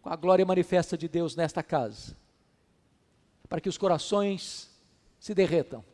com 0.00 0.10
a 0.10 0.16
glória 0.16 0.46
manifesta 0.46 0.96
de 0.96 1.08
Deus 1.08 1.34
nesta 1.34 1.62
casa, 1.62 2.16
para 3.48 3.60
que 3.60 3.68
os 3.68 3.76
corações 3.76 4.70
se 5.18 5.34
derretam, 5.34 5.84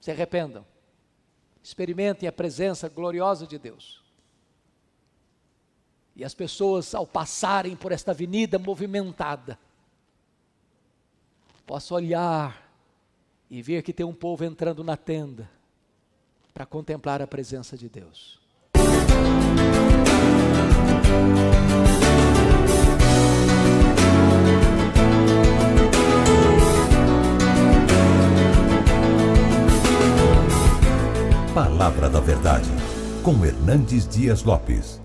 se 0.00 0.10
arrependam, 0.10 0.66
experimentem 1.62 2.28
a 2.28 2.32
presença 2.32 2.88
gloriosa 2.88 3.46
de 3.46 3.58
Deus. 3.58 4.02
E 6.16 6.24
as 6.24 6.34
pessoas, 6.34 6.94
ao 6.94 7.06
passarem 7.06 7.76
por 7.76 7.92
esta 7.92 8.10
avenida 8.10 8.58
movimentada, 8.58 9.58
possam 11.66 11.96
olhar 11.96 12.62
e 13.50 13.60
ver 13.60 13.82
que 13.82 13.92
tem 13.92 14.04
um 14.04 14.14
povo 14.14 14.44
entrando 14.44 14.82
na 14.82 14.96
tenda 14.96 15.48
para 16.54 16.66
contemplar 16.66 17.20
a 17.20 17.26
presença 17.26 17.76
de 17.76 17.88
Deus. 17.88 18.40
Palavra 31.54 32.08
da 32.08 32.20
Verdade, 32.20 32.70
com 33.22 33.44
Hernandes 33.44 34.08
Dias 34.08 34.42
Lopes. 34.42 35.01